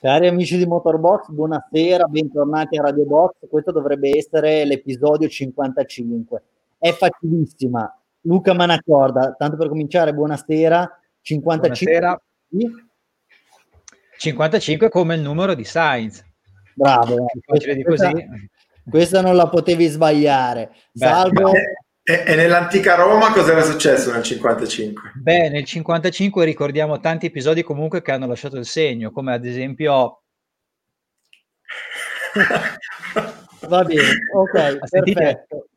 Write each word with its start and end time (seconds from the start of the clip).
Cari 0.00 0.28
amici 0.28 0.56
di 0.56 0.64
Motorbox, 0.64 1.28
buonasera, 1.28 2.06
bentornati 2.06 2.78
a 2.78 2.84
Radio 2.84 3.04
Box. 3.04 3.46
Questo 3.50 3.70
dovrebbe 3.70 4.16
essere 4.16 4.64
l'episodio 4.64 5.28
55. 5.28 6.42
È 6.78 6.90
facilissima. 6.92 8.00
Luca 8.22 8.54
Manacorda, 8.54 9.34
tanto 9.36 9.58
per 9.58 9.68
cominciare, 9.68 10.14
buonasera. 10.14 11.00
55. 11.20 11.98
Buonasera. 11.98 12.22
55 14.16 14.88
come 14.88 15.16
il 15.16 15.20
numero 15.20 15.52
di 15.52 15.64
Sainz. 15.64 16.24
Bravo. 16.74 17.26
Questa, 17.44 17.74
questa, 17.82 18.12
questa, 18.88 19.20
non 19.20 19.36
la 19.36 19.50
potevi 19.50 19.84
sbagliare. 19.86 20.70
Salvo. 20.94 21.50
Beh, 21.50 21.74
e, 22.10 22.24
e, 22.26 22.34
nell'antica 22.34 22.96
Roma 22.96 23.30
cosa 23.32 23.52
era 23.52 23.62
successo 23.62 24.10
nel 24.10 24.24
55? 24.24 25.12
Beh, 25.14 25.48
nel 25.48 25.64
55 25.64 26.44
ricordiamo 26.44 26.98
tanti 26.98 27.26
episodi 27.26 27.62
comunque 27.62 28.02
che 28.02 28.10
hanno 28.10 28.26
lasciato 28.26 28.56
il 28.56 28.66
segno, 28.66 29.12
come 29.12 29.32
ad 29.32 29.44
esempio... 29.44 30.22
Va 33.68 33.84
bene, 33.84 34.02
ok, 34.34 34.78
perfetto. 34.90 35.68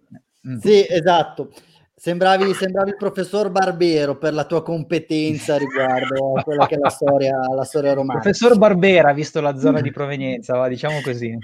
Mm. 0.47 0.57
Sì, 0.57 0.85
esatto. 0.89 1.51
Sembravi, 1.95 2.53
sembravi, 2.53 2.89
il 2.89 2.97
professor 2.97 3.49
Barbero 3.49 4.17
per 4.17 4.33
la 4.33 4.45
tua 4.45 4.61
competenza 4.61 5.57
riguardo 5.57 6.33
a 6.33 6.43
quella 6.43 6.65
che 6.65 6.75
è 6.75 6.77
la 6.77 6.89
storia, 6.89 7.37
la 7.55 7.63
storia 7.63 7.93
romana. 7.93 8.19
Professor 8.19 8.57
Barbera, 8.57 9.13
visto 9.13 9.39
la 9.39 9.57
zona 9.57 9.79
di 9.81 9.91
provenienza, 9.91 10.57
va, 10.57 10.67
diciamo 10.67 10.99
così. 11.01 11.37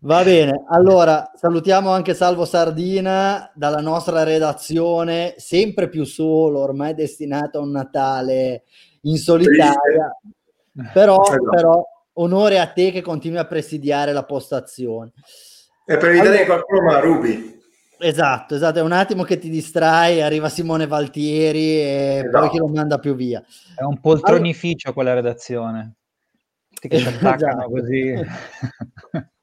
Va 0.00 0.22
bene, 0.22 0.64
allora 0.68 1.32
salutiamo 1.34 1.90
anche 1.90 2.14
Salvo 2.14 2.44
Sardina 2.44 3.50
dalla 3.52 3.80
nostra 3.80 4.22
redazione, 4.22 5.34
sempre 5.38 5.88
più 5.88 6.04
solo, 6.04 6.60
ormai 6.60 6.94
destinato 6.94 7.58
a 7.58 7.62
un 7.62 7.72
Natale 7.72 8.62
in 9.02 9.16
solitaria, 9.16 10.16
però, 10.92 11.20
esatto. 11.22 11.50
però 11.50 11.84
onore 12.14 12.60
a 12.60 12.68
te 12.68 12.92
che 12.92 13.02
continui 13.02 13.38
a 13.38 13.46
presidiare 13.46 14.12
la 14.12 14.24
postazione. 14.24 15.12
E 15.84 15.96
per 15.96 16.10
evitare 16.10 16.28
allora, 16.28 16.38
che 16.38 16.46
qualcuno 16.46 16.82
ma 16.82 17.00
rubi. 17.00 17.60
Esatto, 17.98 18.54
esatto, 18.54 18.78
è 18.78 18.82
un 18.82 18.92
attimo 18.92 19.24
che 19.24 19.38
ti 19.38 19.50
distrai, 19.50 20.22
arriva 20.22 20.48
Simone 20.48 20.86
Valtieri 20.86 21.74
e 21.80 22.22
esatto. 22.24 22.38
poi 22.38 22.50
chi 22.50 22.58
lo 22.58 22.68
manda 22.68 22.98
più 22.98 23.16
via. 23.16 23.42
È 23.74 23.82
un 23.82 23.98
poltronificio 23.98 24.90
allora... 24.90 24.92
quella 24.92 25.14
redazione. 25.14 25.94
Che 26.68 26.86
si 26.98 27.08
attaccano 27.08 27.64
esatto. 27.64 27.70
così. 27.70 28.14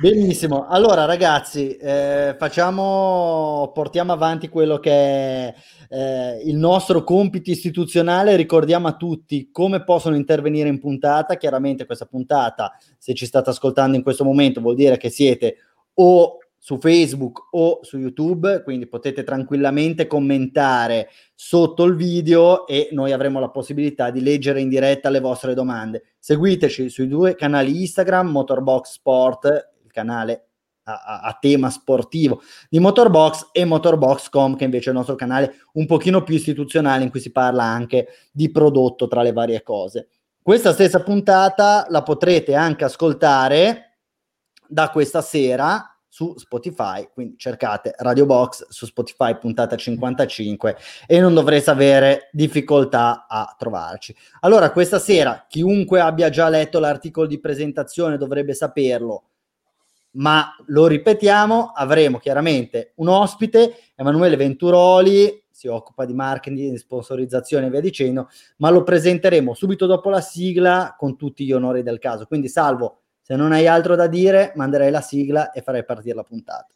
Benissimo, 0.00 0.66
allora 0.66 1.04
ragazzi, 1.04 1.76
eh, 1.76 2.34
facciamo, 2.36 3.70
portiamo 3.72 4.12
avanti 4.12 4.48
quello 4.48 4.78
che 4.78 4.90
è 4.90 5.54
eh, 5.88 6.42
il 6.44 6.56
nostro 6.56 7.04
compito 7.04 7.50
istituzionale, 7.50 8.34
ricordiamo 8.34 8.88
a 8.88 8.96
tutti 8.96 9.50
come 9.52 9.84
possono 9.84 10.16
intervenire 10.16 10.68
in 10.68 10.80
puntata, 10.80 11.36
chiaramente 11.36 11.86
questa 11.86 12.06
puntata, 12.06 12.76
se 12.98 13.14
ci 13.14 13.26
state 13.26 13.50
ascoltando 13.50 13.96
in 13.96 14.02
questo 14.02 14.24
momento, 14.24 14.60
vuol 14.60 14.74
dire 14.74 14.96
che 14.96 15.10
siete 15.10 15.56
o 15.94 16.38
su 16.64 16.78
Facebook 16.78 17.48
o 17.50 17.80
su 17.82 17.98
YouTube, 17.98 18.62
quindi 18.62 18.86
potete 18.86 19.24
tranquillamente 19.24 20.06
commentare 20.06 21.08
sotto 21.34 21.82
il 21.82 21.96
video 21.96 22.68
e 22.68 22.90
noi 22.92 23.10
avremo 23.10 23.40
la 23.40 23.50
possibilità 23.50 24.10
di 24.10 24.22
leggere 24.22 24.60
in 24.60 24.68
diretta 24.68 25.10
le 25.10 25.18
vostre 25.18 25.54
domande. 25.54 26.14
Seguiteci 26.20 26.88
sui 26.88 27.08
due 27.08 27.34
canali 27.34 27.80
Instagram, 27.80 28.28
Motorbox 28.28 28.92
Sport, 28.92 29.70
il 29.82 29.90
canale 29.90 30.50
a, 30.84 31.02
a, 31.04 31.20
a 31.22 31.38
tema 31.40 31.68
sportivo 31.68 32.40
di 32.68 32.78
Motorbox 32.78 33.48
e 33.50 33.64
Motorbox.com 33.64 34.54
che 34.54 34.62
invece 34.62 34.86
è 34.86 34.92
il 34.92 34.98
nostro 34.98 35.16
canale 35.16 35.54
un 35.72 35.86
pochino 35.86 36.22
più 36.22 36.36
istituzionale 36.36 37.02
in 37.02 37.10
cui 37.10 37.18
si 37.18 37.32
parla 37.32 37.64
anche 37.64 38.06
di 38.30 38.52
prodotto 38.52 39.08
tra 39.08 39.22
le 39.22 39.32
varie 39.32 39.64
cose. 39.64 40.10
Questa 40.40 40.72
stessa 40.72 41.02
puntata 41.02 41.86
la 41.88 42.04
potrete 42.04 42.54
anche 42.54 42.84
ascoltare 42.84 43.98
da 44.68 44.90
questa 44.90 45.22
sera 45.22 45.91
su 46.12 46.36
Spotify, 46.36 47.08
quindi 47.10 47.38
cercate 47.38 47.94
Radio 47.96 48.26
Box 48.26 48.66
su 48.68 48.84
Spotify 48.84 49.38
puntata 49.38 49.76
55 49.76 50.76
e 51.06 51.20
non 51.20 51.32
dovrete 51.32 51.70
avere 51.70 52.28
difficoltà 52.32 53.24
a 53.26 53.56
trovarci. 53.58 54.14
Allora, 54.40 54.72
questa 54.72 54.98
sera 54.98 55.46
chiunque 55.48 56.00
abbia 56.00 56.28
già 56.28 56.50
letto 56.50 56.80
l'articolo 56.80 57.26
di 57.26 57.40
presentazione 57.40 58.18
dovrebbe 58.18 58.52
saperlo, 58.52 59.22
ma 60.16 60.54
lo 60.66 60.86
ripetiamo, 60.86 61.72
avremo 61.74 62.18
chiaramente 62.18 62.92
un 62.96 63.08
ospite, 63.08 63.74
Emanuele 63.94 64.36
Venturoli, 64.36 65.42
si 65.50 65.66
occupa 65.66 66.04
di 66.04 66.12
marketing, 66.12 66.72
di 66.72 66.76
sponsorizzazione 66.76 67.68
e 67.68 67.70
via 67.70 67.80
dicendo, 67.80 68.28
ma 68.58 68.68
lo 68.68 68.82
presenteremo 68.82 69.54
subito 69.54 69.86
dopo 69.86 70.10
la 70.10 70.20
sigla 70.20 70.94
con 70.98 71.16
tutti 71.16 71.46
gli 71.46 71.52
onori 71.52 71.82
del 71.82 71.98
caso. 71.98 72.26
Quindi 72.26 72.48
salvo 72.48 73.01
se 73.22 73.36
non 73.36 73.52
hai 73.52 73.68
altro 73.68 73.94
da 73.94 74.08
dire, 74.08 74.52
manderei 74.56 74.90
la 74.90 75.00
sigla 75.00 75.52
e 75.52 75.62
farei 75.62 75.84
partire 75.84 76.16
la 76.16 76.24
puntata. 76.24 76.66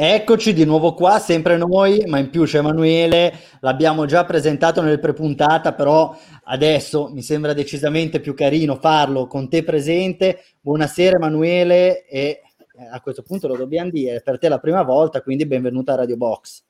Eccoci 0.00 0.52
di 0.52 0.64
nuovo 0.64 0.94
qua, 0.94 1.18
sempre 1.18 1.56
noi, 1.56 2.04
ma 2.06 2.18
in 2.18 2.30
più 2.30 2.44
c'è 2.44 2.58
Emanuele, 2.58 3.36
l'abbiamo 3.60 4.06
già 4.06 4.24
presentato 4.24 4.80
nel 4.80 5.00
prepuntata, 5.00 5.72
però 5.72 6.16
adesso 6.44 7.10
mi 7.12 7.20
sembra 7.20 7.52
decisamente 7.52 8.20
più 8.20 8.32
carino 8.32 8.76
farlo 8.76 9.26
con 9.26 9.48
te 9.48 9.64
presente. 9.64 10.44
Buonasera 10.60 11.16
Emanuele 11.16 12.06
e 12.06 12.42
a 12.90 13.00
questo 13.00 13.22
punto 13.22 13.48
lo 13.48 13.56
dobbiamo 13.56 13.90
dire, 13.90 14.20
per 14.20 14.38
te 14.38 14.46
è 14.46 14.50
la 14.50 14.60
prima 14.60 14.82
volta, 14.82 15.22
quindi 15.22 15.46
benvenuta 15.46 15.94
a 15.94 15.96
Radio 15.96 16.16
Box. 16.16 16.64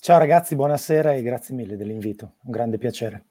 Ciao 0.00 0.18
ragazzi, 0.18 0.54
buonasera 0.54 1.14
e 1.14 1.22
grazie 1.22 1.54
mille 1.54 1.76
dell'invito, 1.76 2.34
un 2.44 2.50
grande 2.52 2.78
piacere. 2.78 3.26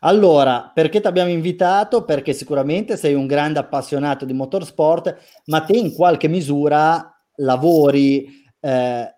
Allora, 0.00 0.70
perché 0.74 1.00
ti 1.00 1.06
abbiamo 1.06 1.30
invitato? 1.30 2.04
Perché 2.04 2.32
sicuramente 2.32 2.96
sei 2.96 3.14
un 3.14 3.26
grande 3.26 3.60
appassionato 3.60 4.24
di 4.24 4.32
motorsport, 4.32 5.16
ma 5.46 5.62
te 5.62 5.76
in 5.76 5.92
qualche 5.94 6.26
misura 6.26 7.12
lavori 7.36 8.26
eh, 8.60 9.14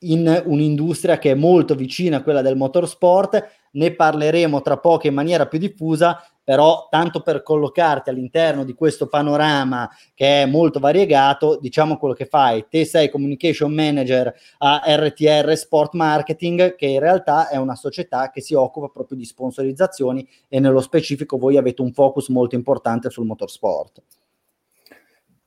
in 0.00 0.42
un'industria 0.46 1.18
che 1.18 1.32
è 1.32 1.34
molto 1.34 1.74
vicina 1.74 2.18
a 2.18 2.22
quella 2.22 2.40
del 2.40 2.56
motorsport, 2.56 3.46
ne 3.72 3.94
parleremo 3.94 4.62
tra 4.62 4.78
poco 4.78 5.06
in 5.06 5.14
maniera 5.14 5.46
più 5.46 5.58
diffusa, 5.58 6.24
però 6.44 6.88
tanto 6.90 7.20
per 7.20 7.42
collocarti 7.42 8.10
all'interno 8.10 8.64
di 8.64 8.74
questo 8.74 9.06
panorama 9.06 9.88
che 10.14 10.42
è 10.42 10.46
molto 10.46 10.80
variegato, 10.80 11.58
diciamo 11.60 11.96
quello 11.96 12.14
che 12.14 12.26
fai, 12.26 12.66
te 12.68 12.84
sei 12.84 13.10
communication 13.10 13.72
manager 13.72 14.34
a 14.58 14.82
RTR 14.84 15.54
Sport 15.54 15.94
Marketing, 15.94 16.74
che 16.74 16.86
in 16.86 16.98
realtà 16.98 17.48
è 17.48 17.56
una 17.56 17.76
società 17.76 18.30
che 18.30 18.40
si 18.40 18.54
occupa 18.54 18.88
proprio 18.88 19.16
di 19.16 19.24
sponsorizzazioni 19.24 20.28
e 20.48 20.58
nello 20.58 20.80
specifico 20.80 21.38
voi 21.38 21.56
avete 21.56 21.82
un 21.82 21.92
focus 21.92 22.28
molto 22.28 22.56
importante 22.56 23.08
sul 23.08 23.26
motorsport. 23.26 24.02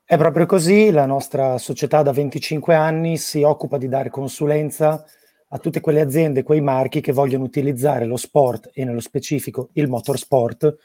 È 0.08 0.18
proprio 0.18 0.46
così, 0.46 0.92
la 0.92 1.08
nostra 1.08 1.58
società 1.58 2.04
da 2.04 2.12
25 2.12 2.76
anni 2.76 3.18
si 3.18 3.42
occupa 3.42 3.78
di 3.78 3.90
dare 3.90 4.12
consulenza 4.12 5.04
a 5.56 5.58
tutte 5.58 5.80
quelle 5.80 6.02
aziende, 6.02 6.44
quei 6.44 6.60
marchi 6.60 7.00
che 7.00 7.14
vogliono 7.14 7.46
utilizzare 7.46 8.04
lo 8.04 8.18
sport 8.18 8.72
e 8.74 8.84
nello 8.84 9.00
specifico 9.00 9.70
il 9.74 9.88
motorsport 9.88 10.76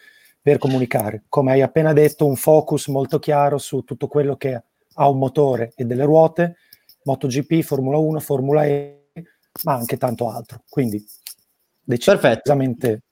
per 0.40 0.58
comunicare. 0.58 1.24
Come 1.28 1.50
hai 1.50 1.60
appena 1.60 1.92
detto, 1.92 2.24
un 2.24 2.36
focus 2.36 2.86
molto 2.86 3.18
chiaro 3.18 3.58
su 3.58 3.82
tutto 3.82 4.06
quello 4.06 4.36
che 4.36 4.62
ha 4.94 5.08
un 5.08 5.18
motore 5.18 5.72
e 5.74 5.84
delle 5.84 6.04
ruote, 6.04 6.56
MotoGP, 7.02 7.62
Formula 7.62 7.98
1, 7.98 8.20
Formula 8.20 8.64
E, 8.64 9.06
ma 9.64 9.74
anche 9.74 9.96
tanto 9.96 10.30
altro. 10.30 10.62
Quindi 10.68 11.04
decisamente 11.82 13.02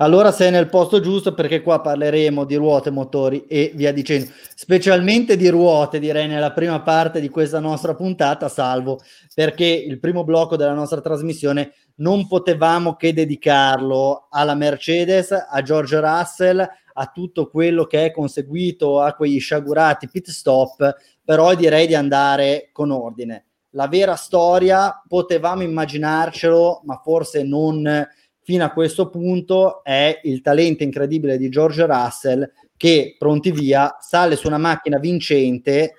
allora 0.00 0.30
sei 0.30 0.50
nel 0.52 0.68
posto 0.68 1.00
giusto 1.00 1.34
perché 1.34 1.60
qua 1.60 1.80
parleremo 1.80 2.44
di 2.44 2.54
ruote, 2.54 2.90
motori 2.90 3.46
e 3.46 3.72
via 3.74 3.92
dicendo. 3.92 4.30
Specialmente 4.54 5.36
di 5.36 5.48
ruote, 5.48 5.98
direi 5.98 6.28
nella 6.28 6.52
prima 6.52 6.80
parte 6.82 7.20
di 7.20 7.28
questa 7.28 7.58
nostra 7.58 7.94
puntata, 7.94 8.48
salvo 8.48 9.00
perché 9.34 9.64
il 9.64 9.98
primo 9.98 10.22
blocco 10.22 10.56
della 10.56 10.72
nostra 10.72 11.00
trasmissione 11.00 11.72
non 11.96 12.28
potevamo 12.28 12.94
che 12.94 13.12
dedicarlo 13.12 14.28
alla 14.30 14.54
Mercedes, 14.54 15.32
a 15.32 15.62
George 15.62 15.98
Russell, 15.98 16.60
a 16.60 17.06
tutto 17.12 17.48
quello 17.48 17.84
che 17.84 18.06
è 18.06 18.10
conseguito, 18.12 19.00
a 19.00 19.14
quegli 19.14 19.40
sciagurati 19.40 20.08
pit 20.08 20.28
stop, 20.30 20.94
però 21.24 21.54
direi 21.54 21.88
di 21.88 21.94
andare 21.96 22.70
con 22.72 22.92
ordine. 22.92 23.46
La 23.70 23.88
vera 23.88 24.14
storia 24.14 25.02
potevamo 25.06 25.62
immaginarcelo, 25.62 26.82
ma 26.84 27.00
forse 27.02 27.42
non 27.42 28.06
fino 28.48 28.64
a 28.64 28.70
questo 28.70 29.10
punto 29.10 29.84
è 29.84 30.20
il 30.22 30.40
talento 30.40 30.82
incredibile 30.82 31.36
di 31.36 31.50
George 31.50 31.84
Russell 31.84 32.50
che 32.78 33.14
pronti 33.18 33.50
via 33.50 33.98
sale 34.00 34.36
su 34.36 34.46
una 34.46 34.56
macchina 34.56 34.98
vincente 34.98 35.92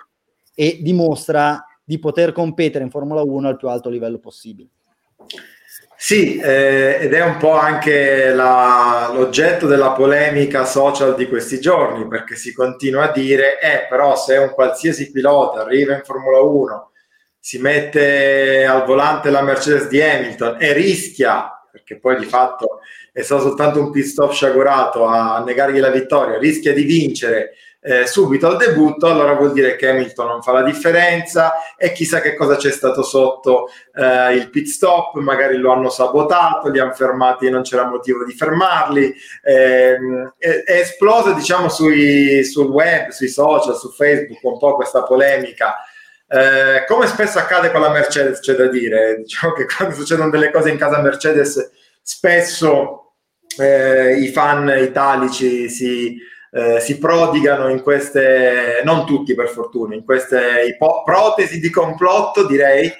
e 0.56 0.80
dimostra 0.81 1.63
di 1.84 2.00
poter 2.00 2.31
competere 2.31 2.84
in 2.84 2.90
Formula 2.90 3.22
1 3.22 3.50
al 3.50 3.56
più 3.56 3.68
alto 3.68 3.90
livello 3.90 4.18
possibile. 4.18 4.69
Sì, 5.96 6.38
eh, 6.38 6.98
ed 7.00 7.13
è 7.13 7.24
un 7.24 7.38
po' 7.38 7.51
anche 7.51 8.34
la, 8.34 9.12
l'oggetto 9.13 9.68
della 9.68 9.92
polemica 9.92 10.66
social 10.66 11.13
di 11.13 11.28
questi 11.28 11.60
giorni, 11.60 12.07
perché 12.07 12.36
si 12.36 12.52
continua 12.52 13.10
a 13.10 13.12
dire, 13.12 13.60
eh, 13.60 13.86
però 13.88 14.16
se 14.16 14.38
un 14.38 14.54
qualsiasi 14.56 15.12
pilota 15.12 15.62
arriva 15.62 15.94
in 15.94 16.02
Formula 16.04 16.42
1, 16.42 16.92
si 17.40 17.60
mette 17.60 18.66
al 18.66 18.86
volante 18.86 19.30
la 19.30 19.44
Mercedes 19.44 19.88
di 19.88 20.02
Hamilton 20.02 20.57
e 20.60 20.74
rischia, 20.74 21.54
perché 21.71 21.98
poi 21.98 22.18
di 22.18 22.25
fatto 22.25 22.80
è 23.12 23.21
stato 23.21 23.42
soltanto 23.42 23.80
un 23.80 23.92
pit 23.92 24.06
stop 24.06 24.31
sciagurato 24.31 25.06
a 25.06 25.44
negargli 25.44 25.80
la 25.80 25.92
vittoria, 25.92 26.38
rischia 26.38 26.74
di 26.74 26.83
vincere 26.83 27.54
eh, 27.81 28.06
subito 28.07 28.48
al 28.48 28.57
debutto, 28.57 29.07
allora 29.07 29.33
vuol 29.36 29.54
dire 29.54 29.77
che 29.77 29.89
Hamilton 29.89 30.27
non 30.27 30.42
fa 30.42 30.51
la 30.51 30.63
differenza 30.63 31.54
e 31.77 31.94
chissà 31.94 32.19
che 32.19 32.36
cosa 32.36 32.57
c'è 32.57 32.71
stato 32.71 33.04
sotto 33.04 33.69
eh, 33.95 34.33
il 34.33 34.50
pit 34.50 34.68
stop, 34.68 35.16
magari 35.16 35.56
lo 35.56 35.71
hanno 35.71 35.89
sabotato, 35.89 36.69
li 36.69 36.80
hanno 36.80 36.92
fermati 36.94 37.45
e 37.45 37.50
non 37.50 37.62
c'era 37.62 37.86
motivo 37.86 38.25
di 38.25 38.33
fermarli. 38.33 39.16
Eh, 39.42 39.98
è, 40.38 40.63
è, 40.66 40.80
esplosa 40.80 41.31
diciamo 41.31 41.69
sui, 41.69 42.44
sul 42.44 42.68
web, 42.68 43.10
sui 43.10 43.30
social, 43.30 43.75
su 43.77 43.92
Facebook 43.92 44.44
un 44.44 44.57
po' 44.57 44.75
questa 44.75 45.04
polemica. 45.04 45.75
Eh, 46.31 46.86
come 46.86 47.08
spesso 47.08 47.40
accade 47.40 47.72
con 47.72 47.81
la 47.81 47.90
Mercedes, 47.90 48.40
c'è 48.40 48.54
da 48.54 48.68
dire, 48.68 49.16
diciamo 49.18 49.54
che 49.54 49.66
quando 49.76 49.96
succedono 49.96 50.30
delle 50.30 50.52
cose 50.52 50.70
in 50.70 50.78
casa 50.78 51.02
Mercedes, 51.02 51.72
spesso 52.04 53.14
eh, 53.58 54.14
i 54.20 54.28
fan 54.28 54.72
italici 54.78 55.70
si, 55.70 56.18
eh, 56.52 56.80
si 56.81 57.00
prodigano 57.00 57.70
in 57.70 57.81
queste, 57.81 58.81
non 58.84 59.08
tutti 59.08 59.34
per 59.34 59.50
fortuna, 59.50 59.96
in 59.96 60.06
queste 60.06 60.66
ipo- 60.68 61.02
protesi 61.04 61.60
di 61.60 61.72
complotto, 61.72 62.46
direi. 62.46 62.92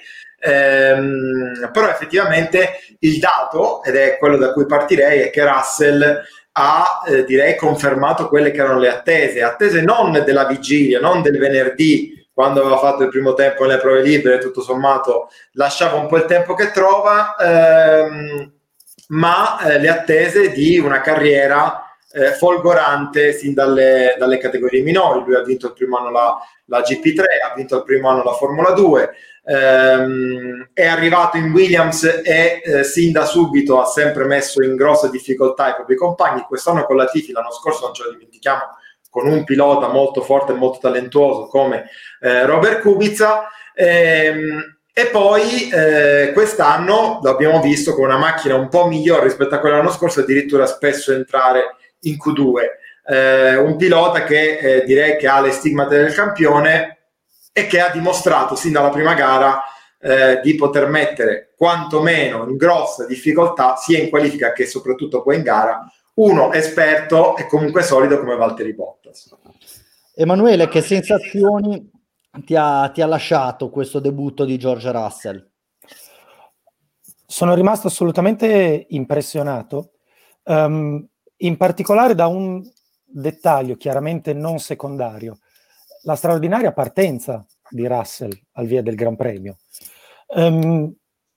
Ehm, 0.42 1.70
però 1.72 1.88
effettivamente 1.88 2.80
il 3.00 3.18
dato, 3.20 3.84
ed 3.84 3.94
è 3.94 4.16
quello 4.18 4.38
da 4.38 4.52
cui 4.52 4.66
partirei, 4.66 5.20
è 5.20 5.30
che 5.30 5.44
Russell 5.44 6.20
ha, 6.52 7.02
eh, 7.06 7.24
direi, 7.24 7.54
confermato 7.56 8.26
quelle 8.28 8.50
che 8.50 8.58
erano 8.60 8.80
le 8.80 8.88
attese, 8.88 9.42
attese 9.42 9.82
non 9.82 10.10
della 10.24 10.46
vigilia, 10.46 10.98
non 10.98 11.22
del 11.22 11.38
venerdì, 11.38 12.19
quando 12.32 12.60
aveva 12.60 12.78
fatto 12.78 13.02
il 13.02 13.08
primo 13.08 13.34
tempo 13.34 13.64
nelle 13.64 13.78
prove 13.78 14.02
libere, 14.02 14.38
tutto 14.38 14.60
sommato 14.62 15.28
lasciava 15.52 15.96
un 15.96 16.06
po' 16.06 16.16
il 16.16 16.24
tempo 16.24 16.54
che 16.54 16.70
trova, 16.70 17.36
ehm, 17.36 18.52
ma 19.08 19.60
eh, 19.60 19.78
le 19.78 19.88
attese 19.88 20.50
di 20.50 20.78
una 20.78 21.00
carriera 21.00 21.84
eh, 22.12 22.32
folgorante 22.32 23.32
sin 23.32 23.54
dalle, 23.54 24.16
dalle, 24.18 24.38
categorie 24.38 24.82
minori. 24.82 25.22
Lui 25.24 25.34
ha 25.34 25.42
vinto 25.42 25.68
il 25.68 25.72
primo 25.72 25.98
anno 25.98 26.10
la, 26.10 26.38
la 26.66 26.80
GP3, 26.80 27.22
ha 27.50 27.54
vinto 27.54 27.76
il 27.76 27.84
primo 27.84 28.08
anno 28.08 28.22
la 28.22 28.32
Formula 28.32 28.70
2, 28.72 29.10
ehm, 29.44 30.70
è 30.72 30.86
arrivato 30.86 31.36
in 31.36 31.52
Williams 31.52 32.04
e 32.24 32.60
eh, 32.64 32.84
sin 32.84 33.12
da 33.12 33.24
subito 33.24 33.80
ha 33.80 33.86
sempre 33.86 34.24
messo 34.24 34.62
in 34.62 34.76
grossa 34.76 35.08
difficoltà 35.08 35.70
i 35.70 35.74
propri 35.74 35.96
compagni. 35.96 36.42
Quest'anno 36.42 36.84
con 36.84 36.96
la 36.96 37.06
Tifi, 37.06 37.32
l'anno 37.32 37.52
scorso 37.52 37.86
non 37.86 37.94
ce 37.94 38.04
lo 38.04 38.10
dimentichiamo, 38.12 38.62
con 39.10 39.26
un 39.26 39.44
pilota 39.44 39.88
molto 39.88 40.22
forte 40.22 40.52
e 40.52 40.56
molto 40.56 40.78
talentuoso 40.78 41.46
come 41.48 41.90
eh, 42.20 42.46
Robert 42.46 42.80
Kubica. 42.80 43.48
Ehm, 43.74 44.78
e 44.92 45.06
poi 45.06 45.68
eh, 45.70 46.30
quest'anno 46.32 47.20
l'abbiamo 47.22 47.60
visto 47.60 47.94
con 47.94 48.04
una 48.04 48.18
macchina 48.18 48.54
un 48.54 48.68
po' 48.68 48.86
migliore 48.86 49.24
rispetto 49.24 49.54
a 49.54 49.58
quella 49.58 49.76
dell'anno 49.76 49.94
scorso, 49.94 50.20
addirittura 50.20 50.66
spesso 50.66 51.12
entrare 51.12 51.76
in 52.00 52.16
Q2. 52.16 52.60
Eh, 53.06 53.56
un 53.56 53.76
pilota 53.76 54.24
che 54.24 54.58
eh, 54.58 54.84
direi 54.84 55.16
che 55.16 55.26
ha 55.26 55.40
le 55.40 55.52
stigmate 55.52 55.96
del 55.96 56.14
campione 56.14 56.98
e 57.52 57.66
che 57.66 57.80
ha 57.80 57.90
dimostrato 57.90 58.54
sin 58.54 58.72
dalla 58.72 58.90
prima 58.90 59.14
gara 59.14 59.62
eh, 60.00 60.40
di 60.42 60.54
poter 60.54 60.88
mettere 60.88 61.52
quantomeno 61.56 62.46
in 62.48 62.56
grossa 62.56 63.06
difficoltà 63.06 63.76
sia 63.76 63.98
in 63.98 64.08
qualifica 64.08 64.52
che 64.52 64.66
soprattutto 64.66 65.22
poi 65.22 65.36
in 65.36 65.42
gara 65.42 65.84
uno 66.20 66.52
esperto 66.52 67.36
e 67.36 67.46
comunque 67.46 67.82
solido 67.82 68.18
come 68.18 68.36
Valtteri 68.36 68.74
Bottas. 68.74 69.34
Emanuele, 70.14 70.68
che 70.68 70.82
sensazioni 70.82 71.90
ti 72.44 72.54
ha, 72.56 72.90
ti 72.92 73.00
ha 73.00 73.06
lasciato 73.06 73.70
questo 73.70 74.00
debutto 74.00 74.44
di 74.44 74.58
George 74.58 74.92
Russell? 74.92 75.50
Sono 77.26 77.54
rimasto 77.54 77.86
assolutamente 77.86 78.86
impressionato. 78.90 79.92
Um, 80.42 81.06
in 81.38 81.56
particolare 81.56 82.14
da 82.14 82.26
un 82.26 82.62
dettaglio 83.02 83.76
chiaramente 83.76 84.34
non 84.34 84.58
secondario, 84.58 85.38
la 86.02 86.16
straordinaria 86.16 86.72
partenza 86.72 87.44
di 87.68 87.86
Russell 87.86 88.38
al 88.52 88.66
via 88.66 88.82
del 88.82 88.94
Gran 88.94 89.16
Premio. 89.16 89.56
Um, 90.26 90.94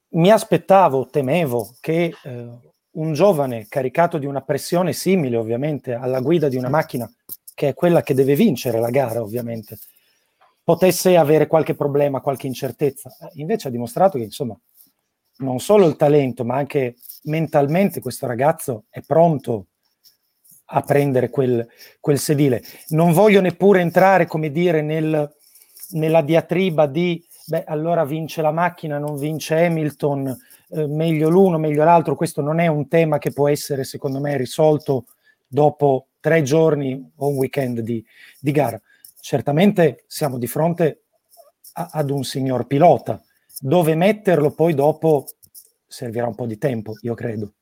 mi 0.09 0.29
aspettavo, 0.29 1.07
temevo 1.07 1.75
che 1.79 2.13
uh, 2.23 2.72
un 2.93 3.13
giovane 3.13 3.67
caricato 3.67 4.17
di 4.17 4.25
una 4.25 4.41
pressione 4.41 4.93
simile 4.93 5.37
ovviamente 5.37 5.93
alla 5.93 6.19
guida 6.19 6.47
di 6.47 6.57
una 6.57 6.69
macchina 6.69 7.09
che 7.55 7.69
è 7.69 7.73
quella 7.73 8.01
che 8.01 8.13
deve 8.13 8.35
vincere 8.35 8.79
la 8.79 8.89
gara 8.89 9.21
ovviamente, 9.21 9.77
potesse 10.63 11.17
avere 11.17 11.47
qualche 11.47 11.75
problema, 11.75 12.21
qualche 12.21 12.47
incertezza. 12.47 13.15
Invece 13.33 13.67
ha 13.67 13.71
dimostrato 13.71 14.17
che 14.17 14.23
insomma 14.23 14.57
non 15.37 15.59
solo 15.59 15.87
il 15.87 15.95
talento 15.95 16.45
ma 16.45 16.55
anche 16.55 16.95
mentalmente 17.23 18.01
questo 18.01 18.27
ragazzo 18.27 18.85
è 18.89 19.01
pronto 19.01 19.67
a 20.65 20.81
prendere 20.81 21.29
quel, 21.29 21.67
quel 21.99 22.17
sedile. 22.17 22.63
Non 22.89 23.11
voglio 23.11 23.41
neppure 23.41 23.81
entrare, 23.81 24.25
come 24.25 24.51
dire, 24.51 24.81
nel, 24.81 25.31
nella 25.91 26.21
diatriba 26.21 26.87
di, 26.87 27.23
beh, 27.45 27.65
allora 27.65 28.05
vince 28.05 28.41
la 28.41 28.51
macchina, 28.51 28.97
non 28.97 29.17
vince 29.17 29.65
Hamilton, 29.65 30.35
eh, 30.73 30.87
meglio 30.87 31.29
l'uno, 31.29 31.57
meglio 31.57 31.83
l'altro. 31.83 32.15
Questo 32.15 32.41
non 32.41 32.59
è 32.59 32.67
un 32.67 32.87
tema 32.87 33.17
che 33.17 33.31
può 33.31 33.47
essere, 33.47 33.83
secondo 33.83 34.19
me, 34.19 34.35
risolto 34.37 35.05
dopo 35.47 36.07
tre 36.19 36.41
giorni 36.41 37.11
o 37.15 37.27
un 37.27 37.35
weekend 37.35 37.81
di, 37.81 38.03
di 38.39 38.51
gara. 38.51 38.81
Certamente 39.19 40.03
siamo 40.07 40.37
di 40.37 40.47
fronte 40.47 41.03
a, 41.73 41.89
ad 41.91 42.09
un 42.09 42.23
signor 42.23 42.65
pilota. 42.65 43.21
Dove 43.59 43.95
metterlo 43.95 44.51
poi 44.51 44.73
dopo 44.73 45.25
servirà 45.85 46.27
un 46.27 46.35
po' 46.35 46.47
di 46.47 46.57
tempo, 46.57 46.93
io 47.01 47.13
credo. 47.13 47.53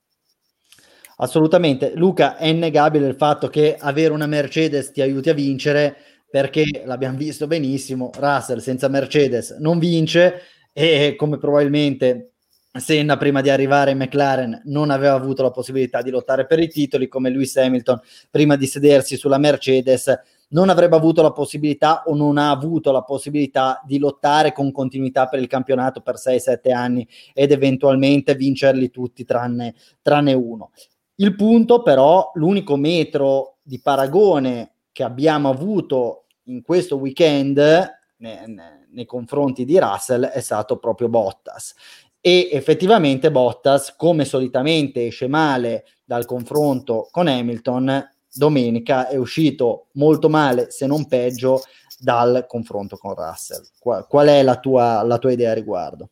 Assolutamente. 1.18 1.94
Luca, 1.96 2.38
è 2.38 2.48
innegabile 2.48 3.08
il 3.08 3.16
fatto 3.16 3.50
che 3.50 3.76
avere 3.78 4.14
una 4.14 4.26
Mercedes 4.26 4.92
ti 4.92 5.02
aiuti 5.02 5.30
a 5.30 5.34
vincere 5.34 5.96
perché 6.30 6.84
l'abbiamo 6.86 7.18
visto 7.18 7.46
benissimo, 7.46 8.10
Russell 8.18 8.60
senza 8.60 8.88
Mercedes 8.88 9.58
non 9.60 9.80
vince 9.80 10.42
e 10.72 11.16
come 11.18 11.38
probabilmente 11.38 12.31
Senna 12.74 13.18
prima 13.18 13.42
di 13.42 13.50
arrivare 13.50 13.92
in 13.92 13.98
McLaren 13.98 14.62
non 14.66 14.92
aveva 14.92 15.14
avuto 15.14 15.44
la 15.44 15.52
possibilità 15.52 16.02
di 16.02 16.10
lottare 16.10 16.46
per 16.46 16.60
i 16.60 16.70
titoli 16.70 17.10
come 17.10 17.30
Lewis 17.30 17.58
Hamilton 17.58 18.00
prima 18.30 18.56
di 18.56 18.66
sedersi 18.66 19.18
sulla 19.18 19.38
Mercedes 19.38 20.18
non 20.52 20.70
avrebbe 20.70 20.96
avuto 20.96 21.22
la 21.22 21.34
possibilità 21.34 22.04
o 22.06 22.16
non 22.16 22.38
ha 22.38 22.50
avuto 22.50 22.92
la 22.92 23.04
possibilità 23.04 23.82
di 23.86 23.98
lottare 23.98 24.54
con 24.54 24.72
continuità 24.72 25.28
per 25.28 25.40
il 25.40 25.48
campionato 25.48 26.00
per 26.00 26.16
6-7 26.16 26.74
anni 26.74 27.08
ed 27.34 27.52
eventualmente 27.52 28.36
vincerli 28.36 28.90
tutti 28.90 29.26
tranne, 29.26 29.76
tranne 30.02 30.34
uno. 30.34 30.72
Il 31.16 31.36
punto 31.36 31.82
però, 31.82 32.32
l'unico 32.36 32.78
metro 32.78 33.58
di 33.62 33.80
paragone 33.80 34.72
che 34.92 35.04
abbiamo 35.04 35.50
avuto 35.50 36.26
in 36.46 36.62
questo 36.62 36.98
weekend 36.98 37.58
ne, 37.58 38.46
ne, 38.48 38.88
nei 38.92 39.06
confronti 39.06 39.66
di 39.66 39.80
Russell 39.80 40.26
è 40.26 40.40
stato 40.42 40.78
proprio 40.78 41.10
Bottas 41.10 41.74
e 42.22 42.50
effettivamente 42.52 43.32
Bottas 43.32 43.96
come 43.96 44.26
solitamente 44.26 45.08
esce 45.08 45.28
male 45.28 45.86
dal 46.06 46.26
confronto 46.26 47.08
con 47.12 47.28
Hamilton 47.28 48.10
domenica 48.32 49.08
è 49.08 49.16
uscito 49.16 49.88
molto 49.94 50.30
male 50.30 50.70
se 50.70 50.86
non 50.86 51.08
peggio 51.08 51.62
dal 51.98 52.46
confronto 52.48 52.96
con 52.98 53.16
Russell 53.16 53.64
qual, 53.80 54.06
qual 54.08 54.28
è 54.28 54.44
la 54.44 54.60
tua, 54.60 55.02
la 55.04 55.18
tua 55.18 55.32
idea 55.32 55.52
a 55.52 55.56
riguardo? 55.56 56.10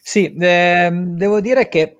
Sì, 0.00 0.34
eh, 0.34 0.90
devo 0.92 1.40
dire 1.40 1.68
che 1.68 1.96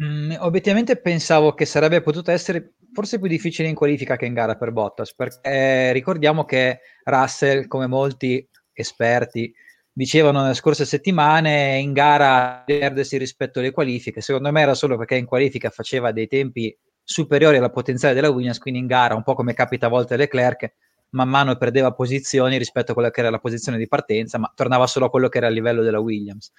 Mm, 0.00 0.34
obiettivamente 0.38 0.96
pensavo 0.96 1.54
che 1.54 1.64
sarebbe 1.64 2.00
potuto 2.02 2.30
essere 2.30 2.74
forse 2.92 3.18
più 3.18 3.26
difficile 3.26 3.68
in 3.68 3.74
qualifica 3.74 4.16
che 4.16 4.26
in 4.26 4.32
gara 4.32 4.54
per 4.54 4.70
Bottas, 4.70 5.12
perché 5.14 5.92
ricordiamo 5.92 6.44
che 6.44 6.80
Russell, 7.04 7.66
come 7.66 7.88
molti 7.88 8.48
esperti 8.72 9.52
dicevano 9.98 10.42
nelle 10.42 10.54
scorse 10.54 10.84
settimane, 10.84 11.78
in 11.78 11.92
gara 11.92 12.62
perdersi 12.64 13.18
rispetto 13.18 13.58
alle 13.58 13.72
qualifiche. 13.72 14.20
Secondo 14.20 14.52
me 14.52 14.60
era 14.60 14.74
solo 14.74 14.96
perché 14.96 15.16
in 15.16 15.26
qualifica 15.26 15.70
faceva 15.70 16.12
dei 16.12 16.28
tempi 16.28 16.74
superiori 17.02 17.56
alla 17.56 17.70
potenziale 17.70 18.14
della 18.14 18.30
Williams, 18.30 18.60
quindi 18.60 18.78
in 18.78 18.86
gara, 18.86 19.16
un 19.16 19.24
po' 19.24 19.34
come 19.34 19.54
capita 19.54 19.86
a 19.86 19.88
volte 19.88 20.16
Leclerc, 20.16 20.72
man 21.10 21.28
mano 21.28 21.56
perdeva 21.56 21.90
posizioni 21.92 22.58
rispetto 22.58 22.92
a 22.92 22.94
quella 22.94 23.10
che 23.10 23.20
era 23.20 23.30
la 23.30 23.40
posizione 23.40 23.76
di 23.76 23.88
partenza, 23.88 24.38
ma 24.38 24.52
tornava 24.54 24.86
solo 24.86 25.06
a 25.06 25.10
quello 25.10 25.28
che 25.28 25.38
era 25.38 25.48
il 25.48 25.54
livello 25.54 25.82
della 25.82 25.98
Williams. 25.98 26.52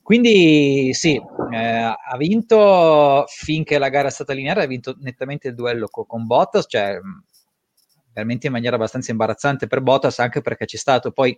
Quindi 0.00 0.94
sì, 0.94 1.20
eh, 1.50 1.58
ha 1.58 2.16
vinto 2.16 3.24
finché 3.26 3.76
la 3.78 3.88
gara 3.88 4.06
è 4.06 4.12
stata 4.12 4.34
lineare, 4.34 4.62
ha 4.62 4.66
vinto 4.66 4.94
nettamente 5.00 5.48
il 5.48 5.54
duello 5.56 5.88
con, 5.88 6.06
con 6.06 6.26
Bottas, 6.26 6.66
cioè 6.68 7.00
veramente 8.12 8.46
in 8.46 8.52
maniera 8.52 8.76
abbastanza 8.76 9.10
imbarazzante 9.10 9.66
per 9.66 9.80
Bottas, 9.80 10.20
anche 10.20 10.42
perché 10.42 10.66
c'è 10.66 10.76
stato 10.76 11.10
poi 11.10 11.36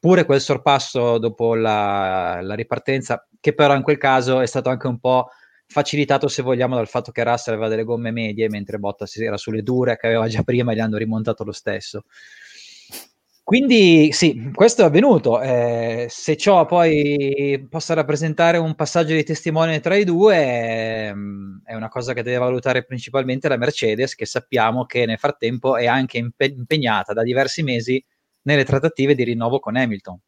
pure 0.00 0.24
quel 0.24 0.40
sorpasso 0.40 1.18
dopo 1.18 1.54
la, 1.54 2.40
la, 2.42 2.54
ripartenza, 2.54 3.26
che 3.40 3.54
però 3.54 3.74
in 3.74 3.82
quel 3.82 3.98
caso 3.98 4.40
è 4.40 4.46
stato 4.46 4.68
anche 4.68 4.86
un 4.86 4.98
po' 4.98 5.28
facilitato, 5.66 6.28
se 6.28 6.42
vogliamo, 6.42 6.76
dal 6.76 6.88
fatto 6.88 7.12
che 7.12 7.24
Russell 7.24 7.54
aveva 7.54 7.68
delle 7.68 7.84
gomme 7.84 8.10
medie, 8.10 8.48
mentre 8.48 8.78
Bottas 8.78 9.16
era 9.16 9.36
sulle 9.36 9.62
dure 9.62 9.96
che 9.96 10.06
aveva 10.06 10.28
già 10.28 10.42
prima 10.42 10.72
e 10.72 10.76
gli 10.76 10.80
hanno 10.80 10.96
rimontato 10.96 11.44
lo 11.44 11.52
stesso. 11.52 12.04
Quindi 13.46 14.10
sì, 14.10 14.50
questo 14.52 14.82
è 14.82 14.86
avvenuto. 14.86 15.40
Eh, 15.40 16.06
se 16.10 16.36
ciò 16.36 16.66
poi 16.66 17.64
possa 17.70 17.94
rappresentare 17.94 18.58
un 18.58 18.74
passaggio 18.74 19.14
di 19.14 19.22
testimone 19.22 19.78
tra 19.78 19.94
i 19.94 20.02
due, 20.02 20.34
è, 20.34 21.08
ehm, 21.10 21.62
è 21.64 21.74
una 21.74 21.88
cosa 21.88 22.12
che 22.12 22.24
deve 22.24 22.38
valutare 22.38 22.84
principalmente 22.84 23.46
la 23.48 23.56
Mercedes, 23.56 24.16
che 24.16 24.26
sappiamo 24.26 24.84
che 24.84 25.06
nel 25.06 25.18
frattempo 25.18 25.76
è 25.76 25.86
anche 25.86 26.18
impegnata 26.18 27.12
da 27.12 27.22
diversi 27.22 27.62
mesi 27.62 28.04
nelle 28.46 28.64
trattative 28.64 29.14
di 29.14 29.24
rinnovo 29.24 29.58
con 29.58 29.76
Hamilton. 29.76 30.18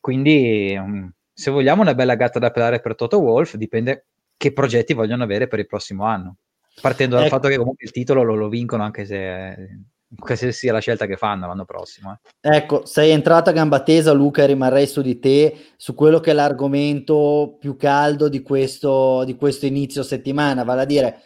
Quindi, 0.00 0.76
mm, 0.78 1.06
se 1.32 1.50
vogliamo 1.50 1.82
una 1.82 1.94
bella 1.94 2.14
gatta 2.14 2.38
da 2.38 2.50
pelare 2.50 2.80
per 2.80 2.94
Toto 2.94 3.18
Wolf, 3.18 3.56
dipende 3.56 4.06
che 4.36 4.52
progetti 4.52 4.92
vogliono 4.92 5.24
avere 5.24 5.48
per 5.48 5.58
il 5.58 5.66
prossimo 5.66 6.04
anno. 6.04 6.36
Partendo 6.80 7.16
dal 7.16 7.24
ecco. 7.24 7.34
fatto 7.34 7.48
che 7.48 7.56
comunque 7.56 7.86
il 7.86 7.92
titolo 7.92 8.22
lo, 8.22 8.34
lo 8.34 8.48
vincono 8.48 8.82
anche 8.82 9.06
se 9.06 9.80
questa 10.18 10.50
sia 10.52 10.72
la 10.72 10.78
scelta 10.78 11.06
che 11.06 11.16
fanno 11.16 11.46
l'anno 11.46 11.64
prossimo. 11.64 12.18
Eh. 12.40 12.56
Ecco, 12.56 12.84
sei 12.84 13.10
entrata 13.10 13.50
a 13.50 13.52
gamba 13.52 13.82
tesa, 13.82 14.12
Luca, 14.12 14.42
e 14.42 14.46
rimarrei 14.46 14.86
su 14.86 15.00
di 15.00 15.18
te, 15.18 15.56
su 15.76 15.94
quello 15.94 16.20
che 16.20 16.30
è 16.30 16.34
l'argomento 16.34 17.56
più 17.58 17.76
caldo 17.76 18.28
di 18.28 18.42
questo, 18.42 19.24
di 19.24 19.34
questo 19.36 19.66
inizio 19.66 20.02
settimana, 20.02 20.64
vale 20.64 20.82
a 20.82 20.86
dire, 20.86 21.22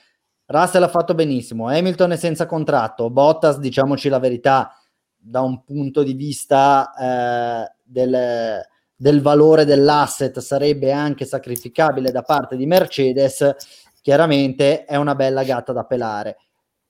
Russell 0.46 0.82
ha 0.82 0.88
fatto 0.88 1.14
benissimo, 1.14 1.68
Hamilton 1.68 2.12
è 2.12 2.16
senza 2.16 2.46
contratto, 2.46 3.10
Bottas, 3.10 3.58
diciamoci 3.58 4.08
la 4.08 4.18
verità, 4.18 4.74
da 5.22 5.42
un 5.42 5.62
punto 5.64 6.02
di 6.02 6.14
vista 6.14 6.92
eh, 6.98 7.72
del, 7.84 8.62
del 8.96 9.20
valore 9.20 9.64
dell'asset 9.64 10.38
sarebbe 10.40 10.92
anche 10.92 11.24
sacrificabile 11.24 12.10
da 12.10 12.22
parte 12.22 12.56
di 12.56 12.66
Mercedes, 12.66 13.54
chiaramente 14.00 14.84
è 14.84 14.96
una 14.96 15.14
bella 15.14 15.42
gatta 15.44 15.72
da 15.72 15.84
pelare. 15.84 16.38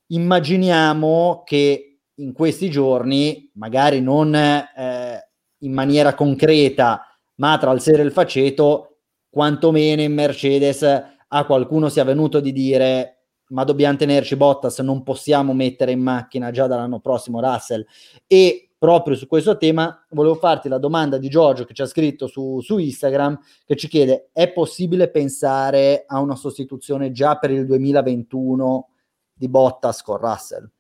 Immaginiamo 0.07 1.43
che 1.45 1.99
in 2.15 2.33
questi 2.33 2.71
giorni, 2.71 3.51
magari 3.55 4.01
non 4.01 4.35
eh, 4.35 5.29
in 5.59 5.73
maniera 5.73 6.15
concreta, 6.15 7.05
ma 7.37 7.59
tra 7.59 7.73
il 7.73 7.81
sera 7.81 8.03
e 8.03 8.07
il 8.07 8.13
faceto, 8.13 8.99
quantomeno 9.31 10.03
in 10.03 10.13
Mercedes 10.13 10.83
a 10.83 11.45
qualcuno 11.45 11.89
sia 11.89 12.05
venuto 12.05 12.41
di 12.41 12.53
dire 12.53 13.20
ma 13.51 13.65
dobbiamo 13.65 13.97
tenerci 13.97 14.37
Bottas, 14.37 14.79
non 14.81 15.03
possiamo 15.03 15.55
mettere 15.55 15.93
in 15.93 16.01
macchina 16.01 16.51
già 16.51 16.67
dall'anno 16.67 17.01
prossimo 17.01 17.41
Russell. 17.41 17.85
E 18.27 18.71
proprio 18.79 19.15
su 19.15 19.27
questo 19.27 19.57
tema 19.57 20.05
volevo 20.11 20.35
farti 20.37 20.69
la 20.69 20.79
domanda 20.79 21.19
di 21.19 21.29
Giorgio 21.29 21.65
che 21.65 21.75
ci 21.75 21.83
ha 21.83 21.87
scritto 21.87 22.27
su, 22.27 22.61
su 22.61 22.79
Instagram, 22.79 23.39
che 23.67 23.77
ci 23.77 23.89
chiede, 23.89 24.31
è 24.33 24.51
possibile 24.51 25.11
pensare 25.11 26.05
a 26.07 26.21
una 26.21 26.37
sostituzione 26.37 27.13
già 27.13 27.37
per 27.37 27.51
il 27.51 27.67
2021 27.67 28.89
di 29.33 29.49
Bottas 29.49 30.03
con 30.03 30.17
Russell. 30.17 30.71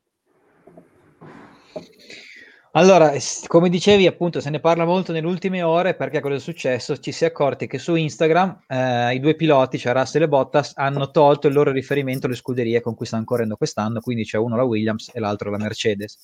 Allora, 2.73 3.13
come 3.49 3.69
dicevi, 3.69 4.07
appunto, 4.07 4.41
se 4.41 4.49
ne 4.49 4.61
parla 4.61 4.85
molto 4.85 5.11
nelle 5.11 5.27
ultime 5.27 5.61
ore 5.63 5.95
perché 5.95 6.21
cosa 6.21 6.37
è 6.37 6.39
successo? 6.39 6.97
Ci 6.99 7.11
si 7.11 7.25
è 7.25 7.29
accorti 7.29 7.67
che 7.67 7.79
su 7.79 7.97
Instagram 7.97 8.63
eh, 8.69 9.15
i 9.15 9.19
due 9.19 9.35
piloti, 9.35 9.77
cioè 9.77 9.93
Russell 9.93 10.23
e 10.23 10.29
Bottas, 10.29 10.75
hanno 10.77 11.11
tolto 11.11 11.49
il 11.49 11.55
loro 11.55 11.73
riferimento 11.73 12.27
alle 12.27 12.37
scuderie 12.37 12.81
con 12.81 12.95
cui 12.95 13.07
stanno 13.07 13.25
correndo 13.25 13.57
quest'anno, 13.57 13.99
quindi 14.01 14.23
c'è 14.23 14.39
uno 14.39 14.55
la 14.55 14.63
Williams 14.63 15.11
e 15.13 15.19
l'altro 15.19 15.51
la 15.51 15.59
Mercedes 15.59 16.17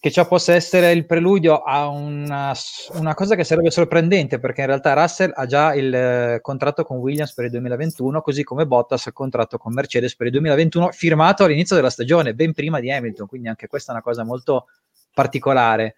che 0.00 0.10
ciò 0.10 0.26
possa 0.26 0.54
essere 0.54 0.90
il 0.90 1.06
preludio 1.06 1.62
a 1.62 1.86
una, 1.86 2.52
una, 2.94 3.14
cosa 3.14 3.36
che 3.36 3.44
sarebbe 3.44 3.70
sorprendente, 3.70 4.40
perché 4.40 4.62
in 4.62 4.66
realtà 4.66 4.94
Russell 4.94 5.30
ha 5.32 5.46
già 5.46 5.74
il 5.74 5.94
eh, 5.94 6.38
contratto 6.40 6.82
con 6.82 6.96
Williams 6.96 7.32
per 7.34 7.44
il 7.44 7.50
2021, 7.52 8.20
così 8.20 8.42
come 8.42 8.66
Bottas 8.66 9.06
ha 9.06 9.10
il 9.10 9.14
contratto 9.14 9.58
con 9.58 9.72
Mercedes 9.72 10.16
per 10.16 10.26
il 10.26 10.32
2021, 10.32 10.90
firmato 10.90 11.44
all'inizio 11.44 11.76
della 11.76 11.90
stagione, 11.90 12.34
ben 12.34 12.52
prima 12.52 12.80
di 12.80 12.90
Hamilton, 12.90 13.28
quindi 13.28 13.48
anche 13.48 13.68
questa 13.68 13.92
è 13.92 13.94
una 13.94 14.02
cosa 14.02 14.24
molto 14.24 14.66
particolare. 15.12 15.94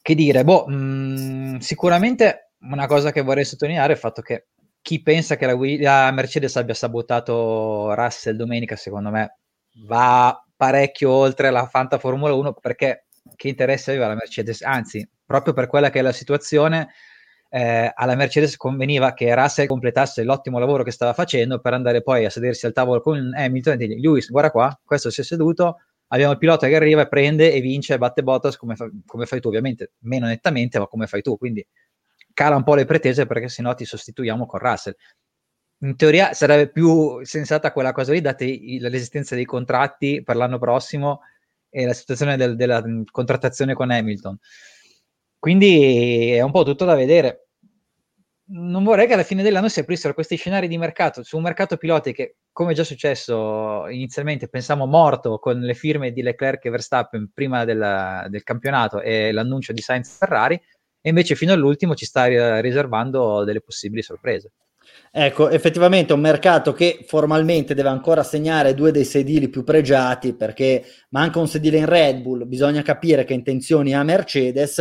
Che 0.00 0.14
dire, 0.14 0.44
boh, 0.44 0.66
mh, 0.66 0.74
mm, 0.74 1.56
sicuramente 1.58 2.52
una 2.60 2.86
cosa 2.86 3.12
che 3.12 3.22
vorrei 3.22 3.44
sottolineare 3.44 3.92
è 3.92 3.94
il 3.94 4.00
fatto 4.00 4.22
che 4.22 4.46
chi 4.80 5.00
pensa 5.02 5.36
che 5.36 5.46
la, 5.46 5.56
la 5.56 6.10
Mercedes 6.10 6.56
abbia 6.56 6.74
sabotato 6.74 7.94
Russell 7.94 8.36
domenica, 8.36 8.76
secondo 8.76 9.10
me 9.10 9.38
va 9.86 10.44
parecchio 10.56 11.10
oltre 11.10 11.50
la 11.50 11.66
Fanta 11.66 11.98
Formula 11.98 12.34
1 12.34 12.54
perché 12.54 13.06
che 13.36 13.48
interesse 13.48 13.90
aveva 13.92 14.08
la 14.08 14.14
Mercedes? 14.14 14.62
Anzi, 14.62 15.08
proprio 15.24 15.54
per 15.54 15.66
quella 15.66 15.90
che 15.90 16.00
è 16.00 16.02
la 16.02 16.12
situazione, 16.12 16.88
eh, 17.48 17.90
alla 17.94 18.14
Mercedes 18.14 18.56
conveniva 18.56 19.12
che 19.12 19.34
Russell 19.34 19.66
completasse 19.66 20.24
l'ottimo 20.24 20.58
lavoro 20.58 20.82
che 20.82 20.90
stava 20.90 21.12
facendo 21.12 21.60
per 21.60 21.74
andare 21.74 22.02
poi 22.02 22.24
a 22.24 22.30
sedersi 22.30 22.66
al 22.66 22.72
tavolo 22.72 23.00
con 23.00 23.32
Hamilton 23.34 23.74
e 23.74 23.76
dirgli 23.76 24.00
Lewis, 24.00 24.30
guarda 24.30 24.50
qua, 24.50 24.80
questo 24.84 25.10
si 25.10 25.20
è 25.20 25.24
seduto, 25.24 25.78
abbiamo 26.12 26.32
il 26.32 26.38
pilota 26.38 26.68
che 26.68 26.76
arriva 26.76 27.02
e 27.02 27.08
prende 27.08 27.52
e 27.52 27.60
vince 27.60 27.94
e 27.94 27.98
batte 27.98 28.22
Bottas 28.22 28.56
come, 28.56 28.76
fa- 28.76 28.90
come 29.06 29.26
fai 29.26 29.40
tu, 29.40 29.48
ovviamente 29.48 29.92
meno 30.00 30.26
nettamente, 30.26 30.78
ma 30.78 30.86
come 30.86 31.06
fai 31.06 31.22
tu, 31.22 31.36
quindi 31.36 31.66
cala 32.34 32.56
un 32.56 32.62
po' 32.62 32.74
le 32.74 32.84
pretese 32.84 33.26
perché 33.26 33.48
se 33.48 33.62
no 33.62 33.74
ti 33.74 33.84
sostituiamo 33.84 34.46
con 34.46 34.60
Russell 34.60 34.94
in 35.82 35.96
teoria 35.96 36.32
sarebbe 36.32 36.70
più 36.70 37.24
sensata 37.24 37.72
quella 37.72 37.92
cosa 37.92 38.12
lì, 38.12 38.20
date 38.20 38.44
l'esistenza 38.78 39.34
dei 39.34 39.44
contratti 39.44 40.22
per 40.22 40.36
l'anno 40.36 40.58
prossimo 40.58 41.22
e 41.68 41.86
la 41.86 41.92
situazione 41.92 42.36
del, 42.36 42.54
della 42.54 42.82
contrattazione 43.10 43.74
con 43.74 43.90
Hamilton. 43.90 44.38
Quindi 45.38 46.30
è 46.30 46.40
un 46.40 46.52
po' 46.52 46.62
tutto 46.62 46.84
da 46.84 46.94
vedere. 46.94 47.48
Non 48.54 48.84
vorrei 48.84 49.06
che 49.06 49.14
alla 49.14 49.22
fine 49.22 49.42
dell'anno 49.42 49.68
si 49.68 49.80
aprissero 49.80 50.12
questi 50.12 50.36
scenari 50.36 50.68
di 50.68 50.76
mercato 50.76 51.22
su 51.22 51.38
un 51.38 51.42
mercato 51.42 51.78
piloti 51.78 52.12
che, 52.12 52.36
come 52.52 52.74
già 52.74 52.84
successo 52.84 53.88
inizialmente, 53.88 54.48
pensavo 54.48 54.84
morto 54.84 55.38
con 55.38 55.58
le 55.58 55.72
firme 55.72 56.12
di 56.12 56.20
Leclerc 56.20 56.62
e 56.66 56.70
Verstappen 56.70 57.30
prima 57.32 57.64
della, 57.64 58.26
del 58.28 58.42
campionato 58.42 59.00
e 59.00 59.32
l'annuncio 59.32 59.72
di 59.72 59.80
Sainz 59.80 60.18
Ferrari, 60.18 60.60
e 61.00 61.08
invece 61.08 61.34
fino 61.34 61.54
all'ultimo 61.54 61.94
ci 61.94 62.04
sta 62.04 62.60
riservando 62.60 63.42
delle 63.44 63.62
possibili 63.62 64.02
sorprese. 64.02 64.52
Ecco, 65.10 65.48
effettivamente 65.48 66.12
è 66.12 66.16
un 66.16 66.20
mercato 66.20 66.74
che 66.74 67.04
formalmente 67.06 67.72
deve 67.72 67.88
ancora 67.88 68.22
segnare 68.22 68.74
due 68.74 68.90
dei 68.90 69.04
sedili 69.04 69.48
più 69.48 69.64
pregiati 69.64 70.34
perché 70.34 70.84
manca 71.10 71.38
un 71.38 71.48
sedile 71.48 71.78
in 71.78 71.86
Red 71.86 72.20
Bull, 72.20 72.46
bisogna 72.46 72.82
capire 72.82 73.24
che 73.24 73.32
intenzioni 73.32 73.94
ha 73.94 74.02
Mercedes, 74.02 74.78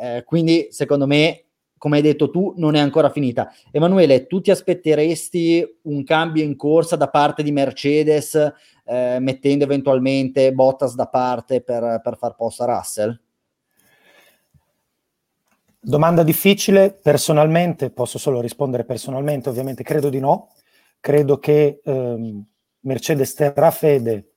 eh, 0.00 0.22
quindi 0.24 0.68
secondo 0.70 1.06
me, 1.08 1.46
come 1.78 1.96
hai 1.96 2.02
detto 2.02 2.30
tu, 2.30 2.52
non 2.56 2.74
è 2.74 2.80
ancora 2.80 3.08
finita. 3.08 3.52
Emanuele, 3.70 4.26
tu 4.26 4.40
ti 4.40 4.50
aspetteresti 4.50 5.78
un 5.82 6.04
cambio 6.04 6.44
in 6.44 6.56
corsa 6.56 6.96
da 6.96 7.08
parte 7.08 7.42
di 7.42 7.52
Mercedes, 7.52 8.34
eh, 8.84 9.18
mettendo 9.20 9.64
eventualmente 9.64 10.52
Bottas 10.52 10.94
da 10.94 11.06
parte 11.06 11.62
per, 11.62 12.00
per 12.02 12.16
far 12.18 12.34
posto 12.34 12.64
a 12.64 12.76
Russell? 12.76 13.20
Domanda 15.80 16.22
difficile, 16.24 16.90
personalmente, 17.00 17.90
posso 17.90 18.18
solo 18.18 18.40
rispondere 18.40 18.84
personalmente, 18.84 19.48
ovviamente 19.48 19.84
credo 19.84 20.10
di 20.10 20.18
no, 20.18 20.50
credo 21.00 21.38
che 21.38 21.80
ehm, 21.82 22.44
Mercedes 22.80 23.32
terrà 23.34 23.70
fede 23.70 24.32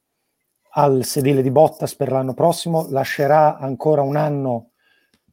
al 0.74 1.04
sedile 1.04 1.42
di 1.42 1.52
Bottas 1.52 1.96
per 1.96 2.12
l'anno 2.12 2.34
prossimo, 2.34 2.88
lascerà 2.90 3.58
ancora 3.58 4.02
un 4.02 4.16
anno 4.16 4.70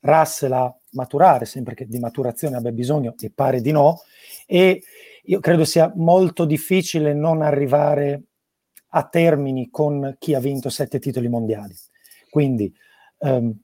Russell 0.01 0.53
a 0.53 0.78
maturare, 0.93 1.45
sempre 1.45 1.75
che 1.75 1.87
di 1.87 1.99
maturazione 1.99 2.57
abbia 2.57 2.73
bisogno, 2.73 3.15
e 3.19 3.31
pare 3.35 3.61
di 3.61 3.73
no, 3.73 4.01
e 4.47 4.83
io 5.25 5.41
credo 5.41 5.65
sia 5.65 5.93
molto 5.97 6.45
difficile 6.45 7.15
non 7.15 7.43
arrivare 7.43 8.23
a 8.93 9.05
termini 9.05 9.69
con 9.71 10.17
chi 10.19 10.35
ha 10.35 10.41
vinto 10.41 10.71
sette 10.71 10.99
titoli 10.99 11.29
mondiali. 11.29 11.75
Quindi 12.31 12.73
ehm, 13.19 13.55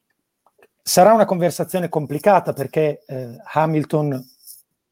Sarà 0.87 1.15
una 1.15 1.25
conversazione 1.25 1.89
complicata 1.89 2.53
perché 2.53 3.05
eh, 3.07 3.39
Hamilton 3.55 4.23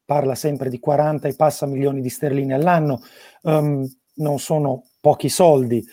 parla 0.03 0.33
sempre 0.33 0.71
di 0.71 0.79
40 0.79 1.27
e 1.27 1.35
passa 1.35 1.67
milioni 1.67 2.01
di 2.01 2.09
sterline 2.09 2.55
all'anno, 2.55 3.03
um, 3.43 3.87
non 4.15 4.39
sono 4.39 4.85
pochi 4.99 5.29
soldi. 5.29 5.85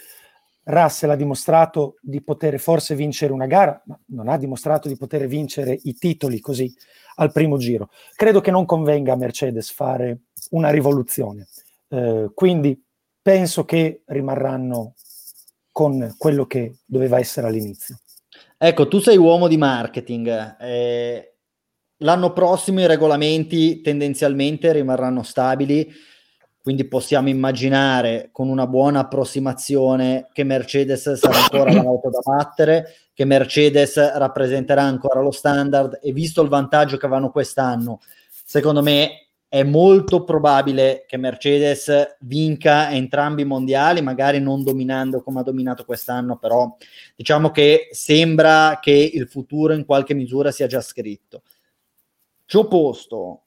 Russell 0.65 1.11
ha 1.11 1.17
dimostrato 1.17 1.97
di 2.01 2.23
poter 2.23 2.59
forse 2.59 2.95
vincere 2.95 3.33
una 3.33 3.47
gara, 3.47 3.81
ma 3.87 3.99
non 4.07 4.29
ha 4.29 4.37
dimostrato 4.37 4.89
di 4.89 4.97
poter 4.97 5.27
vincere 5.27 5.79
i 5.85 5.95
titoli 5.95 6.41
così 6.41 6.73
al 7.17 7.33
primo 7.33 7.57
giro. 7.57 7.91
Credo 8.15 8.41
che 8.41 8.51
non 8.51 8.67
convenga 8.67 9.13
a 9.13 9.17
Mercedes 9.17 9.71
fare 9.71 10.21
una 10.51 10.71
rivoluzione, 10.71 11.49
eh, 11.89 12.31
quindi 12.35 12.83
penso 13.23 13.65
che 13.65 14.03
rimarranno 14.07 14.95
con 15.73 16.15
quello 16.19 16.47
che 16.47 16.79
doveva 16.85 17.19
essere 17.19 17.47
all'inizio. 17.47 17.99
Ecco, 18.59 18.89
tu 18.89 18.99
sei 18.99 19.17
uomo 19.17 19.49
di 19.49 19.57
marketing. 19.57 20.57
Eh, 20.61 21.35
l'anno 21.99 22.33
prossimo 22.33 22.81
i 22.81 22.87
regolamenti 22.87 23.81
tendenzialmente 23.81 24.73
rimarranno 24.73 25.23
stabili. 25.23 25.91
Quindi 26.63 26.87
possiamo 26.87 27.29
immaginare 27.29 28.29
con 28.33 28.49
una 28.49 28.67
buona 28.67 29.01
approssimazione 29.01 30.29
che 30.33 30.45
Mercedes 30.45 31.13
sarà 31.15 31.39
ancora 31.39 31.73
l'auto 31.83 32.11
da 32.11 32.21
battere, 32.23 32.95
che 33.15 33.25
Mercedes 33.25 33.97
rappresenterà 34.17 34.83
ancora 34.83 35.21
lo 35.21 35.31
standard 35.31 35.99
e 36.03 36.13
visto 36.13 36.43
il 36.43 36.49
vantaggio 36.49 36.97
che 36.97 37.09
vanno 37.09 37.31
quest'anno, 37.31 38.01
secondo 38.45 38.83
me 38.83 39.31
è 39.49 39.65
molto 39.65 40.23
probabile 40.23 41.05
che 41.09 41.17
Mercedes 41.17 42.17
vinca 42.21 42.93
entrambi 42.93 43.43
i 43.43 43.47
mondiali, 43.47 44.01
magari 44.01 44.39
non 44.39 44.63
dominando 44.63 45.23
come 45.23 45.41
ha 45.41 45.43
dominato 45.43 45.85
quest'anno, 45.85 46.37
però 46.37 46.77
diciamo 47.17 47.51
che 47.51 47.89
sembra 47.91 48.79
che 48.81 48.93
il 48.93 49.27
futuro 49.27 49.73
in 49.73 49.85
qualche 49.85 50.15
misura 50.15 50.53
sia 50.53 50.69
già 50.69 50.81
scritto. 50.81 51.43
Ciò 52.45 52.69
posto, 52.69 53.43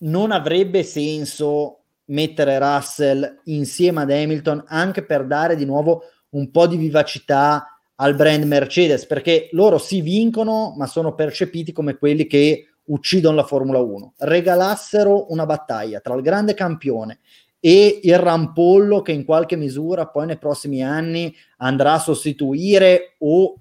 non 0.00 0.32
avrebbe 0.32 0.82
senso 0.82 1.83
mettere 2.06 2.58
Russell 2.58 3.40
insieme 3.44 4.02
ad 4.02 4.10
Hamilton 4.10 4.64
anche 4.66 5.04
per 5.04 5.26
dare 5.26 5.56
di 5.56 5.64
nuovo 5.64 6.02
un 6.30 6.50
po' 6.50 6.66
di 6.66 6.76
vivacità 6.76 7.68
al 7.96 8.14
brand 8.14 8.44
Mercedes, 8.44 9.06
perché 9.06 9.48
loro 9.52 9.78
si 9.78 10.00
vincono, 10.00 10.74
ma 10.76 10.86
sono 10.86 11.14
percepiti 11.14 11.72
come 11.72 11.96
quelli 11.96 12.26
che 12.26 12.66
uccidono 12.86 13.36
la 13.36 13.44
Formula 13.44 13.78
1, 13.78 14.14
regalassero 14.18 15.30
una 15.32 15.46
battaglia 15.46 16.00
tra 16.00 16.14
il 16.14 16.22
grande 16.22 16.54
campione 16.54 17.20
e 17.60 18.00
il 18.02 18.18
rampollo 18.18 19.00
che 19.00 19.12
in 19.12 19.24
qualche 19.24 19.56
misura 19.56 20.08
poi 20.08 20.26
nei 20.26 20.38
prossimi 20.38 20.84
anni 20.84 21.34
andrà 21.58 21.94
a 21.94 21.98
sostituire 21.98 23.14
o 23.20 23.54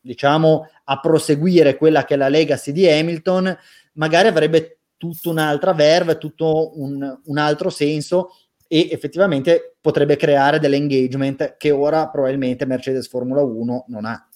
diciamo 0.00 0.68
a 0.84 1.00
proseguire 1.00 1.76
quella 1.76 2.04
che 2.04 2.14
è 2.14 2.16
la 2.16 2.28
legacy 2.28 2.70
di 2.70 2.88
Hamilton, 2.88 3.56
magari 3.94 4.28
avrebbe 4.28 4.77
tutta 4.98 5.30
un'altra 5.30 5.72
verve, 5.72 6.18
tutto 6.18 6.78
un, 6.78 7.20
un 7.24 7.38
altro 7.38 7.70
senso 7.70 8.32
e 8.66 8.88
effettivamente 8.90 9.76
potrebbe 9.80 10.16
creare 10.16 10.58
dell'engagement 10.58 11.56
che 11.56 11.70
ora 11.70 12.08
probabilmente 12.08 12.66
Mercedes 12.66 13.08
Formula 13.08 13.40
1 13.40 13.84
non 13.88 14.04
ha. 14.04 14.28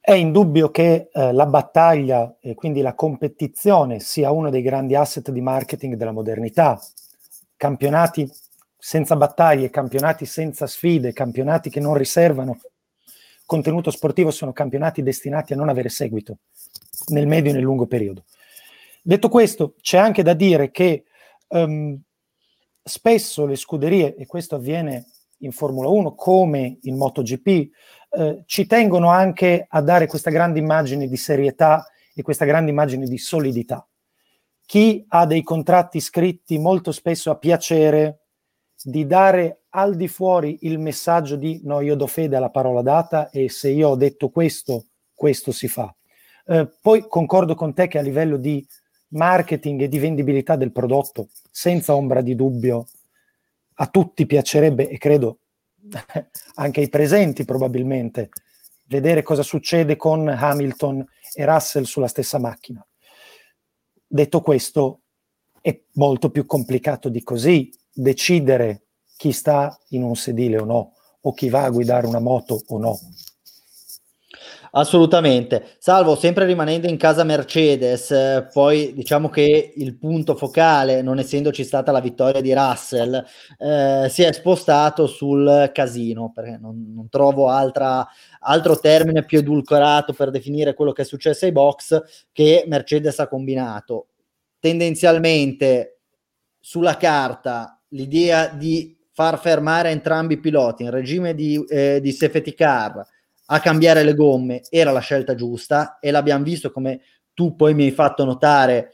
È 0.00 0.12
indubbio 0.12 0.70
che 0.70 1.08
eh, 1.12 1.32
la 1.32 1.46
battaglia 1.46 2.36
e 2.40 2.54
quindi 2.54 2.80
la 2.80 2.94
competizione 2.94 3.98
sia 3.98 4.30
uno 4.30 4.48
dei 4.48 4.62
grandi 4.62 4.94
asset 4.94 5.30
di 5.30 5.40
marketing 5.40 5.96
della 5.96 6.12
modernità. 6.12 6.80
Campionati 7.56 8.30
senza 8.78 9.16
battaglie, 9.16 9.68
campionati 9.68 10.24
senza 10.24 10.66
sfide, 10.66 11.12
campionati 11.12 11.68
che 11.68 11.80
non 11.80 11.94
riservano 11.94 12.58
contenuto 13.48 13.90
sportivo 13.90 14.30
sono 14.30 14.52
campionati 14.52 15.02
destinati 15.02 15.54
a 15.54 15.56
non 15.56 15.70
avere 15.70 15.88
seguito 15.88 16.40
nel 17.06 17.26
medio 17.26 17.50
e 17.50 17.54
nel 17.54 17.62
lungo 17.62 17.86
periodo. 17.86 18.24
Detto 19.02 19.30
questo, 19.30 19.74
c'è 19.80 19.96
anche 19.96 20.22
da 20.22 20.34
dire 20.34 20.70
che 20.70 21.04
um, 21.48 21.98
spesso 22.82 23.46
le 23.46 23.56
scuderie, 23.56 24.16
e 24.16 24.26
questo 24.26 24.56
avviene 24.56 25.06
in 25.38 25.52
Formula 25.52 25.88
1 25.88 26.14
come 26.14 26.76
in 26.82 26.98
MotoGP, 26.98 27.46
eh, 28.10 28.42
ci 28.44 28.66
tengono 28.66 29.08
anche 29.08 29.64
a 29.66 29.80
dare 29.80 30.06
questa 30.06 30.28
grande 30.28 30.58
immagine 30.58 31.08
di 31.08 31.16
serietà 31.16 31.86
e 32.14 32.20
questa 32.20 32.44
grande 32.44 32.70
immagine 32.70 33.06
di 33.06 33.16
solidità. 33.16 33.88
Chi 34.66 35.06
ha 35.08 35.24
dei 35.24 35.42
contratti 35.42 36.00
scritti 36.00 36.58
molto 36.58 36.92
spesso 36.92 37.30
a 37.30 37.38
piacere 37.38 38.24
di 38.82 39.06
dare 39.06 39.57
al 39.70 39.96
di 39.96 40.08
fuori 40.08 40.58
il 40.62 40.78
messaggio 40.78 41.36
di 41.36 41.60
no, 41.64 41.80
io 41.80 41.94
do 41.94 42.06
fede 42.06 42.36
alla 42.36 42.50
parola 42.50 42.82
data 42.82 43.30
e 43.30 43.48
se 43.48 43.70
io 43.70 43.90
ho 43.90 43.96
detto 43.96 44.30
questo, 44.30 44.86
questo 45.14 45.52
si 45.52 45.68
fa. 45.68 45.94
Eh, 46.46 46.68
poi 46.80 47.06
concordo 47.06 47.54
con 47.54 47.74
te 47.74 47.88
che 47.88 47.98
a 47.98 48.02
livello 48.02 48.36
di 48.36 48.66
marketing 49.08 49.82
e 49.82 49.88
di 49.88 49.98
vendibilità 49.98 50.56
del 50.56 50.72
prodotto, 50.72 51.28
senza 51.50 51.94
ombra 51.94 52.20
di 52.20 52.34
dubbio, 52.34 52.86
a 53.80 53.86
tutti 53.86 54.26
piacerebbe 54.26 54.88
e 54.88 54.98
credo 54.98 55.40
anche 56.54 56.80
ai 56.80 56.88
presenti 56.88 57.44
probabilmente, 57.44 58.30
vedere 58.86 59.22
cosa 59.22 59.42
succede 59.42 59.96
con 59.96 60.28
Hamilton 60.28 61.06
e 61.34 61.44
Russell 61.44 61.84
sulla 61.84 62.08
stessa 62.08 62.38
macchina. 62.38 62.84
Detto 64.06 64.40
questo, 64.40 65.02
è 65.60 65.78
molto 65.94 66.30
più 66.30 66.46
complicato 66.46 67.08
di 67.10 67.22
così 67.22 67.70
decidere 67.92 68.87
chi 69.18 69.32
sta 69.32 69.76
in 69.88 70.04
un 70.04 70.14
sedile 70.14 70.58
o 70.58 70.64
no, 70.64 70.92
o 71.20 71.32
chi 71.34 71.50
va 71.50 71.64
a 71.64 71.70
guidare 71.70 72.06
una 72.06 72.20
moto 72.20 72.62
o 72.68 72.78
no. 72.78 72.98
Assolutamente. 74.70 75.76
Salvo, 75.78 76.14
sempre 76.14 76.44
rimanendo 76.44 76.86
in 76.86 76.96
casa 76.96 77.24
Mercedes, 77.24 78.12
eh, 78.12 78.48
poi 78.52 78.92
diciamo 78.94 79.28
che 79.28 79.72
il 79.74 79.96
punto 79.96 80.36
focale, 80.36 81.02
non 81.02 81.18
essendoci 81.18 81.64
stata 81.64 81.90
la 81.90 82.00
vittoria 82.00 82.40
di 82.40 82.52
Russell, 82.52 83.24
eh, 83.58 84.06
si 84.08 84.22
è 84.22 84.32
spostato 84.32 85.08
sul 85.08 85.70
casino, 85.74 86.30
perché 86.32 86.58
non, 86.60 86.92
non 86.94 87.08
trovo 87.08 87.48
altra, 87.48 88.06
altro 88.40 88.78
termine 88.78 89.24
più 89.24 89.38
edulcorato 89.38 90.12
per 90.12 90.30
definire 90.30 90.74
quello 90.74 90.92
che 90.92 91.02
è 91.02 91.06
successo 91.06 91.44
ai 91.44 91.52
box 91.52 92.26
che 92.30 92.64
Mercedes 92.68 93.18
ha 93.18 93.26
combinato. 93.26 94.08
Tendenzialmente 94.60 96.02
sulla 96.60 96.96
carta 96.96 97.80
l'idea 97.88 98.48
di 98.48 98.97
far 99.18 99.40
fermare 99.40 99.90
entrambi 99.90 100.34
i 100.34 100.38
piloti 100.38 100.84
in 100.84 100.90
regime 100.90 101.34
di, 101.34 101.60
eh, 101.68 102.00
di 102.00 102.12
safety 102.12 102.54
car 102.54 103.04
a 103.46 103.58
cambiare 103.58 104.04
le 104.04 104.14
gomme 104.14 104.60
era 104.70 104.92
la 104.92 105.00
scelta 105.00 105.34
giusta 105.34 105.98
e 105.98 106.12
l'abbiamo 106.12 106.44
visto 106.44 106.70
come 106.70 107.00
tu 107.34 107.56
poi 107.56 107.74
mi 107.74 107.82
hai 107.82 107.90
fatto 107.90 108.24
notare 108.24 108.92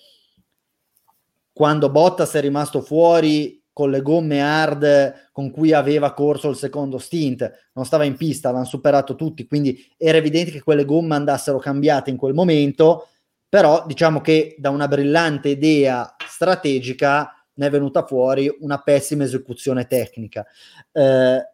quando 1.53 1.91
Bottas 1.91 2.33
è 2.33 2.41
rimasto 2.41 2.81
fuori 2.81 3.63
con 3.71 3.91
le 3.91 4.01
gomme 4.01 4.41
hard 4.41 5.29
con 5.31 5.51
cui 5.51 5.75
aveva 5.75 6.15
corso 6.15 6.49
il 6.49 6.57
secondo 6.57 6.97
stint, 6.97 7.71
non 7.75 7.85
stava 7.85 8.05
in 8.05 8.17
pista, 8.17 8.51
l'hanno 8.51 8.65
superato 8.65 9.17
tutti, 9.17 9.47
quindi 9.47 9.79
era 9.99 10.17
evidente 10.17 10.53
che 10.53 10.63
quelle 10.63 10.87
gomme 10.87 11.17
andassero 11.17 11.59
cambiate 11.59 12.09
in 12.09 12.17
quel 12.17 12.33
momento, 12.33 13.09
però 13.47 13.85
diciamo 13.87 14.23
che 14.23 14.57
da 14.59 14.71
una 14.71 14.89
brillante 14.89 15.51
idea 15.51 16.17
strategica 16.27 17.44
ne 17.55 17.67
è 17.67 17.71
venuta 17.71 18.05
fuori 18.05 18.55
una 18.61 18.81
pessima 18.81 19.25
esecuzione 19.25 19.87
tecnica. 19.87 20.45
Eh, 20.93 21.49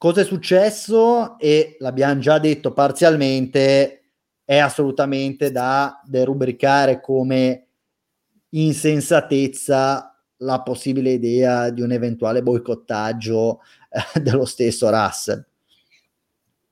Cosa 0.00 0.22
è 0.22 0.24
successo? 0.24 1.38
E 1.38 1.76
l'abbiamo 1.78 2.18
già 2.20 2.38
detto 2.38 2.72
parzialmente, 2.72 4.04
è 4.46 4.56
assolutamente 4.56 5.52
da 5.52 6.00
derubricare 6.06 7.02
come 7.02 7.66
insensatezza 8.48 10.18
la 10.38 10.62
possibile 10.62 11.10
idea 11.10 11.68
di 11.68 11.82
un 11.82 11.92
eventuale 11.92 12.42
boicottaggio 12.42 13.60
eh, 13.90 14.20
dello 14.22 14.46
stesso 14.46 14.88
Russell. 14.88 15.44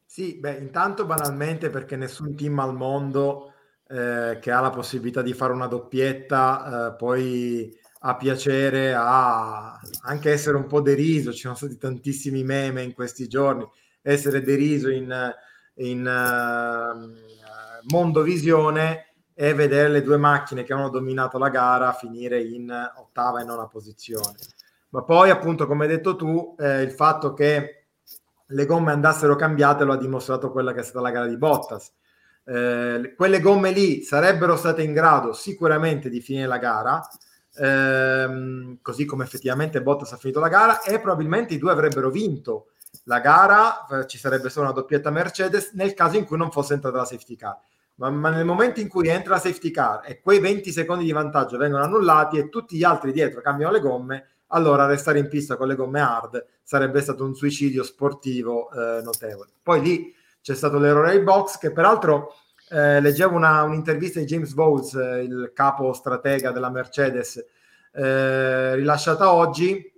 Sì, 0.06 0.38
beh, 0.38 0.56
intanto 0.56 1.04
banalmente 1.04 1.68
perché 1.68 1.96
nessun 1.96 2.34
team 2.34 2.58
al 2.60 2.74
mondo 2.74 3.52
eh, 3.88 4.38
che 4.40 4.50
ha 4.50 4.60
la 4.62 4.70
possibilità 4.70 5.20
di 5.20 5.34
fare 5.34 5.52
una 5.52 5.66
doppietta 5.66 6.92
eh, 6.92 6.96
poi 6.96 7.77
a 8.00 8.16
piacere, 8.16 8.94
a 8.94 9.78
anche 10.02 10.30
essere 10.30 10.56
un 10.56 10.66
po' 10.66 10.80
deriso. 10.80 11.32
Ci 11.32 11.40
sono 11.40 11.54
stati 11.54 11.76
tantissimi 11.78 12.44
meme 12.44 12.82
in 12.82 12.94
questi 12.94 13.28
giorni. 13.28 13.66
Essere 14.02 14.42
deriso 14.42 14.88
in, 14.90 15.34
in 15.74 16.00
uh, 16.06 17.88
mondovisione 17.90 19.06
e 19.34 19.54
vedere 19.54 19.88
le 19.88 20.02
due 20.02 20.16
macchine 20.16 20.64
che 20.64 20.72
hanno 20.72 20.88
dominato 20.88 21.38
la 21.38 21.48
gara 21.48 21.92
finire 21.92 22.42
in 22.42 22.70
ottava 22.96 23.40
e 23.40 23.44
nona 23.44 23.66
posizione. 23.66 24.36
Ma 24.90 25.02
poi, 25.02 25.30
appunto, 25.30 25.66
come 25.66 25.84
hai 25.84 25.90
detto 25.90 26.16
tu, 26.16 26.56
eh, 26.58 26.82
il 26.82 26.90
fatto 26.90 27.34
che 27.34 27.86
le 28.46 28.66
gomme 28.66 28.92
andassero 28.92 29.36
cambiate 29.36 29.84
lo 29.84 29.92
ha 29.92 29.96
dimostrato 29.96 30.50
quella 30.50 30.72
che 30.72 30.80
è 30.80 30.82
stata 30.82 31.00
la 31.00 31.10
gara 31.10 31.26
di 31.26 31.36
Bottas. 31.36 31.92
Eh, 32.44 33.14
quelle 33.14 33.40
gomme 33.40 33.70
lì 33.70 34.02
sarebbero 34.02 34.56
state 34.56 34.82
in 34.82 34.94
grado 34.94 35.34
sicuramente 35.34 36.08
di 36.08 36.20
finire 36.20 36.46
la 36.46 36.58
gara, 36.58 37.06
ehm, 37.58 38.78
così 38.82 39.04
come 39.04 39.24
effettivamente 39.24 39.82
Bottas 39.82 40.12
ha 40.12 40.16
finito 40.16 40.40
la 40.40 40.48
gara 40.48 40.82
e 40.82 41.00
probabilmente 41.00 41.54
i 41.54 41.58
due 41.58 41.72
avrebbero 41.72 42.10
vinto 42.10 42.68
la 43.04 43.20
gara, 43.20 43.86
eh, 43.86 44.06
ci 44.06 44.18
sarebbe 44.18 44.48
solo 44.48 44.66
una 44.66 44.74
doppietta 44.74 45.10
Mercedes 45.10 45.72
nel 45.72 45.94
caso 45.94 46.16
in 46.16 46.24
cui 46.24 46.36
non 46.36 46.50
fosse 46.50 46.74
entrata 46.74 46.98
la 46.98 47.04
safety 47.04 47.36
car. 47.36 47.58
Ma, 47.96 48.10
ma, 48.10 48.30
nel 48.30 48.44
momento 48.44 48.80
in 48.80 48.88
cui 48.88 49.08
entra 49.08 49.34
la 49.34 49.40
safety 49.40 49.70
car 49.70 50.02
e 50.04 50.20
quei 50.20 50.38
20 50.38 50.70
secondi 50.70 51.04
di 51.04 51.12
vantaggio 51.12 51.56
vengono 51.56 51.82
annullati 51.82 52.38
e 52.38 52.48
tutti 52.48 52.76
gli 52.76 52.84
altri 52.84 53.12
dietro 53.12 53.40
cambiano 53.40 53.72
le 53.72 53.80
gomme, 53.80 54.26
allora 54.48 54.86
restare 54.86 55.18
in 55.18 55.28
pista 55.28 55.56
con 55.56 55.66
le 55.66 55.74
gomme 55.74 56.00
hard 56.00 56.46
sarebbe 56.62 57.00
stato 57.00 57.24
un 57.24 57.34
suicidio 57.34 57.82
sportivo 57.82 58.70
eh, 58.70 59.02
notevole. 59.02 59.50
Poi 59.62 59.80
lì 59.80 60.14
c'è 60.40 60.54
stato 60.54 60.78
l'errore 60.78 61.10
ai 61.10 61.20
box 61.22 61.58
che 61.58 61.72
peraltro 61.72 62.34
eh, 62.70 63.00
leggevo 63.00 63.36
una, 63.36 63.62
un'intervista 63.62 64.18
di 64.18 64.26
James 64.26 64.52
Bowles, 64.52 64.94
eh, 64.94 65.22
il 65.22 65.52
capo 65.54 65.92
stratega 65.92 66.50
della 66.50 66.70
Mercedes, 66.70 67.44
eh, 67.92 68.74
rilasciata 68.74 69.32
oggi. 69.32 69.92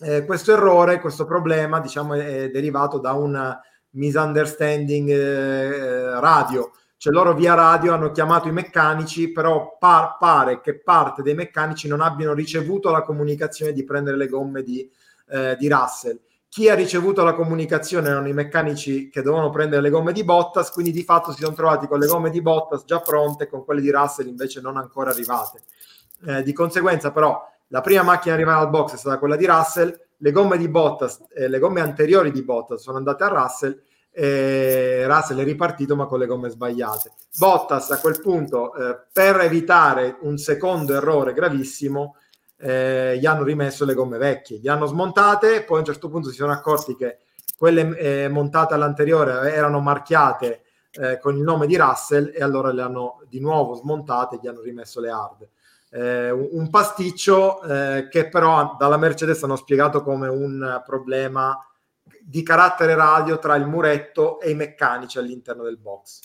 Eh, 0.00 0.24
questo 0.24 0.52
errore, 0.52 1.00
questo 1.00 1.24
problema, 1.26 1.80
diciamo, 1.80 2.14
è, 2.14 2.50
derivato 2.50 2.98
da 2.98 3.12
un 3.12 3.56
misunderstanding 3.90 5.08
eh, 5.08 6.20
radio, 6.20 6.70
cioè 6.96 7.12
loro 7.12 7.34
via 7.34 7.54
radio 7.54 7.94
hanno 7.94 8.10
chiamato 8.10 8.48
i 8.48 8.52
meccanici, 8.52 9.30
però 9.32 9.76
par- 9.78 10.16
pare 10.18 10.60
che 10.60 10.80
parte 10.80 11.22
dei 11.22 11.34
meccanici 11.34 11.88
non 11.88 12.00
abbiano 12.00 12.32
ricevuto 12.32 12.90
la 12.90 13.02
comunicazione 13.02 13.72
di 13.72 13.84
prendere 13.84 14.16
le 14.16 14.28
gomme 14.28 14.62
di, 14.62 14.88
eh, 15.28 15.56
di 15.58 15.68
Russell. 15.68 16.18
Chi 16.48 16.68
ha 16.68 16.74
ricevuto 16.74 17.22
la 17.24 17.34
comunicazione 17.34 18.08
erano 18.08 18.28
i 18.28 18.32
meccanici 18.32 19.10
che 19.10 19.22
dovevano 19.22 19.50
prendere 19.50 19.82
le 19.82 19.90
gomme 19.90 20.12
di 20.12 20.24
Bottas, 20.24 20.70
quindi 20.70 20.92
di 20.92 21.02
fatto 21.02 21.32
si 21.32 21.42
sono 21.42 21.54
trovati 21.54 21.86
con 21.86 21.98
le 21.98 22.06
gomme 22.06 22.30
di 22.30 22.40
Bottas 22.40 22.84
già 22.84 23.00
pronte, 23.00 23.48
con 23.48 23.64
quelle 23.64 23.82
di 23.82 23.90
Russell 23.90 24.28
invece 24.28 24.60
non 24.60 24.76
ancora 24.76 25.10
arrivate. 25.10 25.62
Eh, 26.26 26.42
di 26.42 26.52
conseguenza, 26.52 27.12
però, 27.12 27.40
la 27.68 27.82
prima 27.82 28.02
macchina 28.02 28.34
ad 28.34 28.40
arrivare 28.40 28.64
al 28.64 28.70
box 28.70 28.94
è 28.94 28.96
stata 28.96 29.18
quella 29.18 29.36
di 29.36 29.44
Russell, 29.44 29.94
le 30.16 30.32
gomme 30.32 30.56
di 30.56 30.68
Bottas, 30.68 31.22
eh, 31.34 31.48
le 31.48 31.58
gomme 31.58 31.80
anteriori 31.80 32.32
di 32.32 32.42
Bottas 32.42 32.80
sono 32.80 32.96
andate 32.96 33.24
a 33.24 33.28
Russell 33.28 33.80
e 34.10 35.06
Russell 35.06 35.38
è 35.38 35.44
ripartito 35.44 35.94
ma 35.94 36.06
con 36.06 36.18
le 36.18 36.26
gomme 36.26 36.48
sbagliate. 36.48 37.12
Bottas 37.38 37.90
a 37.90 38.00
quel 38.00 38.20
punto, 38.20 38.74
eh, 38.74 38.98
per 39.12 39.38
evitare 39.40 40.16
un 40.22 40.38
secondo 40.38 40.94
errore 40.94 41.34
gravissimo, 41.34 42.16
eh, 42.58 43.16
gli 43.18 43.26
hanno 43.26 43.44
rimesso 43.44 43.84
le 43.84 43.94
gomme 43.94 44.18
vecchie, 44.18 44.58
gli 44.58 44.68
hanno 44.68 44.86
smontate, 44.86 45.62
poi 45.62 45.76
a 45.76 45.80
un 45.80 45.86
certo 45.86 46.08
punto 46.08 46.30
si 46.30 46.36
sono 46.36 46.52
accorti 46.52 46.96
che 46.96 47.18
quelle 47.56 47.96
eh, 47.96 48.28
montate 48.28 48.74
all'anteriore 48.74 49.52
erano 49.52 49.80
marchiate 49.80 50.62
eh, 50.92 51.18
con 51.18 51.36
il 51.36 51.42
nome 51.42 51.66
di 51.66 51.76
Russell 51.76 52.32
e 52.34 52.42
allora 52.42 52.72
le 52.72 52.82
hanno 52.82 53.22
di 53.28 53.40
nuovo 53.40 53.74
smontate 53.74 54.36
e 54.36 54.38
gli 54.42 54.46
hanno 54.46 54.60
rimesso 54.60 55.00
le 55.00 55.10
hard. 55.10 55.48
Eh, 55.90 56.30
un 56.30 56.68
pasticcio 56.70 57.62
eh, 57.62 58.08
che 58.10 58.28
però 58.28 58.76
dalla 58.78 58.96
Mercedes 58.96 59.42
hanno 59.42 59.56
spiegato 59.56 60.02
come 60.02 60.28
un 60.28 60.82
problema 60.84 61.58
di 62.20 62.42
carattere 62.42 62.94
radio 62.94 63.38
tra 63.38 63.54
il 63.56 63.66
muretto 63.66 64.38
e 64.40 64.50
i 64.50 64.54
meccanici 64.54 65.18
all'interno 65.18 65.62
del 65.62 65.78
box. 65.78 66.20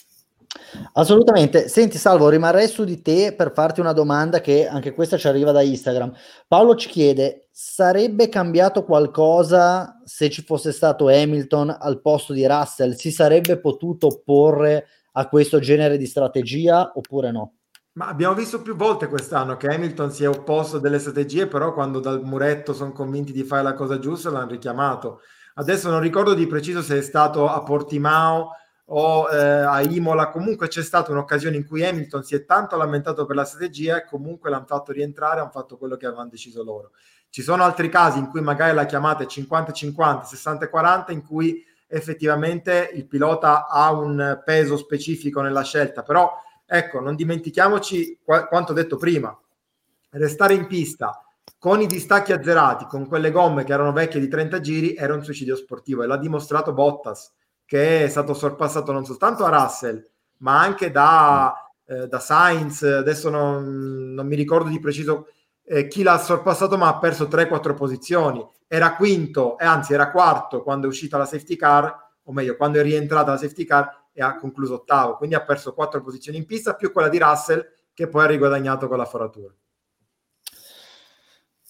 Assolutamente. 0.93 1.67
Senti, 1.67 1.97
Salvo, 1.97 2.29
rimarrei 2.29 2.67
su 2.67 2.83
di 2.83 3.01
te 3.01 3.33
per 3.35 3.51
farti 3.53 3.79
una 3.79 3.93
domanda 3.93 4.41
che 4.41 4.67
anche 4.67 4.93
questa 4.93 5.17
ci 5.17 5.27
arriva 5.27 5.51
da 5.51 5.61
Instagram. 5.61 6.13
Paolo 6.47 6.75
ci 6.75 6.89
chiede: 6.89 7.47
sarebbe 7.51 8.29
cambiato 8.29 8.83
qualcosa 8.83 10.01
se 10.03 10.29
ci 10.29 10.43
fosse 10.43 10.71
stato 10.71 11.07
Hamilton 11.07 11.75
al 11.79 12.01
posto 12.01 12.33
di 12.33 12.45
Russell? 12.45 12.93
Si 12.93 13.11
sarebbe 13.11 13.59
potuto 13.59 14.07
opporre 14.07 14.87
a 15.13 15.27
questo 15.27 15.59
genere 15.59 15.97
di 15.97 16.05
strategia 16.05 16.91
oppure 16.95 17.31
no? 17.31 17.53
Ma 17.93 18.07
abbiamo 18.07 18.33
visto 18.33 18.61
più 18.63 18.75
volte 18.75 19.07
quest'anno 19.07 19.55
che 19.55 19.67
Hamilton 19.67 20.11
si 20.11 20.23
è 20.23 20.27
opposto 20.27 20.77
a 20.77 20.79
delle 20.79 20.97
strategie, 20.97 21.45
però 21.45 21.73
quando 21.73 21.99
dal 21.99 22.23
muretto 22.23 22.73
sono 22.73 22.91
convinti 22.91 23.31
di 23.31 23.43
fare 23.43 23.61
la 23.61 23.73
cosa 23.73 23.99
giusta 23.99 24.31
l'hanno 24.31 24.49
richiamato. 24.49 25.19
Adesso 25.55 25.91
non 25.91 25.99
ricordo 25.99 26.33
di 26.33 26.47
preciso 26.47 26.81
se 26.81 26.97
è 26.97 27.01
stato 27.03 27.47
a 27.47 27.61
Portimao 27.61 28.49
o 28.85 29.29
eh, 29.29 29.37
a 29.37 29.81
Imola, 29.81 30.29
comunque 30.29 30.67
c'è 30.67 30.83
stata 30.83 31.11
un'occasione 31.11 31.55
in 31.55 31.65
cui 31.65 31.85
Hamilton 31.85 32.23
si 32.23 32.35
è 32.35 32.45
tanto 32.45 32.75
lamentato 32.75 33.25
per 33.25 33.35
la 33.35 33.45
strategia 33.45 33.97
e 33.97 34.05
comunque 34.05 34.49
l'hanno 34.49 34.65
fatto 34.65 34.91
rientrare, 34.91 35.39
hanno 35.39 35.51
fatto 35.51 35.77
quello 35.77 35.95
che 35.95 36.05
avevano 36.05 36.29
deciso 36.29 36.63
loro. 36.63 36.91
Ci 37.29 37.41
sono 37.41 37.63
altri 37.63 37.89
casi 37.89 38.19
in 38.19 38.27
cui 38.27 38.41
magari 38.41 38.75
la 38.75 38.85
chiamata 38.85 39.23
è 39.23 39.25
50-50, 39.25 40.23
60-40, 40.23 41.11
in 41.11 41.25
cui 41.25 41.63
effettivamente 41.87 42.91
il 42.93 43.07
pilota 43.07 43.67
ha 43.67 43.91
un 43.91 44.41
peso 44.43 44.77
specifico 44.77 45.41
nella 45.41 45.63
scelta, 45.63 46.03
però 46.03 46.31
ecco, 46.65 46.99
non 46.99 47.15
dimentichiamoci 47.15 48.19
qu- 48.23 48.47
quanto 48.47 48.73
detto 48.73 48.97
prima, 48.97 49.35
restare 50.11 50.53
in 50.53 50.67
pista 50.67 51.23
con 51.57 51.81
i 51.81 51.87
distacchi 51.87 52.33
azzerati, 52.33 52.85
con 52.85 53.07
quelle 53.07 53.31
gomme 53.31 53.63
che 53.63 53.73
erano 53.73 53.93
vecchie 53.93 54.19
di 54.19 54.27
30 54.27 54.59
giri, 54.59 54.95
era 54.95 55.13
un 55.13 55.23
suicidio 55.23 55.55
sportivo 55.55 56.03
e 56.03 56.07
l'ha 56.07 56.17
dimostrato 56.17 56.73
Bottas, 56.73 57.31
che 57.73 58.03
è 58.03 58.07
stato 58.07 58.35
sorpassato 58.35 58.91
non 58.91 59.03
soltanto 59.03 59.45
a 59.45 59.49
Russell, 59.49 60.07
ma 60.41 60.59
anche 60.59 60.91
da, 60.91 61.55
eh, 61.87 62.07
da 62.07 62.19
Sainz, 62.19 62.83
adesso 62.83 63.31
non, 63.31 64.13
non, 64.13 64.27
mi 64.27 64.35
ricordo 64.35 64.69
di 64.69 64.79
preciso 64.79 65.29
eh, 65.65 65.87
chi 65.87 66.03
l'ha 66.03 66.19
sorpassato, 66.19 66.77
ma 66.77 66.87
ha 66.89 66.99
perso 66.99 67.23
3-4 67.23 67.73
posizioni. 67.73 68.47
Era 68.67 68.95
quinto, 68.95 69.57
eh, 69.57 69.65
anzi 69.65 69.91
era 69.91 70.11
quarto 70.11 70.61
quando 70.61 70.85
è 70.85 70.89
uscita 70.89 71.17
la 71.17 71.25
safety 71.25 71.55
car, 71.55 72.11
o 72.21 72.31
meglio, 72.31 72.55
quando 72.57 72.77
è 72.77 72.83
rientrata 72.83 73.31
la 73.31 73.37
safety 73.37 73.65
car 73.65 73.89
e 74.13 74.21
ha 74.21 74.35
concluso 74.35 74.75
ottavo, 74.75 75.17
quindi 75.17 75.33
ha 75.33 75.41
perso 75.41 75.73
4 75.73 75.99
posizioni 76.03 76.37
in 76.37 76.45
pista, 76.45 76.75
più 76.75 76.91
quella 76.91 77.09
di 77.09 77.17
Russell 77.17 77.65
che 77.91 78.07
poi 78.07 78.25
ha 78.25 78.27
riguadagnato 78.27 78.87
con 78.87 78.97
la 78.97 79.05
foratura. 79.05 79.51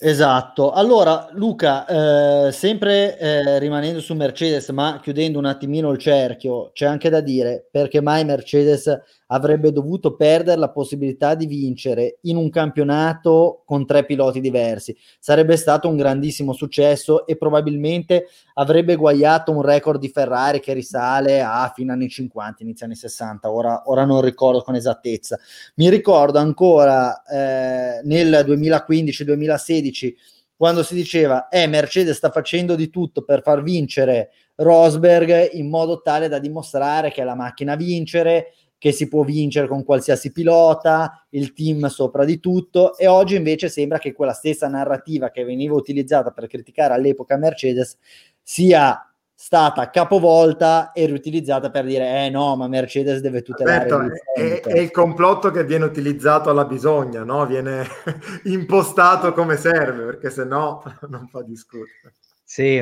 Esatto, 0.05 0.71
allora 0.73 1.29
Luca, 1.31 2.47
eh, 2.47 2.51
sempre 2.51 3.17
eh, 3.17 3.57
rimanendo 3.57 4.01
su 4.01 4.13
Mercedes, 4.15 4.67
ma 4.69 4.99
chiudendo 5.01 5.39
un 5.39 5.45
attimino 5.45 5.91
il 5.91 5.97
cerchio, 5.97 6.71
c'è 6.73 6.85
anche 6.85 7.07
da 7.09 7.21
dire 7.21 7.65
perché 7.71 8.01
mai 8.01 8.25
Mercedes 8.25 8.99
avrebbe 9.27 9.71
dovuto 9.71 10.15
perdere 10.15 10.59
la 10.59 10.69
possibilità 10.69 11.35
di 11.35 11.45
vincere 11.45 12.17
in 12.21 12.37
un 12.37 12.49
campionato 12.49 13.63
con 13.65 13.85
tre 13.85 14.05
piloti 14.05 14.39
diversi. 14.39 14.95
Sarebbe 15.19 15.57
stato 15.57 15.87
un 15.87 15.95
grandissimo 15.95 16.53
successo 16.53 17.25
e 17.25 17.37
probabilmente 17.37 18.27
avrebbe 18.55 18.95
guagliato 18.95 19.51
un 19.51 19.61
record 19.61 19.99
di 19.99 20.09
Ferrari 20.09 20.59
che 20.59 20.73
risale 20.73 21.41
a 21.41 21.71
fine 21.73 21.91
anni 21.91 22.09
50, 22.09 22.63
inizio 22.63 22.85
anni 22.85 22.95
60. 22.95 23.51
Ora, 23.51 23.83
ora 23.85 24.05
non 24.05 24.21
ricordo 24.21 24.61
con 24.61 24.75
esattezza. 24.75 25.39
Mi 25.75 25.89
ricordo 25.89 26.39
ancora 26.39 27.23
eh, 27.23 28.01
nel 28.03 28.43
2015-2016 28.47 30.13
quando 30.55 30.83
si 30.83 30.93
diceva 30.93 31.49
eh, 31.49 31.67
Mercedes 31.67 32.15
sta 32.15 32.29
facendo 32.29 32.75
di 32.75 32.89
tutto 32.89 33.23
per 33.23 33.41
far 33.41 33.63
vincere 33.63 34.31
Rosberg 34.55 35.49
in 35.53 35.67
modo 35.67 36.01
tale 36.01 36.29
da 36.29 36.39
dimostrare 36.39 37.11
che 37.11 37.21
è 37.21 37.25
la 37.25 37.35
macchina 37.35 37.73
a 37.73 37.75
vincere 37.75 38.53
che 38.83 38.91
si 38.91 39.07
può 39.07 39.23
vincere 39.23 39.69
con 39.69 39.85
qualsiasi 39.85 40.33
pilota, 40.33 41.25
il 41.29 41.53
team 41.53 41.85
sopra 41.85 42.25
di 42.25 42.41
tutto. 42.41 42.97
E 42.97 43.07
oggi 43.07 43.37
invece 43.37 43.69
sembra 43.69 43.97
che 43.97 44.11
quella 44.11 44.33
stessa 44.33 44.67
narrativa 44.67 45.29
che 45.29 45.45
veniva 45.45 45.73
utilizzata 45.73 46.31
per 46.31 46.47
criticare 46.47 46.93
all'epoca 46.93 47.37
Mercedes 47.37 47.97
sia 48.41 49.09
stata 49.33 49.89
capovolta 49.89 50.91
e 50.91 51.05
riutilizzata 51.05 51.69
per 51.71 51.85
dire 51.85 52.25
eh 52.25 52.29
no 52.29 52.57
ma 52.57 52.67
Mercedes 52.67 53.21
deve 53.21 53.41
tutelare 53.41 53.89
Alberto, 53.89 54.21
è, 54.35 54.59
è, 54.61 54.79
il 54.79 54.91
complotto 54.91 55.49
che 55.49 55.63
viene 55.63 55.85
utilizzato 55.85 56.49
alla 56.49 56.65
bisogna 56.65 57.23
no? 57.23 57.45
viene 57.45 57.85
impostato 58.45 59.33
come 59.33 59.57
serve 59.57 60.05
perché 60.05 60.29
se 60.29 60.45
no 60.45 60.83
non 61.09 61.27
fa 61.27 61.41
discutere 61.41 62.13
sì 62.43 62.81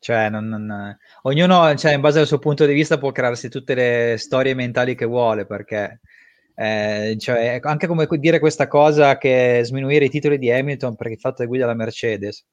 cioè, 0.00 0.28
non, 0.30 0.46
non, 0.48 0.96
ognuno, 1.22 1.74
cioè, 1.74 1.92
in 1.94 2.00
base 2.00 2.20
al 2.20 2.26
suo 2.26 2.38
punto 2.38 2.66
di 2.66 2.72
vista, 2.72 2.98
può 2.98 3.12
crearsi 3.12 3.48
tutte 3.48 3.74
le 3.74 4.16
storie 4.18 4.54
mentali 4.54 4.94
che 4.94 5.04
vuole, 5.04 5.46
perché 5.46 6.00
eh, 6.60 7.16
cioè, 7.18 7.60
anche 7.62 7.86
come 7.86 8.06
dire 8.10 8.40
questa 8.40 8.66
cosa 8.66 9.16
che 9.16 9.60
sminuire 9.64 10.06
i 10.06 10.10
titoli 10.10 10.38
di 10.38 10.50
Hamilton 10.50 10.96
perché 10.96 11.12
il 11.14 11.20
fatto 11.20 11.42
che 11.42 11.46
guida 11.48 11.66
la 11.66 11.74
Mercedes. 11.74 12.44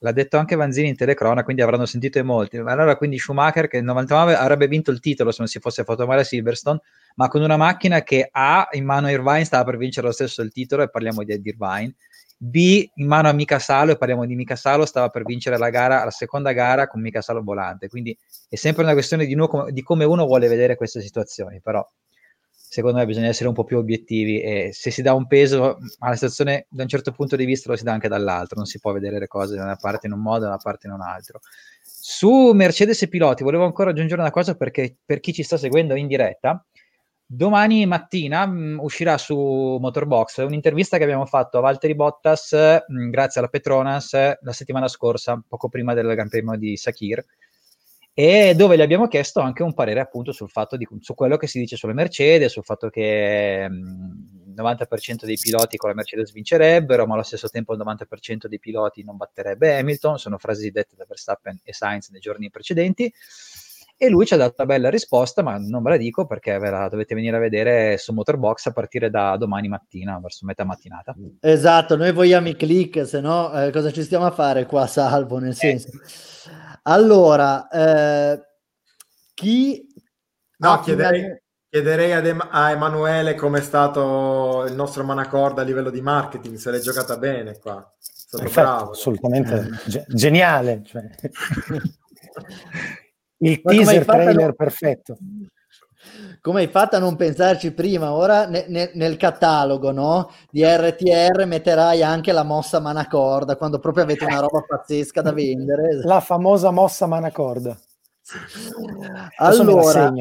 L'ha 0.00 0.12
detto 0.12 0.38
anche 0.38 0.54
Vanzini 0.54 0.88
in 0.88 0.96
telecrona, 0.96 1.42
quindi 1.42 1.60
avranno 1.60 1.84
sentito 1.84 2.18
in 2.18 2.26
molti. 2.26 2.56
Allora, 2.56 2.96
quindi 2.96 3.18
Schumacher, 3.18 3.66
che 3.66 3.78
nel 3.78 3.86
99 3.86 4.36
avrebbe 4.36 4.68
vinto 4.68 4.90
il 4.92 5.00
titolo 5.00 5.30
se 5.32 5.38
non 5.40 5.48
si 5.48 5.58
fosse 5.58 5.82
fatto 5.84 6.06
male 6.06 6.20
a 6.20 6.24
Silverstone, 6.24 6.80
ma 7.16 7.28
con 7.28 7.42
una 7.42 7.56
macchina 7.56 8.02
che 8.02 8.28
ha 8.30 8.68
in 8.72 8.84
mano 8.84 9.10
Irvine 9.10 9.44
stava 9.44 9.64
per 9.64 9.76
vincere 9.76 10.06
lo 10.06 10.12
stesso 10.12 10.40
il 10.40 10.52
titolo, 10.52 10.84
e 10.84 10.88
parliamo 10.88 11.24
di 11.24 11.32
Irvine 11.32 11.94
B 12.40 12.88
in 12.94 13.06
mano 13.06 13.28
a 13.28 13.32
Mica 13.32 13.58
Salo, 13.58 13.92
e 13.92 13.96
parliamo 13.98 14.24
di 14.24 14.36
Mica 14.36 14.54
Salo, 14.54 14.86
stava 14.86 15.08
per 15.08 15.24
vincere 15.24 15.58
la 15.58 15.70
gara, 15.70 16.04
la 16.04 16.10
seconda 16.10 16.52
gara 16.52 16.86
con 16.86 17.00
Mica 17.00 17.20
Salo 17.20 17.42
volante. 17.42 17.88
Quindi 17.88 18.16
è 18.48 18.54
sempre 18.54 18.84
una 18.84 18.92
questione 18.92 19.26
di, 19.26 19.34
uno, 19.34 19.66
di 19.70 19.82
come 19.82 20.04
uno 20.04 20.24
vuole 20.24 20.46
vedere 20.46 20.76
queste 20.76 21.00
situazioni, 21.00 21.60
però 21.60 21.84
secondo 22.70 22.98
me 22.98 23.06
bisogna 23.06 23.28
essere 23.28 23.48
un 23.48 23.54
po' 23.54 23.64
più 23.64 23.78
obiettivi 23.78 24.40
e 24.40 24.70
se 24.72 24.90
si 24.90 25.02
dà 25.02 25.14
un 25.14 25.26
peso 25.26 25.78
alla 26.00 26.14
situazione 26.14 26.66
da 26.68 26.82
un 26.82 26.88
certo 26.88 27.12
punto 27.12 27.34
di 27.34 27.46
vista 27.46 27.70
lo 27.70 27.76
si 27.76 27.82
dà 27.82 27.92
anche 27.92 28.08
dall'altro, 28.08 28.56
non 28.56 28.66
si 28.66 28.78
può 28.78 28.92
vedere 28.92 29.18
le 29.18 29.26
cose 29.26 29.56
da 29.56 29.64
una 29.64 29.76
parte 29.76 30.06
in 30.06 30.12
un 30.12 30.20
modo 30.20 30.38
e 30.38 30.40
da 30.42 30.48
una 30.48 30.58
parte 30.62 30.86
in 30.86 30.92
un 30.92 31.00
altro. 31.00 31.40
Su 31.82 32.52
Mercedes 32.52 33.02
e 33.02 33.08
piloti 33.08 33.42
volevo 33.42 33.64
ancora 33.64 33.90
aggiungere 33.90 34.20
una 34.20 34.30
cosa 34.30 34.54
perché 34.54 34.96
per 35.04 35.20
chi 35.20 35.32
ci 35.32 35.42
sta 35.42 35.56
seguendo 35.56 35.94
in 35.94 36.06
diretta, 36.06 36.64
Domani 37.30 37.84
mattina 37.84 38.46
mh, 38.46 38.58
mm, 38.58 38.78
uscirà 38.78 39.18
su 39.18 39.36
Motorbox 39.36 40.38
un'intervista 40.38 40.96
che 40.96 41.02
abbiamo 41.02 41.26
fatto 41.26 41.58
a 41.58 41.60
Valtteri 41.60 41.94
Bottas 41.94 42.52
mh, 42.52 43.02
mm, 43.02 43.10
grazie 43.10 43.40
alla 43.40 43.50
Petronas 43.50 44.12
la 44.14 44.52
settimana 44.52 44.88
scorsa, 44.88 45.38
poco 45.46 45.68
prima 45.68 45.92
del 45.92 46.06
Gran 46.14 46.30
Premio 46.30 46.56
di 46.56 46.78
Sakir, 46.78 47.22
e 48.14 48.54
dove 48.56 48.78
gli 48.78 48.80
abbiamo 48.80 49.08
chiesto 49.08 49.40
anche 49.40 49.62
un 49.62 49.74
parere 49.74 50.00
appunto 50.00 50.32
sul 50.32 50.48
fatto 50.48 50.78
di, 50.78 50.88
su 51.00 51.12
quello 51.12 51.36
che 51.36 51.46
si 51.46 51.58
dice 51.58 51.76
sulle 51.76 51.92
Mercedes, 51.92 52.50
sul 52.50 52.64
fatto 52.64 52.88
che 52.88 53.68
mh, 53.68 54.46
il 54.46 54.54
90% 54.56 55.26
dei 55.26 55.36
piloti 55.36 55.76
con 55.76 55.90
la 55.90 55.96
Mercedes 55.96 56.32
vincerebbero, 56.32 57.06
ma 57.06 57.12
allo 57.12 57.22
stesso 57.22 57.50
tempo 57.50 57.74
il 57.74 57.78
90% 57.78 58.46
dei 58.46 58.58
piloti 58.58 59.04
non 59.04 59.18
batterebbe 59.18 59.76
Hamilton, 59.76 60.18
sono 60.18 60.38
frasi 60.38 60.70
dette 60.70 60.96
da 60.96 61.04
Verstappen 61.06 61.60
e 61.62 61.74
Sainz 61.74 62.08
nei 62.08 62.20
giorni 62.20 62.48
precedenti 62.48 63.12
e 64.00 64.08
lui 64.08 64.26
ci 64.26 64.34
ha 64.34 64.36
dato 64.36 64.54
una 64.58 64.66
bella 64.66 64.90
risposta, 64.90 65.42
ma 65.42 65.58
non 65.58 65.82
ve 65.82 65.90
la 65.90 65.96
dico 65.96 66.24
perché 66.24 66.56
ve 66.58 66.70
la 66.70 66.88
dovete 66.88 67.16
venire 67.16 67.36
a 67.36 67.40
vedere 67.40 67.98
su 67.98 68.12
Motorbox 68.12 68.66
a 68.66 68.70
partire 68.70 69.10
da 69.10 69.36
domani 69.36 69.66
mattina, 69.66 70.20
verso 70.22 70.46
metà 70.46 70.64
mattinata. 70.64 71.16
Esatto, 71.40 71.96
noi 71.96 72.12
vogliamo 72.12 72.46
i 72.48 72.54
click, 72.54 73.04
se 73.04 73.20
no 73.20 73.52
eh, 73.52 73.72
cosa 73.72 73.90
ci 73.90 74.04
stiamo 74.04 74.24
a 74.24 74.30
fare 74.30 74.66
qua, 74.66 74.86
salvo, 74.86 75.38
nel 75.38 75.50
eh. 75.50 75.54
senso. 75.54 75.88
Allora, 76.82 77.66
eh, 77.68 78.40
chi... 79.34 79.84
No, 80.58 80.80
chiederei, 80.80 81.42
Chiederei 81.68 82.12
ad 82.12 82.26
em- 82.26 82.48
a 82.50 82.70
Emanuele 82.70 83.34
come 83.34 83.58
è 83.58 83.62
stato 83.62 84.64
il 84.66 84.74
nostro 84.74 85.02
Manacorda 85.02 85.62
a 85.62 85.64
livello 85.64 85.90
di 85.90 86.00
marketing, 86.00 86.56
se 86.56 86.70
l'è 86.70 86.78
giocata 86.78 87.16
bene 87.18 87.58
qua. 87.58 87.78
È 87.78 88.00
stato 88.00 88.44
Perfetto, 88.44 88.66
bravo. 88.66 88.90
assolutamente 88.92 89.70
ge- 89.86 90.04
geniale. 90.08 90.82
cioè. 90.84 91.02
Il 93.38 93.60
Ma 93.62 93.70
teaser 93.70 94.04
trailer 94.04 94.34
non- 94.36 94.54
perfetto. 94.54 95.18
Come 96.40 96.60
hai 96.60 96.68
fatto 96.68 96.96
a 96.96 97.00
non 97.00 97.16
pensarci 97.16 97.72
prima? 97.72 98.12
Ora 98.12 98.46
ne- 98.46 98.66
ne- 98.68 98.92
nel 98.94 99.16
catalogo 99.16 99.90
no? 99.90 100.30
di 100.50 100.62
RTR 100.64 101.44
metterai 101.44 102.02
anche 102.02 102.32
la 102.32 102.44
mossa 102.44 102.78
manacorda 102.78 103.56
quando 103.56 103.78
proprio 103.80 104.04
avete 104.04 104.24
una 104.24 104.38
roba 104.40 104.64
pazzesca 104.66 105.20
da 105.22 105.32
vendere. 105.32 106.00
La 106.04 106.20
famosa 106.20 106.70
mossa 106.70 107.06
manacorda. 107.06 107.76
Allora, 109.36 110.12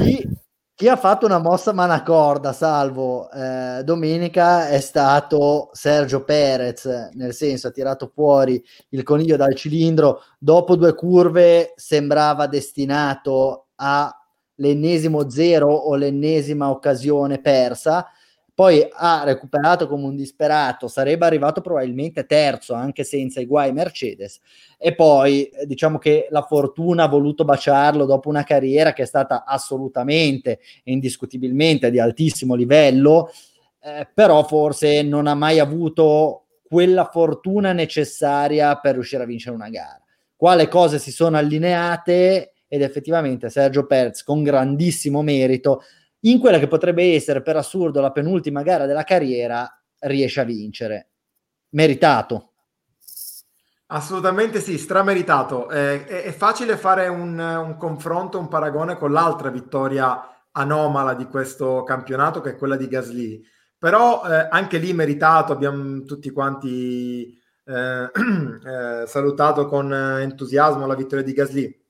chi, 0.00 0.28
chi 0.74 0.88
ha 0.88 0.96
fatto 0.96 1.26
una 1.26 1.38
mossa 1.38 1.72
manacorda, 1.72 2.52
salvo 2.52 3.30
eh, 3.30 3.82
domenica, 3.84 4.68
è 4.68 4.80
stato 4.80 5.68
Sergio 5.72 6.24
Perez, 6.24 7.10
nel 7.12 7.34
senso 7.34 7.68
ha 7.68 7.70
tirato 7.70 8.10
fuori 8.12 8.62
il 8.88 9.02
coniglio 9.02 9.36
dal 9.36 9.54
cilindro, 9.54 10.22
dopo 10.38 10.74
due 10.74 10.94
curve 10.94 11.74
sembrava 11.76 12.46
destinato 12.46 13.66
all'ennesimo 13.76 15.28
zero 15.28 15.68
o 15.68 15.94
l'ennesima 15.94 16.70
occasione 16.70 17.40
persa, 17.40 18.08
poi 18.54 18.86
ha 18.90 19.22
recuperato 19.24 19.88
come 19.88 20.04
un 20.04 20.14
disperato, 20.14 20.86
sarebbe 20.86 21.24
arrivato 21.24 21.62
probabilmente 21.62 22.26
terzo 22.26 22.74
anche 22.74 23.02
senza 23.02 23.40
i 23.40 23.46
guai 23.46 23.72
Mercedes 23.72 24.40
e 24.76 24.94
poi 24.94 25.44
eh, 25.44 25.64
diciamo 25.64 25.96
che 25.96 26.26
la 26.28 26.42
fortuna 26.42 27.04
ha 27.04 27.08
voluto 27.08 27.44
baciarlo 27.44 28.04
dopo 28.04 28.28
una 28.28 28.44
carriera 28.44 28.92
che 28.92 29.02
è 29.02 29.06
stata 29.06 29.44
assolutamente 29.46 30.60
e 30.84 30.92
indiscutibilmente 30.92 31.90
di 31.90 31.98
altissimo 31.98 32.54
livello, 32.54 33.30
eh, 33.80 34.06
però 34.12 34.44
forse 34.44 35.02
non 35.02 35.26
ha 35.26 35.34
mai 35.34 35.58
avuto 35.58 36.44
quella 36.62 37.08
fortuna 37.10 37.72
necessaria 37.72 38.76
per 38.76 38.94
riuscire 38.94 39.22
a 39.22 39.26
vincere 39.26 39.54
una 39.54 39.70
gara. 39.70 40.02
Quale 40.36 40.68
cose 40.68 40.98
si 40.98 41.10
sono 41.10 41.36
allineate 41.38 42.52
ed 42.68 42.82
effettivamente 42.82 43.48
Sergio 43.50 43.86
Perez 43.86 44.22
con 44.22 44.42
grandissimo 44.42 45.22
merito 45.22 45.82
in 46.24 46.38
quella 46.38 46.58
che 46.58 46.68
potrebbe 46.68 47.14
essere 47.14 47.42
per 47.42 47.56
assurdo 47.56 48.00
la 48.00 48.12
penultima 48.12 48.62
gara 48.62 48.86
della 48.86 49.04
carriera 49.04 49.68
riesce 50.00 50.40
a 50.40 50.44
vincere. 50.44 51.10
Meritato. 51.70 52.52
Assolutamente 53.86 54.60
sì, 54.60 54.78
strameritato. 54.78 55.68
Eh, 55.70 56.06
è, 56.06 56.22
è 56.24 56.32
facile 56.32 56.76
fare 56.76 57.08
un, 57.08 57.38
un 57.38 57.76
confronto, 57.76 58.38
un 58.38 58.48
paragone 58.48 58.96
con 58.96 59.12
l'altra 59.12 59.50
vittoria 59.50 60.46
anomala 60.52 61.14
di 61.14 61.26
questo 61.26 61.82
campionato, 61.82 62.40
che 62.40 62.50
è 62.50 62.56
quella 62.56 62.76
di 62.76 62.88
Gasly. 62.88 63.42
Però 63.78 64.22
eh, 64.24 64.48
anche 64.50 64.78
lì 64.78 64.92
meritato, 64.92 65.52
abbiamo 65.52 66.04
tutti 66.04 66.30
quanti 66.30 67.38
eh, 67.64 68.10
eh, 68.12 69.06
salutato 69.06 69.66
con 69.66 69.92
entusiasmo 69.92 70.86
la 70.86 70.94
vittoria 70.94 71.24
di 71.24 71.32
Gasly. 71.32 71.80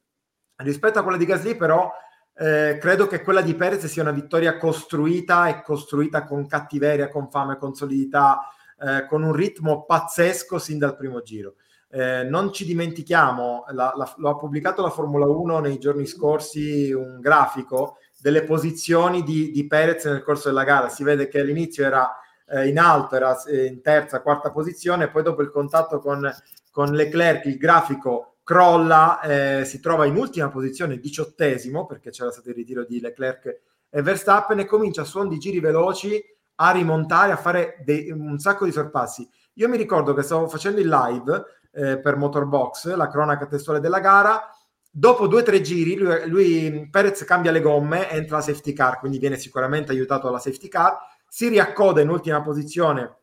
Rispetto 0.57 0.99
a 0.99 1.03
quella 1.03 1.19
di 1.19 1.27
Gasly, 1.27 1.57
però, 1.57 1.91
eh, 2.35 2.79
credo 2.81 3.07
che 3.07 3.23
quella 3.23 3.43
di 3.43 3.55
Perez 3.55 3.87
sia 3.87 4.03
una 4.03 4.11
vittoria 4.11 4.57
costruita 4.57 5.49
e 5.49 5.63
costruita 5.63 6.25
con 6.25 6.47
cattiveria, 6.47 7.09
con 7.09 7.31
fame, 7.31 7.59
con 7.59 7.75
solidità, 7.75 8.41
eh, 8.81 9.07
con 9.07 9.23
un 9.23 9.33
ritmo 9.33 9.85
pazzesco 9.85 10.59
sin 10.59 10.79
dal 10.79 10.97
primo 10.97 11.23
giro. 11.23 11.55
Eh, 11.91 12.25
non 12.25 12.53
ci 12.53 12.65
dimentichiamo, 12.65 13.65
la, 13.73 13.93
la, 13.95 14.15
lo 14.17 14.31
ha 14.31 14.37
pubblicato 14.37 14.81
la 14.81 14.89
Formula 14.89 15.27
1 15.27 15.59
nei 15.61 15.79
giorni 15.79 16.07
scorsi 16.07 16.91
un 16.91 17.21
grafico 17.21 17.99
delle 18.19 18.45
posizioni 18.45 19.23
di, 19.23 19.51
di 19.51 19.67
Perez 19.67 20.07
nel 20.07 20.23
corso 20.23 20.49
della 20.49 20.65
gara. 20.65 20.89
Si 20.89 21.05
vede 21.05 21.29
che 21.29 21.41
all'inizio 21.41 21.85
era 21.85 22.11
eh, 22.49 22.69
in 22.69 22.79
alto, 22.79 23.17
era 23.17 23.41
eh, 23.45 23.67
in 23.67 23.83
terza, 23.83 24.23
quarta 24.23 24.51
posizione, 24.51 25.11
poi 25.11 25.23
dopo 25.23 25.43
il 25.43 25.51
contatto 25.51 25.99
con, 25.99 26.33
con 26.71 26.93
Leclerc 26.93 27.45
il 27.45 27.59
grafico 27.59 28.32
crolla, 28.43 29.21
eh, 29.21 29.65
si 29.65 29.81
trova 29.81 30.05
in 30.07 30.17
ultima 30.17 30.49
posizione, 30.49 30.99
diciottesimo, 30.99 31.87
perché 31.87 32.11
c'era 32.11 32.31
stato 32.31 32.49
il 32.51 32.55
ritiro 32.55 32.85
di 32.85 33.01
Leclerc 33.01 33.61
e 33.89 34.03
Verstappen 34.03 34.59
e 34.59 34.65
comincia 34.65 35.03
a 35.03 35.05
suon 35.05 35.29
di 35.29 35.39
giri 35.39 35.61
veloci 35.61 36.23
a 36.57 36.71
rimontare, 36.71 37.33
a 37.33 37.37
fare 37.37 37.83
dei, 37.85 38.11
un 38.11 38.39
sacco 38.39 38.65
di 38.65 38.73
sorpassi. 38.73 39.29
Io 39.55 39.69
mi 39.69 39.77
ricordo 39.77 40.15
che 40.15 40.23
stavo 40.23 40.49
facendo 40.49 40.81
il 40.81 40.89
live 40.89 41.45
eh, 41.73 41.99
per 41.99 42.17
Motorbox, 42.17 42.95
la 42.95 43.09
cronaca 43.09 43.47
testuale 43.47 43.81
della 43.81 44.01
gara. 44.01 44.49
Dopo 44.91 45.27
due 45.27 45.41
o 45.41 45.45
tre 45.45 45.61
giri, 45.61 45.97
lui, 45.97 46.29
lui, 46.29 46.89
Perez 46.91 47.25
cambia 47.25 47.51
le 47.51 47.61
gomme, 47.61 48.11
entra 48.11 48.37
la 48.37 48.43
safety 48.43 48.73
car, 48.73 48.99
quindi 48.99 49.19
viene 49.19 49.37
sicuramente 49.37 49.93
aiutato 49.93 50.27
dalla 50.27 50.39
safety 50.39 50.69
car. 50.69 50.99
Si 51.27 51.49
riaccoda 51.49 52.01
in 52.01 52.11
ultima 52.11 52.43
posizione 52.43 53.17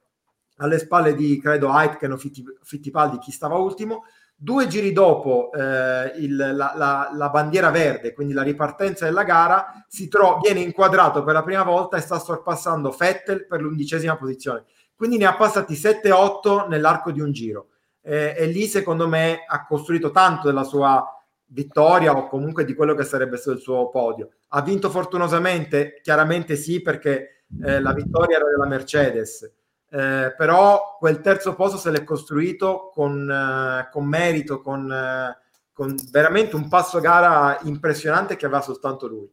alle 0.57 0.79
spalle 0.79 1.13
di 1.13 1.39
credo 1.39 1.69
Aitken 1.69 2.11
o 2.11 2.17
Fittipaldi, 2.17 3.19
chi 3.19 3.31
stava 3.31 3.55
ultimo. 3.55 4.05
Due 4.41 4.67
giri 4.67 4.93
dopo 4.93 5.51
eh, 5.51 6.13
il, 6.15 6.35
la, 6.37 6.73
la, 6.75 7.09
la, 7.13 7.29
bandiera 7.29 7.71
verde, 7.71 8.13
quindi 8.13 8.33
la 8.33 8.41
ripartenza 8.41 9.03
della 9.03 9.23
gara, 9.23 9.85
tro- 10.09 10.39
viene 10.41 10.61
inquadrato 10.61 11.25
per 11.25 11.33
la 11.33 11.43
prima 11.43 11.63
volta 11.63 11.97
e 11.97 12.01
sta 12.01 12.19
sorpassando 12.19 12.95
Vettel 12.97 13.45
per 13.47 13.61
l'undicesima 13.61 14.15
posizione. 14.15 14.63
Quindi 14.95 15.17
ne 15.17 15.25
ha 15.25 15.35
passati 15.35 15.73
7-8 15.73 16.69
nell'arco 16.69 17.11
di 17.11 17.19
un 17.19 17.33
giro 17.33 17.67
eh, 18.01 18.33
e 18.37 18.45
lì 18.45 18.65
secondo 18.65 19.09
me 19.09 19.43
ha 19.45 19.65
costruito 19.65 20.11
tanto 20.11 20.47
della 20.47 20.63
sua 20.63 21.03
vittoria 21.47 22.15
o 22.15 22.27
comunque 22.27 22.63
di 22.63 22.73
quello 22.73 22.95
che 22.95 23.03
sarebbe 23.03 23.37
stato 23.37 23.57
il 23.57 23.61
suo 23.61 23.89
podio. 23.89 24.29
Ha 24.49 24.61
vinto 24.61 24.89
fortunosamente? 24.89 25.99
Chiaramente 26.01 26.55
sì, 26.55 26.81
perché 26.81 27.43
eh, 27.61 27.81
la 27.81 27.93
vittoria 27.93 28.37
era 28.37 28.47
della 28.49 28.67
Mercedes, 28.67 29.51
eh, 29.91 30.33
però 30.37 30.97
quel 30.99 31.21
terzo 31.21 31.55
posto 31.55 31.77
se 31.77 31.91
l'è 31.91 32.03
costruito 32.03 32.89
con, 32.93 33.29
eh, 33.29 33.89
con 33.91 34.05
merito, 34.05 34.61
con, 34.61 34.91
eh, 34.91 35.37
con 35.73 35.95
veramente 36.11 36.55
un 36.55 36.67
passo 36.67 36.99
gara 36.99 37.57
impressionante 37.63 38.35
che 38.35 38.45
aveva 38.45 38.61
soltanto 38.61 39.07
lui. 39.07 39.31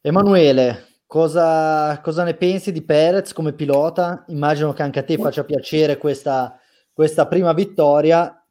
Emanuele, 0.00 0.92
Cosa, 1.12 2.00
cosa, 2.00 2.24
ne 2.24 2.32
pensi 2.32 2.72
di 2.72 2.80
Perez 2.80 3.34
come 3.34 3.52
pilota? 3.52 4.24
Immagino 4.28 4.72
che 4.72 4.80
anche 4.80 5.00
a 5.00 5.02
te 5.02 5.18
faccia 5.18 5.44
piacere 5.44 5.98
questa, 5.98 6.58
questa, 6.90 7.26
prima 7.26 7.52
vittoria 7.52 8.42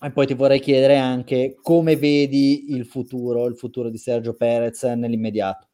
e 0.00 0.12
poi 0.12 0.24
ti 0.24 0.34
vorrei 0.34 0.60
chiedere 0.60 0.96
anche 0.96 1.56
come 1.60 1.96
vedi 1.96 2.72
il 2.72 2.86
futuro, 2.86 3.46
il 3.46 3.56
futuro 3.56 3.88
di 3.88 3.98
Sergio 3.98 4.34
Perez 4.34 4.84
nell'immediato. 4.84 5.66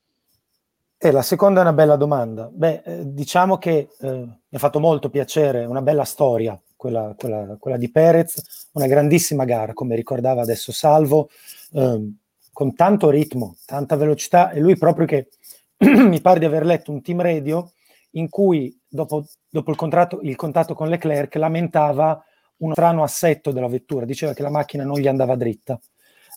Eh, 1.02 1.12
la 1.12 1.22
seconda 1.22 1.60
è 1.60 1.62
una 1.62 1.72
bella 1.72 1.96
domanda. 1.96 2.50
Beh, 2.52 2.82
eh, 2.84 3.10
diciamo 3.10 3.56
che 3.56 3.88
eh, 3.98 4.10
mi 4.10 4.36
ha 4.50 4.58
fatto 4.58 4.80
molto 4.80 5.08
piacere, 5.08 5.64
una 5.64 5.80
bella 5.80 6.04
storia 6.04 6.60
quella, 6.76 7.14
quella, 7.16 7.56
quella, 7.58 7.78
di 7.78 7.90
Perez, 7.90 8.68
una 8.72 8.86
grandissima 8.86 9.46
gara, 9.46 9.72
come 9.72 9.96
ricordava 9.96 10.42
adesso 10.42 10.72
Salvo, 10.72 11.30
ehm, 11.72 12.16
con 12.52 12.74
tanto 12.74 13.08
ritmo, 13.08 13.56
tanta 13.64 13.96
velocità 13.96 14.50
e 14.50 14.60
lui 14.60 14.76
proprio 14.76 15.06
che 15.06 15.28
mi 15.78 16.20
pare 16.20 16.38
di 16.38 16.44
aver 16.44 16.66
letto 16.66 16.92
un 16.92 17.00
team 17.00 17.22
radio 17.22 17.70
in 18.12 18.28
cui 18.28 18.78
dopo, 18.86 19.24
dopo 19.48 19.70
il, 19.70 20.18
il, 20.22 20.36
contatto 20.36 20.74
con 20.74 20.88
Leclerc 20.88 21.34
lamentava 21.36 22.22
uno 22.58 22.74
strano 22.74 23.02
assetto 23.02 23.52
della 23.52 23.68
vettura, 23.68 24.04
diceva 24.04 24.34
che 24.34 24.42
la 24.42 24.50
macchina 24.50 24.84
non 24.84 24.98
gli 24.98 25.08
andava 25.08 25.34
dritta. 25.34 25.80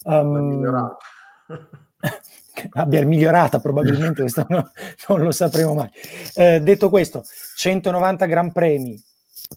Um, 0.06 0.96
abbia 2.72 3.06
migliorata 3.06 3.60
probabilmente, 3.60 4.22
questo 4.24 4.46
no, 4.50 4.72
non 5.08 5.22
lo 5.22 5.32
sapremo 5.32 5.74
mai. 5.74 5.90
Eh, 6.36 6.60
detto 6.62 6.90
questo, 6.90 7.24
190 7.56 8.26
Gran 8.26 8.52
Premi, 8.52 9.02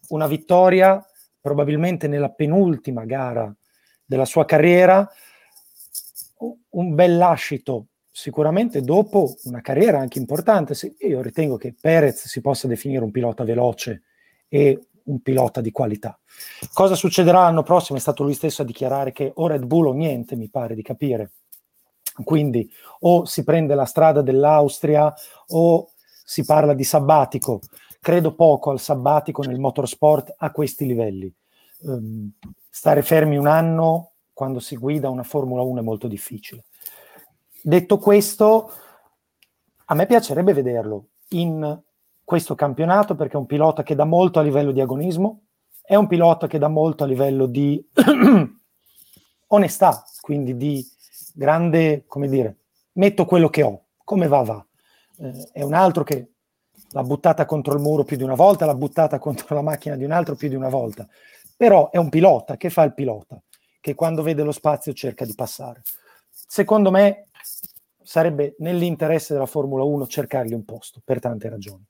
una 0.08 0.26
vittoria 0.26 1.04
probabilmente 1.40 2.08
nella 2.08 2.30
penultima 2.30 3.04
gara 3.04 3.54
della 4.04 4.24
sua 4.24 4.44
carriera, 4.44 5.08
un 6.70 6.94
bel 6.94 7.16
lascito 7.16 7.86
sicuramente 8.10 8.80
dopo 8.80 9.36
una 9.44 9.60
carriera 9.60 9.98
anche 9.98 10.18
importante, 10.18 10.74
io 11.00 11.20
ritengo 11.20 11.56
che 11.56 11.74
Perez 11.78 12.26
si 12.26 12.40
possa 12.40 12.66
definire 12.66 13.04
un 13.04 13.10
pilota 13.10 13.44
veloce 13.44 14.02
e 14.48 14.88
un 15.04 15.20
pilota 15.20 15.60
di 15.60 15.70
qualità. 15.70 16.18
Cosa 16.72 16.94
succederà 16.94 17.40
l'anno 17.42 17.62
prossimo? 17.62 17.98
È 17.98 18.00
stato 18.00 18.22
lui 18.22 18.34
stesso 18.34 18.62
a 18.62 18.64
dichiarare 18.64 19.12
che 19.12 19.30
o 19.34 19.46
Red 19.46 19.64
Bull 19.64 19.88
o 19.88 19.92
niente, 19.92 20.34
mi 20.34 20.48
pare 20.48 20.74
di 20.74 20.82
capire. 20.82 21.32
Quindi 22.24 22.70
o 23.00 23.24
si 23.24 23.44
prende 23.44 23.74
la 23.74 23.84
strada 23.84 24.22
dell'Austria 24.22 25.12
o 25.48 25.90
si 26.24 26.44
parla 26.44 26.74
di 26.74 26.84
sabbatico. 26.84 27.60
Credo 28.00 28.34
poco 28.34 28.70
al 28.70 28.80
sabbatico 28.80 29.42
nel 29.42 29.58
motorsport 29.58 30.34
a 30.36 30.50
questi 30.50 30.86
livelli. 30.86 31.32
Um, 31.80 32.32
stare 32.70 33.02
fermi 33.02 33.36
un 33.36 33.46
anno 33.46 34.12
quando 34.32 34.60
si 34.60 34.76
guida 34.76 35.08
una 35.08 35.22
Formula 35.22 35.62
1 35.62 35.80
è 35.80 35.82
molto 35.82 36.08
difficile. 36.08 36.64
Detto 37.62 37.98
questo, 37.98 38.70
a 39.86 39.94
me 39.94 40.06
piacerebbe 40.06 40.52
vederlo 40.52 41.06
in 41.30 41.80
questo 42.22 42.54
campionato 42.54 43.14
perché 43.14 43.34
è 43.34 43.38
un 43.38 43.46
pilota 43.46 43.82
che 43.82 43.94
dà 43.94 44.04
molto 44.04 44.38
a 44.38 44.42
livello 44.42 44.72
di 44.72 44.80
agonismo, 44.80 45.42
è 45.82 45.94
un 45.94 46.06
pilota 46.06 46.48
che 46.48 46.58
dà 46.58 46.68
molto 46.68 47.04
a 47.04 47.06
livello 47.06 47.46
di 47.46 47.84
onestà, 49.48 50.04
quindi 50.20 50.56
di 50.56 50.84
grande, 51.36 52.04
come 52.06 52.28
dire, 52.28 52.56
metto 52.92 53.26
quello 53.26 53.48
che 53.48 53.62
ho, 53.62 53.84
come 54.02 54.26
va 54.26 54.42
va. 54.42 54.66
Eh, 55.18 55.48
è 55.52 55.62
un 55.62 55.74
altro 55.74 56.02
che 56.02 56.30
l'ha 56.90 57.02
buttata 57.02 57.44
contro 57.44 57.74
il 57.74 57.80
muro 57.80 58.04
più 58.04 58.16
di 58.16 58.22
una 58.22 58.34
volta, 58.34 58.64
l'ha 58.64 58.74
buttata 58.74 59.18
contro 59.18 59.54
la 59.54 59.62
macchina 59.62 59.96
di 59.96 60.04
un 60.04 60.12
altro 60.12 60.34
più 60.34 60.48
di 60.48 60.54
una 60.54 60.70
volta. 60.70 61.06
Però 61.56 61.90
è 61.90 61.98
un 61.98 62.08
pilota, 62.08 62.56
che 62.56 62.70
fa 62.70 62.84
il 62.84 62.94
pilota? 62.94 63.40
Che 63.80 63.94
quando 63.94 64.22
vede 64.22 64.42
lo 64.42 64.52
spazio 64.52 64.92
cerca 64.92 65.24
di 65.24 65.34
passare. 65.34 65.82
Secondo 66.30 66.90
me 66.90 67.28
sarebbe 68.02 68.54
nell'interesse 68.58 69.32
della 69.32 69.46
Formula 69.46 69.84
1 69.84 70.06
cercargli 70.06 70.54
un 70.54 70.64
posto, 70.64 71.00
per 71.04 71.18
tante 71.18 71.48
ragioni. 71.48 71.84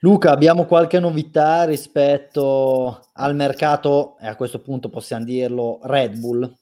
Luca, 0.00 0.30
abbiamo 0.30 0.64
qualche 0.64 1.00
novità 1.00 1.64
rispetto 1.64 3.08
al 3.12 3.34
mercato, 3.34 4.16
e 4.18 4.26
a 4.26 4.36
questo 4.36 4.60
punto 4.60 4.88
possiamo 4.88 5.24
dirlo, 5.24 5.80
Red 5.82 6.18
Bull? 6.18 6.56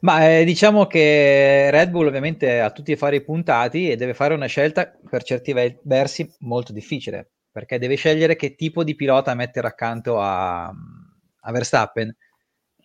Ma 0.00 0.28
eh, 0.28 0.44
diciamo 0.44 0.86
che 0.86 1.70
Red 1.70 1.90
Bull 1.90 2.06
ovviamente 2.06 2.60
ha 2.60 2.70
tutti 2.70 2.92
i 2.92 2.96
fari 2.96 3.22
puntati 3.22 3.90
e 3.90 3.96
deve 3.96 4.14
fare 4.14 4.34
una 4.34 4.46
scelta 4.46 4.92
per 5.08 5.22
certi 5.22 5.52
versi 5.82 6.30
molto 6.40 6.72
difficile, 6.72 7.30
perché 7.50 7.78
deve 7.78 7.96
scegliere 7.96 8.36
che 8.36 8.54
tipo 8.54 8.84
di 8.84 8.94
pilota 8.94 9.34
mettere 9.34 9.66
accanto 9.66 10.20
a, 10.20 10.66
a 10.66 11.52
Verstappen. 11.52 12.14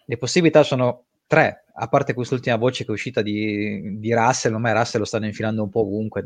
Le 0.05 0.17
possibilità 0.17 0.63
sono 0.63 1.05
tre, 1.27 1.65
a 1.75 1.87
parte 1.87 2.13
quest'ultima 2.13 2.57
voce 2.57 2.83
che 2.83 2.89
è 2.89 2.93
uscita 2.93 3.21
di, 3.21 3.99
di 3.99 4.13
Russell, 4.13 4.53
ormai 4.53 4.73
Russell 4.73 4.99
lo 5.01 5.05
stanno 5.05 5.25
infilando 5.25 5.63
un 5.63 5.69
po' 5.69 5.81
ovunque, 5.81 6.23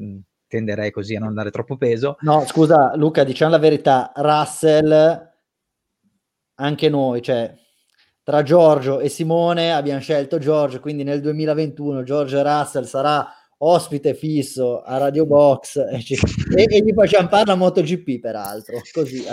tenderei 0.48 0.92
così 0.92 1.16
a 1.16 1.20
non 1.20 1.34
dare 1.34 1.52
troppo 1.52 1.76
peso. 1.76 2.16
No, 2.22 2.46
scusa 2.46 2.96
Luca, 2.96 3.24
diciamo 3.24 3.52
la 3.52 3.60
verità, 3.60 4.12
Russell, 4.16 5.34
anche 6.56 6.90
noi, 6.90 7.22
cioè 7.22 7.54
tra 8.28 8.44
Giorgio 8.44 9.00
e 9.00 9.08
Simone 9.08 9.72
abbiamo 9.72 10.02
scelto 10.02 10.38
Giorgio, 10.38 10.82
quindi 10.82 11.06
nel 11.06 11.22
2021 11.22 12.04
Giorgio 12.04 12.44
Russell 12.44 12.84
sarà 12.84 13.26
ospite 13.60 14.16
fisso 14.16 14.82
a 14.82 14.98
Radio 14.98 15.26
Box 15.26 15.78
e, 15.90 16.02
ci, 16.02 16.16
e, 16.54 16.66
e 16.68 16.82
gli 16.82 16.92
facciamo 16.94 17.30
parlare 17.30 17.54
a 17.54 17.56
MotoGP 17.56 18.20
peraltro, 18.20 18.82
così 18.92 19.24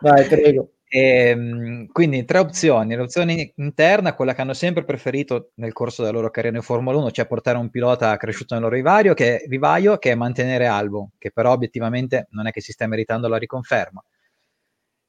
Vai, 0.00 0.24
prego. 0.24 0.70
E, 0.88 1.26
ehm, 1.28 1.88
quindi 1.92 2.24
tre 2.24 2.38
opzioni. 2.38 2.94
L'opzione 2.94 3.52
interna, 3.56 4.14
quella 4.14 4.34
che 4.34 4.40
hanno 4.40 4.54
sempre 4.54 4.84
preferito 4.84 5.50
nel 5.56 5.74
corso 5.74 6.00
della 6.00 6.14
loro 6.14 6.30
carriera 6.30 6.56
in 6.56 6.62
Formula 6.62 6.96
1, 6.96 7.10
cioè 7.10 7.26
portare 7.26 7.58
un 7.58 7.68
pilota 7.68 8.16
cresciuto 8.16 8.54
nel 8.54 8.62
loro 8.62 8.76
vivaio, 8.76 9.12
che, 9.12 9.44
vivaio, 9.46 9.98
che 9.98 10.12
è 10.12 10.14
mantenere 10.14 10.64
Albo, 10.64 11.10
che 11.18 11.32
però 11.32 11.52
obiettivamente 11.52 12.28
non 12.30 12.46
è 12.46 12.50
che 12.50 12.62
si 12.62 12.72
sta 12.72 12.86
meritando 12.86 13.28
la 13.28 13.36
riconferma. 13.36 14.02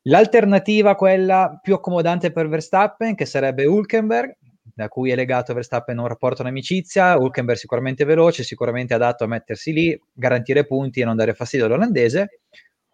L'alternativa, 0.04 0.96
quella 0.96 1.58
più 1.62 1.74
accomodante 1.76 2.32
per 2.32 2.50
Verstappen, 2.50 3.16
che 3.16 3.26
sarebbe 3.26 3.66
Hulkenberg, 3.66 4.36
da 4.76 4.88
cui 4.90 5.12
è 5.12 5.16
legato 5.16 5.54
Verstappen 5.54 5.98
un 5.98 6.08
rapporto 6.08 6.44
d'amicizia. 6.44 7.18
Hulkenberg 7.18 7.58
sicuramente 7.58 8.04
veloce, 8.04 8.44
sicuramente 8.44 8.94
adatto 8.94 9.24
a 9.24 9.28
mettersi 9.28 9.72
lì, 9.72 10.02
garantire 10.12 10.66
punti 10.66 11.00
e 11.00 11.06
non 11.06 11.16
dare 11.16 11.34
fastidio 11.34 11.68
all'olandese. 11.68 12.40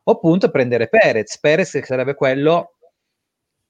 O 0.04 0.20
prendere 0.52 0.88
Perez. 0.88 1.40
Perez 1.40 1.72
che 1.72 1.86
sarebbe 1.86 2.14
quello, 2.14 2.76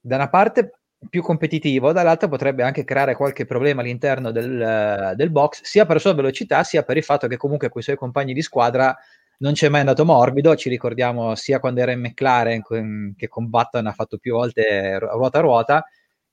da 0.00 0.16
una 0.16 0.28
parte 0.28 0.72
più 1.08 1.22
competitivo, 1.22 1.92
dall'altra 1.92 2.28
potrebbe 2.28 2.62
anche 2.62 2.84
creare 2.84 3.14
qualche 3.14 3.46
problema 3.46 3.80
all'interno 3.80 4.30
del, 4.32 5.14
del 5.16 5.30
box, 5.30 5.62
sia 5.62 5.86
per 5.86 5.98
sua 5.98 6.12
velocità, 6.12 6.62
sia 6.62 6.82
per 6.82 6.98
il 6.98 7.04
fatto 7.04 7.26
che 7.26 7.38
comunque 7.38 7.70
con 7.70 7.80
i 7.80 7.84
suoi 7.84 7.96
compagni 7.96 8.34
di 8.34 8.42
squadra 8.42 8.94
non 9.40 9.52
c'è 9.52 9.68
mai 9.68 9.80
andato 9.80 10.04
morbido, 10.04 10.54
ci 10.54 10.68
ricordiamo 10.68 11.34
sia 11.34 11.60
quando 11.60 11.80
era 11.80 11.92
in 11.92 12.00
McLaren 12.00 12.62
che 13.16 13.28
con 13.28 13.48
Button 13.48 13.86
ha 13.86 13.92
fatto 13.92 14.18
più 14.18 14.34
volte 14.34 14.98
ruota 14.98 15.38
a 15.38 15.40
ruota, 15.40 15.84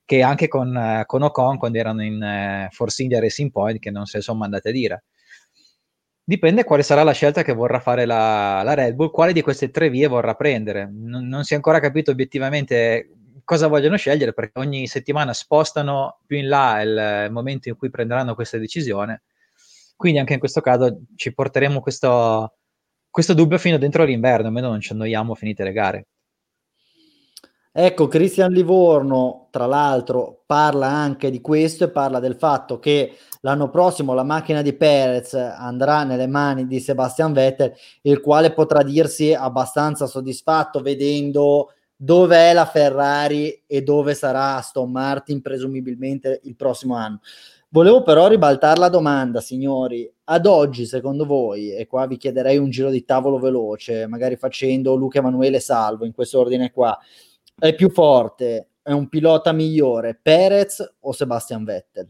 che 0.04 0.22
anche 0.22 0.48
con, 0.48 1.04
con 1.06 1.22
Ocon 1.22 1.58
quando 1.58 1.78
erano 1.78 2.04
in 2.04 2.68
uh, 2.70 2.74
Force 2.74 3.02
India 3.02 3.20
Racing 3.20 3.52
Point, 3.52 3.80
che 3.80 3.92
non 3.92 4.06
se 4.06 4.22
sono 4.22 4.40
mandate 4.40 4.70
a 4.70 4.72
dire. 4.72 5.04
Dipende 6.24 6.66
quale 6.66 6.84
sarà 6.84 7.04
la 7.04 7.14
scelta 7.14 7.44
che 7.44 7.54
vorrà 7.54 7.80
fare 7.80 8.06
la, 8.06 8.62
la 8.64 8.74
Red 8.74 8.96
Bull, 8.96 9.12
quale 9.12 9.32
di 9.32 9.42
queste 9.42 9.70
tre 9.70 9.90
vie 9.90 10.08
vorrà 10.08 10.34
prendere. 10.34 10.90
Non, 10.92 11.28
non 11.28 11.46
si 11.46 11.54
è 11.54 11.56
ancora 11.56 11.80
capito 11.80 12.12
obiettivamente 12.12 13.12
cosa 13.46 13.68
vogliono 13.68 13.96
scegliere, 13.96 14.34
perché 14.34 14.60
ogni 14.60 14.88
settimana 14.88 15.32
spostano 15.32 16.20
più 16.26 16.38
in 16.38 16.50
là 16.50 16.82
il, 16.82 17.24
il 17.28 17.32
momento 17.32 17.70
in 17.70 17.78
cui 17.78 17.90
prenderanno 17.90 18.36
questa 18.36 18.58
decisione. 18.58 19.24
Quindi 19.96 20.20
anche 20.20 20.34
in 20.34 20.40
questo 20.40 20.60
caso 20.60 21.04
ci 21.16 21.34
porteremo 21.34 21.80
questo, 21.80 22.57
questo 23.18 23.34
dubbio 23.34 23.58
fino 23.58 23.80
dentro 23.80 24.04
l'inverno, 24.04 24.46
almeno 24.46 24.70
non 24.70 24.80
ci 24.80 24.94
annoiamo 24.94 25.34
finite 25.34 25.64
le 25.64 25.72
gare. 25.72 26.06
Ecco, 27.72 28.08
Cristian 28.08 28.52
Livorno, 28.52 29.48
tra 29.50 29.66
l'altro, 29.66 30.44
parla 30.46 30.86
anche 30.86 31.32
di 31.32 31.42
questo 31.42 31.86
e 31.86 31.90
parla 31.90 32.20
del 32.20 32.36
fatto 32.36 32.78
che 32.78 33.18
l'anno 33.42 33.72
prossimo 33.72 34.14
la 34.14 34.22
macchina 34.22 34.62
di 34.62 34.74
Perez 34.74 35.34
andrà 35.34 36.04
nelle 36.04 36.28
mani 36.28 36.68
di 36.68 36.80
Sebastian 36.80 37.34
Vettel, 37.34 37.74
il 38.04 38.22
quale 38.22 38.54
potrà 38.54 38.84
dirsi 38.84 39.34
abbastanza 39.34 40.06
soddisfatto 40.06 40.82
vedendo 40.82 41.72
dove 41.96 42.38
è 42.38 42.54
la 42.54 42.68
Ferrari 42.68 43.64
e 43.66 43.82
dove 43.82 44.14
sarà 44.14 44.58
Aston 44.58 44.92
Martin 44.92 45.42
presumibilmente 45.42 46.42
il 46.44 46.56
prossimo 46.56 46.94
anno. 46.94 47.22
Volevo 47.70 48.04
però 48.04 48.28
ribaltare 48.28 48.80
la 48.80 48.90
domanda, 48.90 49.42
signori. 49.42 50.08
Ad 50.30 50.46
oggi, 50.46 50.86
secondo 50.86 51.26
voi, 51.26 51.74
e 51.74 51.88
qua 51.88 52.06
vi 52.06 52.18
chiederei 52.18 52.58
un 52.58 52.70
giro 52.70 52.90
di 52.90 53.06
tavolo 53.06 53.40
veloce, 53.40 54.08
magari 54.08 54.36
facendo 54.36 54.96
Luca 54.96 55.20
Emanuele 55.20 55.60
Salvo 55.60 56.06
in 56.06 56.12
questo 56.12 56.40
ordine 56.40 56.72
qua, 56.72 56.98
è 57.58 57.74
più 57.74 57.90
forte, 57.90 58.72
è 58.82 58.92
un 58.92 59.08
pilota 59.08 59.54
migliore, 59.54 60.20
Perez 60.22 60.96
o 61.00 61.12
Sebastian 61.14 61.64
Vettel? 61.64 62.10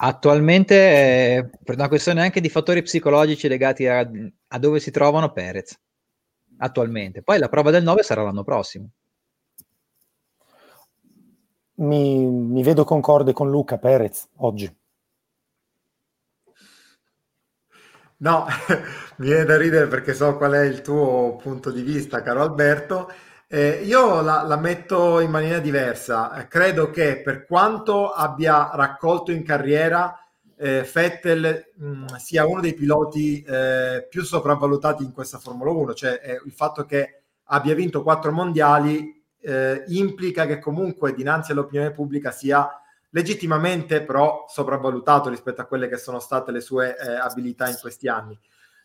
Attualmente, 0.00 1.50
per 1.62 1.76
una 1.76 1.88
questione 1.88 2.22
anche 2.22 2.40
di 2.40 2.48
fattori 2.48 2.82
psicologici 2.82 3.46
legati 3.46 3.86
a, 3.86 4.08
a 4.48 4.58
dove 4.58 4.80
si 4.80 4.90
trovano 4.90 5.30
Perez, 5.30 5.78
attualmente. 6.58 7.22
Poi 7.22 7.38
la 7.38 7.48
prova 7.48 7.70
del 7.70 7.84
9 7.84 8.02
sarà 8.02 8.22
l'anno 8.22 8.42
prossimo 8.42 8.90
mi, 11.78 12.26
mi 12.26 12.62
vedo 12.62 12.84
concorde 12.84 13.32
con 13.32 13.50
Luca 13.50 13.78
Perez 13.78 14.28
oggi. 14.36 14.77
No, 18.20 18.46
mi 19.18 19.26
viene 19.28 19.44
da 19.44 19.56
ridere 19.56 19.86
perché 19.86 20.12
so 20.12 20.36
qual 20.36 20.52
è 20.52 20.64
il 20.64 20.82
tuo 20.82 21.36
punto 21.40 21.70
di 21.70 21.82
vista, 21.82 22.22
caro 22.22 22.42
Alberto. 22.42 23.10
Eh, 23.46 23.82
io 23.84 24.20
la, 24.20 24.42
la, 24.42 24.56
metto 24.56 25.20
in 25.20 25.30
maniera 25.30 25.58
diversa. 25.60 26.46
credo 26.48 26.90
che 26.90 27.22
per 27.22 27.46
quanto 27.46 28.10
abbia 28.10 28.70
raccolto 28.74 29.30
in 29.30 29.44
carriera, 29.44 30.18
eh, 30.56 30.88
Vettel 30.92 31.72
mh, 31.76 31.86
mm, 31.86 32.06
sia 32.16 32.44
uno 32.44 32.60
dei 32.60 32.74
piloti 32.74 33.42
eh, 33.42 34.06
più 34.10 34.22
sopravvalutati 34.24 35.04
in 35.04 35.12
questa 35.12 35.38
Formula 35.38 35.70
1, 35.70 35.94
cioè 35.94 36.20
eh, 36.22 36.40
il 36.44 36.52
fatto 36.52 36.84
che 36.84 37.22
abbia 37.44 37.74
vinto 37.74 38.02
quattro 38.02 38.32
mondiali 38.32 39.22
eh, 39.40 39.84
implica 39.88 40.44
che 40.44 40.58
comunque 40.58 41.14
dinanzi 41.14 41.52
all'opinione 41.52 41.92
pubblica 41.92 42.32
sia 42.32 42.68
legittimamente 43.10 44.02
però 44.02 44.44
sopravvalutato 44.48 45.28
rispetto 45.28 45.60
a 45.60 45.64
quelle 45.64 45.88
che 45.88 45.96
sono 45.96 46.18
state 46.18 46.52
le 46.52 46.60
sue 46.60 46.96
eh, 46.96 47.14
abilità 47.14 47.68
in 47.68 47.76
questi 47.80 48.08
anni. 48.08 48.38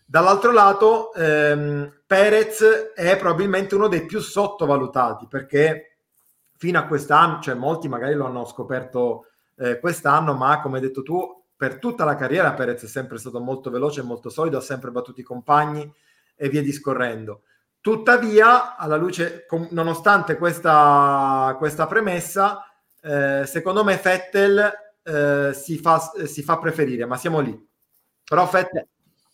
Dall'altro 0.05 0.51
lato, 0.51 1.13
ehm, 1.13 2.01
Perez 2.05 2.91
è 2.93 3.17
probabilmente 3.17 3.75
uno 3.75 3.87
dei 3.87 4.05
più 4.05 4.19
sottovalutati 4.19 5.27
perché 5.27 5.97
fino 6.57 6.79
a 6.79 6.85
quest'anno, 6.85 7.41
cioè 7.41 7.55
molti 7.55 7.87
magari 7.87 8.13
lo 8.13 8.25
hanno 8.25 8.45
scoperto 8.45 9.27
eh, 9.57 9.79
quest'anno, 9.79 10.33
ma 10.33 10.61
come 10.61 10.77
hai 10.77 10.83
detto 10.83 11.03
tu, 11.03 11.43
per 11.55 11.79
tutta 11.79 12.03
la 12.03 12.15
carriera 12.15 12.53
Perez 12.53 12.83
è 12.83 12.87
sempre 12.87 13.17
stato 13.17 13.39
molto 13.39 13.69
veloce 13.69 14.01
e 14.01 14.03
molto 14.03 14.29
solido, 14.29 14.57
ha 14.57 14.61
sempre 14.61 14.91
battuto 14.91 15.19
i 15.19 15.23
compagni 15.23 15.91
e 16.35 16.49
via 16.49 16.61
discorrendo. 16.61 17.43
Tuttavia, 17.79 18.77
alla 18.77 18.95
luce, 18.95 19.45
nonostante 19.71 20.37
questa, 20.37 21.55
questa 21.57 21.85
premessa, 21.85 22.65
eh, 23.03 23.45
secondo 23.45 23.83
me 23.83 23.97
Fettel 23.97 24.71
eh, 25.03 25.51
si, 25.53 25.77
fa, 25.77 25.99
si, 26.25 26.41
fa, 26.41 26.57
preferire, 26.57 27.05
ma 27.05 27.17
siamo 27.17 27.41
lì. 27.41 27.67
Però 28.23 28.47
Fettel, 28.47 28.87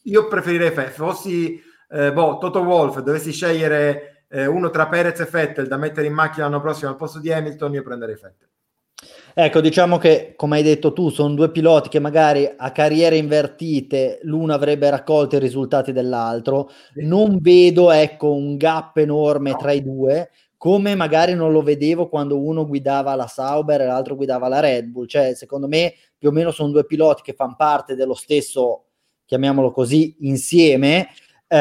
io 0.03 0.27
preferirei 0.27 0.71
Fettel. 0.71 0.93
Fossi 0.93 1.61
eh, 1.89 2.11
boh, 2.11 2.39
Toto 2.39 2.61
Wolf, 2.61 2.99
dovessi 3.01 3.31
scegliere 3.31 4.25
eh, 4.29 4.47
uno 4.47 4.71
tra 4.71 4.87
Perez 4.87 5.19
e 5.19 5.25
Fettel 5.25 5.67
da 5.67 5.77
mettere 5.77 6.07
in 6.07 6.13
macchina 6.13 6.45
l'anno 6.45 6.61
prossimo 6.61 6.89
al 6.89 6.97
posto 6.97 7.19
di 7.19 7.31
Hamilton, 7.31 7.73
io 7.73 7.83
prenderei 7.83 8.15
Fettel. 8.15 8.47
Ecco, 9.33 9.61
diciamo 9.61 9.97
che, 9.97 10.33
come 10.35 10.57
hai 10.57 10.63
detto 10.63 10.91
tu, 10.91 11.09
sono 11.09 11.33
due 11.33 11.51
piloti 11.51 11.87
che 11.87 11.99
magari 11.99 12.51
a 12.57 12.71
carriere 12.71 13.15
invertite 13.15 14.19
l'uno 14.23 14.53
avrebbe 14.53 14.89
raccolto 14.89 15.35
i 15.35 15.39
risultati 15.39 15.91
dell'altro. 15.93 16.69
Non 16.95 17.37
vedo, 17.39 17.91
ecco, 17.91 18.33
un 18.33 18.57
gap 18.57 18.97
enorme 18.97 19.55
tra 19.55 19.71
i 19.71 19.83
due, 19.83 20.31
come 20.59 20.93
magari 20.93 21.35
non 21.35 21.53
lo 21.53 21.61
vedevo 21.61 22.09
quando 22.09 22.37
uno 22.37 22.67
guidava 22.67 23.15
la 23.15 23.27
Sauber 23.27 23.79
e 23.79 23.85
l'altro 23.85 24.17
guidava 24.17 24.49
la 24.49 24.59
Red 24.59 24.87
Bull. 24.87 25.05
Cioè, 25.05 25.33
secondo 25.33 25.69
me, 25.69 25.93
più 26.17 26.27
o 26.27 26.31
meno 26.33 26.51
sono 26.51 26.69
due 26.69 26.85
piloti 26.85 27.21
che 27.21 27.31
fanno 27.31 27.55
parte 27.57 27.95
dello 27.95 28.13
stesso, 28.13 28.87
chiamiamolo 29.23 29.71
così, 29.71 30.17
insieme. 30.19 31.07
Eh, 31.47 31.55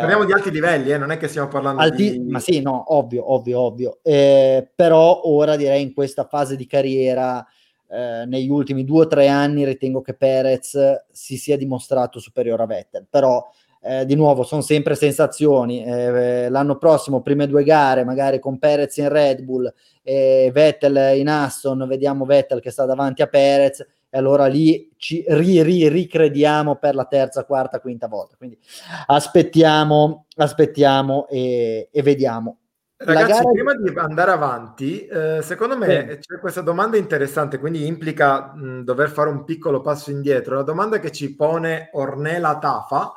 Parliamo 0.00 0.24
di 0.24 0.32
alti 0.32 0.50
livelli, 0.50 0.90
eh? 0.90 0.98
non 0.98 1.12
è 1.12 1.16
che 1.16 1.28
stiamo 1.28 1.46
parlando 1.46 1.80
alti, 1.80 2.10
di... 2.10 2.28
Ma 2.28 2.40
sì, 2.40 2.60
no, 2.60 2.92
ovvio, 2.96 3.32
ovvio, 3.32 3.60
ovvio. 3.60 3.98
Eh, 4.02 4.68
però 4.74 5.20
ora 5.26 5.54
direi 5.54 5.82
in 5.82 5.94
questa 5.94 6.24
fase 6.24 6.56
di 6.56 6.66
carriera, 6.66 7.46
eh, 7.88 8.24
negli 8.26 8.50
ultimi 8.50 8.84
due 8.84 9.04
o 9.04 9.06
tre 9.06 9.28
anni, 9.28 9.64
ritengo 9.64 10.00
che 10.00 10.14
Perez 10.14 11.04
si 11.12 11.36
sia 11.36 11.56
dimostrato 11.56 12.18
superiore 12.18 12.64
a 12.64 12.66
Vettel. 12.66 13.06
Però, 13.08 13.48
eh, 13.82 14.04
di 14.04 14.14
nuovo, 14.14 14.42
sono 14.42 14.60
sempre 14.60 14.94
sensazioni. 14.94 15.84
Eh, 15.84 16.48
l'anno 16.48 16.76
prossimo, 16.76 17.22
prime 17.22 17.46
due 17.46 17.64
gare, 17.64 18.04
magari 18.04 18.38
con 18.38 18.58
Perez 18.58 18.96
in 18.98 19.08
Red 19.08 19.42
Bull 19.42 19.72
e 20.02 20.50
Vettel 20.52 21.16
in 21.18 21.28
Aston, 21.28 21.86
vediamo 21.88 22.24
Vettel 22.24 22.60
che 22.60 22.70
sta 22.70 22.84
davanti 22.84 23.22
a 23.22 23.26
Perez 23.26 23.86
e 24.12 24.18
allora 24.18 24.46
lì 24.46 24.90
ci 24.96 25.24
ri, 25.28 25.62
ri, 25.62 25.88
ricrediamo 25.88 26.76
per 26.76 26.94
la 26.94 27.04
terza, 27.04 27.44
quarta, 27.44 27.80
quinta 27.80 28.08
volta. 28.08 28.36
Quindi 28.36 28.58
aspettiamo, 29.06 30.26
aspettiamo 30.36 31.26
e, 31.28 31.88
e 31.90 32.02
vediamo. 32.02 32.56
Ragazzi, 33.02 33.30
gara... 33.30 33.50
prima 33.50 33.74
di 33.74 33.90
andare 33.96 34.30
avanti, 34.30 35.06
eh, 35.06 35.40
secondo 35.40 35.74
me 35.74 36.06
sì. 36.10 36.18
c'è 36.18 36.38
questa 36.38 36.60
domanda 36.60 36.98
interessante, 36.98 37.58
quindi 37.58 37.86
implica 37.86 38.52
mh, 38.54 38.82
dover 38.82 39.08
fare 39.08 39.30
un 39.30 39.44
piccolo 39.44 39.80
passo 39.80 40.10
indietro. 40.10 40.56
La 40.56 40.64
domanda 40.64 40.98
che 40.98 41.10
ci 41.10 41.34
pone 41.34 41.88
Ornella 41.92 42.58
Tafa 42.58 43.14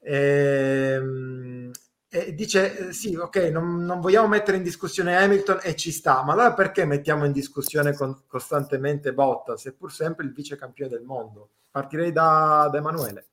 ehm, 0.00 1.70
e 2.12 2.34
dice 2.34 2.92
sì, 2.92 3.14
ok, 3.14 3.36
non, 3.52 3.84
non, 3.84 4.00
vogliamo 4.00 4.26
mettere 4.26 4.56
in 4.56 4.64
discussione 4.64 5.16
Hamilton 5.16 5.60
e 5.62 5.76
ci 5.76 5.92
sta, 5.92 6.24
ma 6.24 6.32
allora 6.32 6.54
perché 6.54 6.84
mettiamo 6.84 7.24
in 7.24 7.30
discussione 7.30 7.94
con, 7.94 8.22
costantemente 8.26 9.12
Bottas, 9.12 9.60
seppur 9.60 9.92
sempre 9.92 10.24
il 10.24 10.32
vice 10.32 10.56
campione 10.56 10.90
del 10.90 11.04
mondo? 11.04 11.50
Partirei 11.70 12.10
da, 12.10 12.68
da 12.70 12.78
Emanuele. 12.78 13.26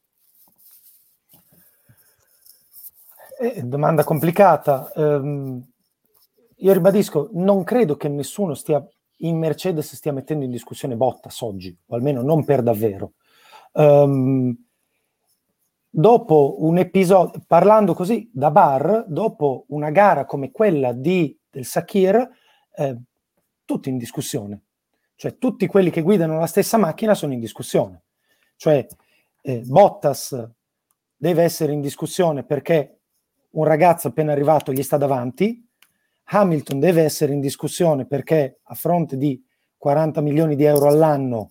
Eh, 3.40 3.64
domanda 3.64 4.04
complicata. 4.04 4.92
Um, 4.96 5.64
io 6.58 6.74
ribadisco, 6.74 7.30
non 7.34 7.64
credo 7.64 7.96
che 7.98 8.10
nessuno 8.10 8.54
stia 8.54 8.84
in 9.22 9.38
Mercedes 9.38 9.96
stia 9.96 10.12
mettendo 10.12 10.46
in 10.46 10.52
discussione 10.52 10.96
Bottas 10.96 11.42
oggi, 11.42 11.76
o 11.88 11.96
almeno 11.96 12.22
non 12.22 12.46
per 12.46 12.62
davvero. 12.62 13.14
Um, 13.72 14.67
dopo 15.98 16.58
un 16.60 16.78
episodio, 16.78 17.42
parlando 17.48 17.96
così 17.96 18.30
da 18.32 18.52
bar, 18.52 19.06
dopo 19.08 19.66
una 19.70 19.90
gara 19.90 20.26
come 20.26 20.52
quella 20.52 20.94
di, 20.94 21.36
del 21.50 21.66
Sakir, 21.66 22.30
eh, 22.76 22.98
tutti 23.66 23.90
in 23.90 23.98
discussione. 23.98 24.62
Cioè 25.16 25.40
tutti 25.40 25.66
quelli 25.66 25.90
che 25.90 26.04
guidano 26.04 26.38
la 26.38 26.46
stessa 26.46 26.78
macchina 26.78 27.16
sono 27.16 27.34
in 27.34 27.40
discussione. 27.40 28.04
Cioè 28.58 28.86
eh, 29.42 29.62
Bottas 29.66 30.48
deve 31.16 31.42
essere 31.42 31.74
in 31.74 31.82
discussione 31.82 32.44
perché 32.44 33.00
un 33.52 33.64
ragazzo 33.64 34.10
appena 34.10 34.34
arrivato 34.34 34.72
gli 34.72 34.84
sta 34.84 34.98
davanti, 34.98 35.68
Hamilton 36.26 36.80
deve 36.80 37.02
essere 37.02 37.34
in 37.34 37.40
discussione 37.40 38.06
perché 38.06 38.60
a 38.62 38.76
fronte 38.76 39.18
di 39.18 39.44
40 39.76 40.22
milioni 40.22 40.56
di 40.56 40.64
euro 40.64 40.90
all'anno 40.90 41.50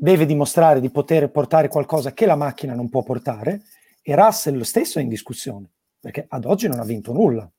deve 0.00 0.26
dimostrare 0.26 0.80
di 0.80 0.90
poter 0.90 1.28
portare 1.28 1.66
qualcosa 1.66 2.12
che 2.12 2.24
la 2.24 2.36
macchina 2.36 2.72
non 2.72 2.88
può 2.88 3.02
portare 3.02 3.62
e 4.00 4.14
Russell 4.14 4.56
lo 4.56 4.62
stesso 4.62 5.00
è 5.00 5.02
in 5.02 5.08
discussione 5.08 5.72
perché 5.98 6.24
ad 6.28 6.44
oggi 6.44 6.68
non 6.68 6.78
ha 6.78 6.84
vinto 6.84 7.12
nulla. 7.12 7.50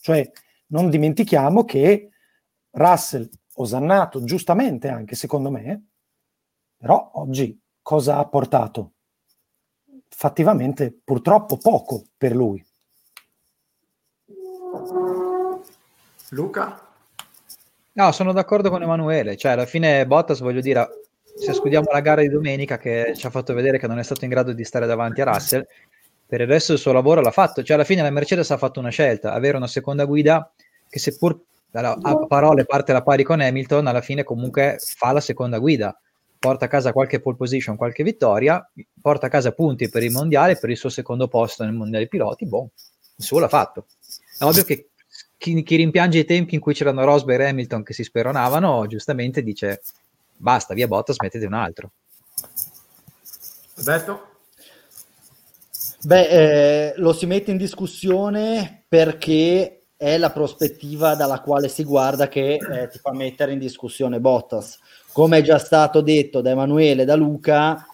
Cioè 0.00 0.30
non 0.68 0.88
dimentichiamo 0.88 1.66
che 1.66 2.08
Russell, 2.70 3.28
osannato 3.56 4.24
giustamente 4.24 4.88
anche 4.88 5.14
secondo 5.14 5.50
me, 5.50 5.88
però 6.78 7.10
oggi 7.16 7.60
cosa 7.82 8.16
ha 8.16 8.26
portato? 8.26 8.92
Fattivamente 10.08 10.98
purtroppo 11.04 11.58
poco 11.58 12.04
per 12.16 12.34
lui. 12.34 12.64
Luca? 16.30 16.88
No, 17.92 18.12
sono 18.12 18.32
d'accordo 18.32 18.70
con 18.70 18.80
Emanuele, 18.80 19.36
cioè 19.36 19.52
alla 19.52 19.66
fine 19.66 20.06
Bottas 20.06 20.40
voglio 20.40 20.62
dire 20.62 20.88
se 21.34 21.50
escludiamo 21.50 21.90
la 21.90 22.00
gara 22.00 22.20
di 22.20 22.28
domenica 22.28 22.78
che 22.78 23.12
ci 23.16 23.26
ha 23.26 23.30
fatto 23.30 23.54
vedere 23.54 23.78
che 23.78 23.86
non 23.86 23.98
è 23.98 24.02
stato 24.02 24.24
in 24.24 24.30
grado 24.30 24.52
di 24.52 24.64
stare 24.64 24.86
davanti 24.86 25.20
a 25.20 25.24
Russell, 25.24 25.66
per 26.26 26.40
il 26.40 26.46
resto 26.46 26.72
il 26.72 26.78
suo 26.78 26.92
lavoro 26.92 27.20
l'ha 27.20 27.30
fatto. 27.30 27.62
Cioè, 27.62 27.74
alla 27.76 27.84
fine 27.84 28.02
la 28.02 28.10
Mercedes 28.10 28.50
ha 28.50 28.56
fatto 28.56 28.80
una 28.80 28.90
scelta, 28.90 29.32
avere 29.32 29.56
una 29.56 29.66
seconda 29.66 30.04
guida 30.04 30.50
che 30.88 30.98
seppur 30.98 31.38
a 31.72 32.26
parole 32.26 32.66
parte 32.66 32.92
la 32.92 33.02
pari 33.02 33.22
con 33.22 33.40
Hamilton, 33.40 33.86
alla 33.86 34.02
fine 34.02 34.24
comunque 34.24 34.78
fa 34.78 35.12
la 35.12 35.20
seconda 35.20 35.58
guida. 35.58 35.98
Porta 36.38 36.64
a 36.64 36.68
casa 36.68 36.92
qualche 36.92 37.20
pole 37.20 37.36
position, 37.36 37.76
qualche 37.76 38.02
vittoria, 38.02 38.68
porta 39.00 39.26
a 39.26 39.28
casa 39.28 39.52
punti 39.52 39.88
per 39.88 40.02
il 40.02 40.10
mondiale, 40.10 40.56
per 40.56 40.70
il 40.70 40.76
suo 40.76 40.88
secondo 40.88 41.28
posto 41.28 41.64
nel 41.64 41.72
mondiale 41.72 42.08
piloti, 42.08 42.46
boh, 42.46 42.70
il 43.16 43.24
suo 43.24 43.38
l'ha 43.38 43.48
fatto. 43.48 43.86
È 44.38 44.42
ovvio 44.42 44.64
che 44.64 44.88
chi, 45.38 45.62
chi 45.62 45.76
rimpiange 45.76 46.18
i 46.18 46.24
tempi 46.24 46.54
in 46.54 46.60
cui 46.60 46.74
c'erano 46.74 47.04
Rosberg 47.04 47.42
e 47.42 47.48
Hamilton 47.48 47.82
che 47.82 47.92
si 47.92 48.04
speronavano, 48.04 48.86
giustamente 48.86 49.42
dice 49.42 49.82
basta, 50.42 50.74
via 50.74 50.88
Bottas, 50.88 51.16
mettete 51.20 51.46
un 51.46 51.54
altro. 51.54 51.92
Roberto? 53.76 54.26
Beh, 56.04 56.28
eh, 56.28 56.92
lo 56.96 57.12
si 57.12 57.26
mette 57.26 57.52
in 57.52 57.56
discussione 57.56 58.84
perché 58.88 59.84
è 59.96 60.18
la 60.18 60.30
prospettiva 60.30 61.14
dalla 61.14 61.40
quale 61.40 61.68
si 61.68 61.84
guarda 61.84 62.26
che 62.26 62.54
eh, 62.54 62.88
ti 62.88 62.98
fa 62.98 63.12
mettere 63.12 63.52
in 63.52 63.60
discussione 63.60 64.18
Bottas. 64.18 64.80
Come 65.12 65.38
è 65.38 65.42
già 65.42 65.58
stato 65.58 66.00
detto 66.00 66.40
da 66.40 66.50
Emanuele 66.50 67.02
e 67.02 67.04
da 67.04 67.14
Luca, 67.14 67.86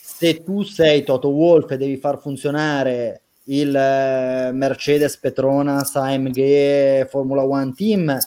se 0.00 0.42
tu 0.42 0.62
sei 0.62 1.04
Toto 1.04 1.28
Wolff 1.28 1.70
e 1.70 1.76
devi 1.76 1.98
far 1.98 2.18
funzionare 2.20 3.20
il 3.44 3.74
eh, 3.74 4.50
Mercedes 4.52 5.16
Petronas 5.18 5.94
AMG 5.94 7.06
Formula 7.06 7.44
One 7.44 7.72
Team, 7.74 8.18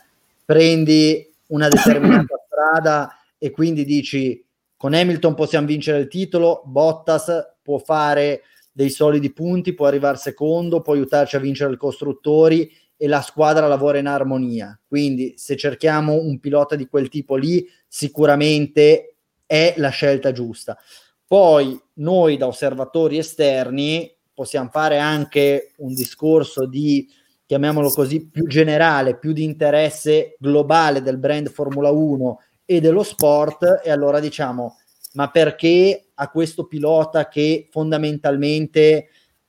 prendi 0.46 1.30
una 1.48 1.68
determinata 1.68 2.36
strada 2.48 3.20
e 3.46 3.52
quindi 3.52 3.86
dici 3.86 4.44
con 4.76 4.96
Hamilton 4.96 5.36
possiamo 5.36 5.68
vincere 5.68 6.00
il 6.00 6.08
titolo, 6.08 6.64
Bottas 6.66 7.58
può 7.62 7.78
fare 7.78 8.42
dei 8.72 8.90
solidi 8.90 9.32
punti, 9.32 9.76
può 9.76 9.86
arrivare 9.86 10.18
secondo, 10.18 10.82
può 10.82 10.94
aiutarci 10.94 11.36
a 11.36 11.40
vincere 11.40 11.70
il 11.70 11.78
costruttori 11.78 12.72
e 12.98 13.08
la 13.08 13.22
squadra 13.22 13.68
lavora 13.68 14.00
in 14.00 14.08
armonia. 14.08 14.80
Quindi 14.88 15.36
se 15.38 15.56
cerchiamo 15.56 16.16
un 16.16 16.40
pilota 16.40 16.76
di 16.76 16.88
quel 16.88 17.08
tipo 17.08 17.36
lì, 17.36 17.64
sicuramente 17.88 19.18
è 19.46 19.76
la 19.78 19.90
scelta 19.90 20.32
giusta. 20.32 20.76
Poi 21.28 21.80
noi 21.94 22.38
da 22.38 22.48
osservatori 22.48 23.20
esterni 23.20 24.12
possiamo 24.34 24.70
fare 24.72 24.98
anche 24.98 25.74
un 25.78 25.94
discorso 25.94 26.66
di 26.66 27.08
chiamiamolo 27.46 27.92
così 27.92 28.28
più 28.28 28.48
generale, 28.48 29.20
più 29.20 29.34
di 29.34 29.44
interesse 29.44 30.36
globale 30.40 31.04
del 31.04 31.20
brand 31.20 31.48
Formula 31.50 31.92
1 31.92 32.40
e 32.66 32.80
dello 32.80 33.04
sport 33.04 33.82
e 33.84 33.92
allora 33.92 34.20
diciamo 34.20 34.78
ma 35.14 35.30
perché 35.30 36.08
a 36.14 36.30
questo 36.30 36.66
pilota 36.66 37.28
che 37.28 37.68
fondamentalmente 37.72 39.08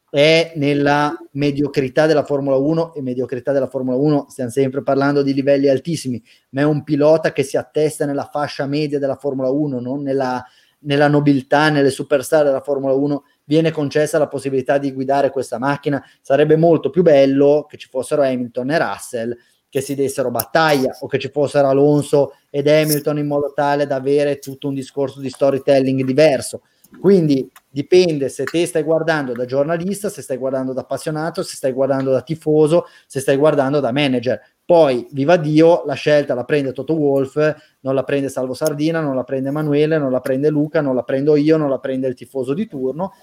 è 0.08 0.52
nella 0.56 1.16
mediocrità 1.32 2.06
della 2.06 2.24
Formula 2.24 2.56
1 2.56 2.94
e 2.94 3.02
mediocrità 3.02 3.52
della 3.52 3.68
Formula 3.68 3.96
1 3.96 4.26
stiamo 4.28 4.50
sempre 4.50 4.82
parlando 4.82 5.22
di 5.22 5.34
livelli 5.34 5.68
altissimi 5.68 6.22
ma 6.50 6.60
è 6.60 6.64
un 6.64 6.84
pilota 6.84 7.32
che 7.32 7.42
si 7.42 7.56
attesta 7.56 8.06
nella 8.06 8.28
fascia 8.30 8.66
media 8.66 8.98
della 8.98 9.16
Formula 9.16 9.50
1 9.50 9.80
non 9.80 10.02
nella, 10.02 10.44
nella 10.80 11.08
nobiltà, 11.08 11.68
nelle 11.70 11.90
superstar 11.90 12.44
della 12.44 12.60
Formula 12.60 12.94
1 12.94 13.24
viene 13.44 13.70
concessa 13.70 14.18
la 14.18 14.28
possibilità 14.28 14.78
di 14.78 14.92
guidare 14.92 15.30
questa 15.30 15.58
macchina. 15.58 16.02
Sarebbe 16.20 16.56
molto 16.56 16.90
più 16.90 17.02
bello 17.02 17.66
che 17.68 17.76
ci 17.76 17.88
fossero 17.88 18.22
Hamilton 18.22 18.70
e 18.70 18.78
Russell 18.78 19.36
che 19.68 19.80
si 19.80 19.94
dessero 19.94 20.30
battaglia 20.30 20.96
o 21.00 21.06
che 21.06 21.18
ci 21.18 21.28
fossero 21.28 21.68
Alonso 21.68 22.34
ed 22.50 22.68
Hamilton 22.68 23.18
in 23.18 23.26
modo 23.26 23.52
tale 23.54 23.86
da 23.86 23.96
avere 23.96 24.38
tutto 24.38 24.68
un 24.68 24.74
discorso 24.74 25.20
di 25.20 25.28
storytelling 25.28 26.04
diverso. 26.04 26.62
Quindi 27.00 27.50
dipende 27.68 28.28
se 28.28 28.44
te 28.44 28.64
stai 28.64 28.82
guardando 28.82 29.32
da 29.32 29.44
giornalista, 29.44 30.08
se 30.08 30.22
stai 30.22 30.36
guardando 30.36 30.72
da 30.72 30.82
appassionato, 30.82 31.42
se 31.42 31.56
stai 31.56 31.72
guardando 31.72 32.10
da 32.10 32.22
tifoso, 32.22 32.86
se 33.06 33.20
stai 33.20 33.36
guardando 33.36 33.80
da 33.80 33.92
manager. 33.92 34.40
Poi, 34.64 35.06
viva 35.10 35.36
Dio, 35.36 35.82
la 35.84 35.94
scelta 35.94 36.34
la 36.34 36.44
prende 36.44 36.72
Toto 36.72 36.94
Wolf, 36.94 37.56
non 37.80 37.94
la 37.94 38.02
prende 38.02 38.28
Salvo 38.28 38.54
Sardina, 38.54 39.00
non 39.00 39.14
la 39.14 39.24
prende 39.24 39.50
Emanuele, 39.50 39.98
non 39.98 40.10
la 40.10 40.20
prende 40.20 40.48
Luca, 40.48 40.80
non 40.80 40.94
la 40.94 41.02
prendo 41.02 41.36
io, 41.36 41.56
non 41.56 41.68
la 41.68 41.78
prende 41.78 42.08
il 42.08 42.14
tifoso 42.14 42.54
di 42.54 42.66
turno, 42.66 43.14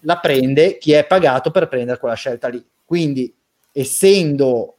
la 0.00 0.18
prende 0.18 0.78
chi 0.78 0.92
è 0.92 1.06
pagato 1.06 1.50
per 1.50 1.68
prendere 1.68 1.98
quella 1.98 2.14
scelta 2.14 2.48
lì. 2.48 2.64
Quindi, 2.84 3.32
essendo 3.72 4.77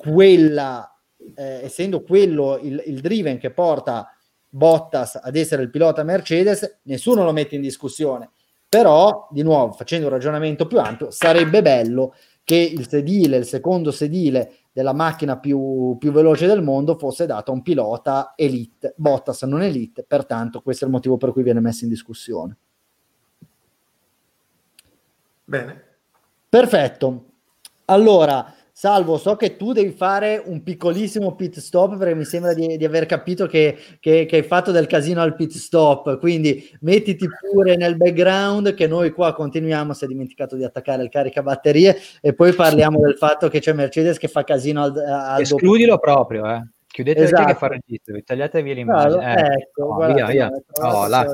quella, 0.00 0.98
eh, 1.36 1.60
essendo 1.64 2.02
quello 2.02 2.56
il, 2.56 2.82
il 2.86 3.00
driven 3.00 3.36
che 3.36 3.50
porta 3.50 4.14
Bottas 4.48 5.20
ad 5.22 5.36
essere 5.36 5.62
il 5.62 5.70
pilota 5.70 6.02
Mercedes, 6.02 6.78
nessuno 6.84 7.22
lo 7.22 7.32
mette 7.32 7.54
in 7.54 7.60
discussione. 7.60 8.30
Però, 8.66 9.28
di 9.30 9.42
nuovo, 9.42 9.72
facendo 9.72 10.06
un 10.06 10.12
ragionamento 10.12 10.66
più 10.66 10.78
ampio, 10.78 11.10
sarebbe 11.10 11.60
bello 11.60 12.14
che 12.42 12.56
il 12.56 12.88
sedile, 12.88 13.36
il 13.36 13.44
secondo 13.44 13.90
sedile 13.90 14.54
della 14.72 14.94
macchina 14.94 15.38
più, 15.38 15.96
più 15.98 16.12
veloce 16.12 16.46
del 16.46 16.62
mondo 16.62 16.96
fosse 16.96 17.26
dato 17.26 17.50
a 17.50 17.54
un 17.54 17.62
pilota 17.62 18.32
elite. 18.36 18.94
Bottas 18.96 19.42
non 19.42 19.62
elite, 19.62 20.04
pertanto 20.08 20.62
questo 20.62 20.84
è 20.84 20.86
il 20.86 20.94
motivo 20.94 21.16
per 21.16 21.32
cui 21.32 21.42
viene 21.42 21.60
messo 21.60 21.84
in 21.84 21.90
discussione. 21.90 22.56
Bene. 25.44 25.84
Perfetto. 26.48 27.24
Allora, 27.86 28.54
Salvo, 28.80 29.18
so 29.18 29.36
che 29.36 29.58
tu 29.58 29.74
devi 29.74 29.90
fare 29.90 30.42
un 30.42 30.62
piccolissimo 30.62 31.34
pit 31.34 31.58
stop 31.58 31.98
perché 31.98 32.14
mi 32.14 32.24
sembra 32.24 32.54
di, 32.54 32.78
di 32.78 32.84
aver 32.86 33.04
capito 33.04 33.46
che, 33.46 33.76
che, 34.00 34.24
che, 34.24 34.36
hai 34.36 34.42
fatto 34.42 34.70
del 34.70 34.86
casino 34.86 35.20
al 35.20 35.34
pit 35.34 35.52
stop, 35.52 36.18
quindi 36.18 36.66
mettiti 36.80 37.28
pure 37.52 37.76
nel 37.76 37.98
background 37.98 38.72
che 38.72 38.86
noi 38.86 39.10
qua 39.10 39.34
continuiamo, 39.34 39.92
si 39.92 40.06
è 40.06 40.08
dimenticato 40.08 40.56
di 40.56 40.64
attaccare 40.64 41.02
il 41.02 41.10
caricabatterie 41.10 41.94
e 42.22 42.32
poi 42.32 42.54
parliamo 42.54 43.00
del 43.00 43.18
fatto 43.18 43.50
che 43.50 43.60
c'è 43.60 43.74
Mercedes 43.74 44.16
che 44.16 44.28
fa 44.28 44.44
casino 44.44 44.84
al, 44.84 44.96
al 44.96 45.42
Escludilo 45.42 45.96
dopo. 45.96 46.00
proprio, 46.00 46.50
eh. 46.50 46.66
Chiudete 46.86 47.24
esatto. 47.24 47.44
che 47.44 47.54
fa 47.56 47.66
registro, 47.68 48.18
tagliate 48.24 48.62
via 48.62 48.72
l'immagine. 48.72 49.22
No, 49.22 49.40
eh, 49.40 49.52
ecco, 49.58 49.82
no, 49.88 49.94
guarda, 49.94 50.14
via, 50.14 50.48
via. 50.48 51.06
Là. 51.06 51.26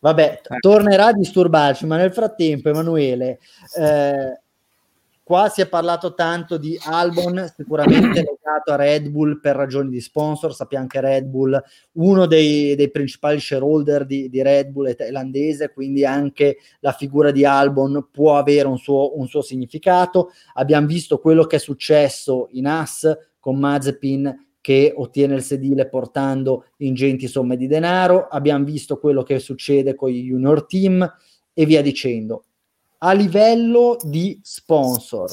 Vabbè, 0.00 0.40
tornerà 0.60 1.06
a 1.06 1.12
disturbarci, 1.14 1.86
ma 1.86 1.96
nel 1.96 2.12
frattempo 2.12 2.68
Emanuele... 2.68 3.38
Eh, 3.78 4.41
Qua 5.32 5.48
si 5.48 5.62
è 5.62 5.66
parlato 5.66 6.12
tanto 6.12 6.58
di 6.58 6.78
Albon, 6.78 7.50
sicuramente 7.56 8.20
legato 8.20 8.70
a 8.70 8.76
Red 8.76 9.08
Bull 9.08 9.40
per 9.40 9.56
ragioni 9.56 9.88
di 9.88 9.98
sponsor. 9.98 10.54
Sappiamo 10.54 10.86
che 10.86 11.00
Red 11.00 11.24
Bull, 11.24 11.58
uno 11.92 12.26
dei, 12.26 12.74
dei 12.74 12.90
principali 12.90 13.40
shareholder 13.40 14.04
di, 14.04 14.28
di, 14.28 14.42
Red 14.42 14.68
Bull 14.68 14.88
è 14.88 14.94
thailandese, 14.94 15.72
quindi 15.72 16.04
anche 16.04 16.58
la 16.80 16.92
figura 16.92 17.30
di 17.30 17.46
Albon 17.46 18.08
può 18.12 18.36
avere 18.36 18.68
un 18.68 18.76
suo, 18.76 19.18
un 19.18 19.26
suo 19.26 19.40
significato. 19.40 20.32
Abbiamo 20.52 20.86
visto 20.86 21.18
quello 21.18 21.44
che 21.44 21.56
è 21.56 21.60
successo 21.60 22.48
in 22.50 22.66
AS 22.66 23.16
con 23.40 23.58
Mazepin 23.58 24.48
che 24.60 24.92
ottiene 24.94 25.36
il 25.36 25.42
sedile 25.42 25.88
portando 25.88 26.66
ingenti 26.76 27.26
somme 27.26 27.56
di 27.56 27.66
denaro. 27.66 28.28
Abbiamo 28.28 28.66
visto 28.66 28.98
quello 28.98 29.22
che 29.22 29.38
succede 29.38 29.94
con 29.94 30.10
i 30.10 30.24
junior 30.24 30.66
team 30.66 31.10
e 31.54 31.64
via 31.64 31.80
dicendo 31.80 32.44
a 33.04 33.12
livello 33.12 33.96
di 34.00 34.38
sponsor, 34.42 35.30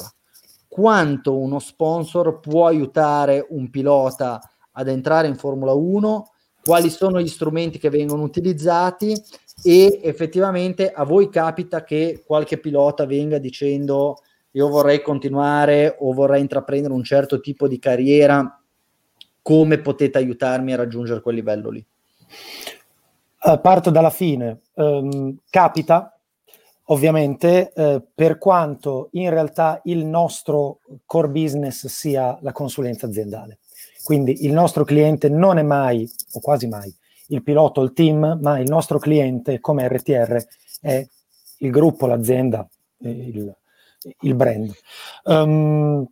quanto 0.66 1.38
uno 1.38 1.60
sponsor 1.60 2.40
può 2.40 2.66
aiutare 2.66 3.46
un 3.50 3.70
pilota 3.70 4.40
ad 4.72 4.88
entrare 4.88 5.28
in 5.28 5.36
Formula 5.36 5.72
1, 5.72 6.30
quali 6.64 6.90
sono 6.90 7.20
gli 7.20 7.28
strumenti 7.28 7.78
che 7.78 7.88
vengono 7.88 8.22
utilizzati 8.22 9.14
e 9.62 10.00
effettivamente 10.02 10.90
a 10.90 11.04
voi 11.04 11.28
capita 11.28 11.84
che 11.84 12.22
qualche 12.26 12.58
pilota 12.58 13.06
venga 13.06 13.38
dicendo 13.38 14.16
io 14.52 14.68
vorrei 14.68 15.00
continuare 15.00 15.96
o 16.00 16.12
vorrei 16.12 16.40
intraprendere 16.40 16.92
un 16.92 17.04
certo 17.04 17.40
tipo 17.40 17.68
di 17.68 17.78
carriera, 17.78 18.60
come 19.42 19.78
potete 19.78 20.18
aiutarmi 20.18 20.72
a 20.72 20.76
raggiungere 20.76 21.20
quel 21.20 21.36
livello 21.36 21.70
lì? 21.70 21.86
Uh, 23.42 23.60
parto 23.60 23.90
dalla 23.90 24.10
fine. 24.10 24.60
Um, 24.74 25.38
capita, 25.48 26.19
ovviamente, 26.90 27.72
eh, 27.72 28.02
per 28.14 28.38
quanto 28.38 29.08
in 29.12 29.30
realtà 29.30 29.80
il 29.84 30.04
nostro 30.04 30.80
core 31.04 31.28
business 31.28 31.86
sia 31.86 32.38
la 32.42 32.52
consulenza 32.52 33.06
aziendale. 33.06 33.58
Quindi 34.02 34.44
il 34.44 34.52
nostro 34.52 34.84
cliente 34.84 35.28
non 35.28 35.58
è 35.58 35.62
mai, 35.62 36.08
o 36.32 36.40
quasi 36.40 36.66
mai, 36.66 36.94
il 37.28 37.42
pilota 37.42 37.80
o 37.80 37.84
il 37.84 37.92
team, 37.92 38.38
ma 38.40 38.58
il 38.58 38.68
nostro 38.68 38.98
cliente 38.98 39.60
come 39.60 39.86
RTR 39.86 40.36
è 40.80 41.06
il 41.58 41.70
gruppo, 41.70 42.06
l'azienda, 42.06 42.68
il, 42.98 43.54
il 44.20 44.34
brand. 44.34 44.72
Um, 45.24 46.06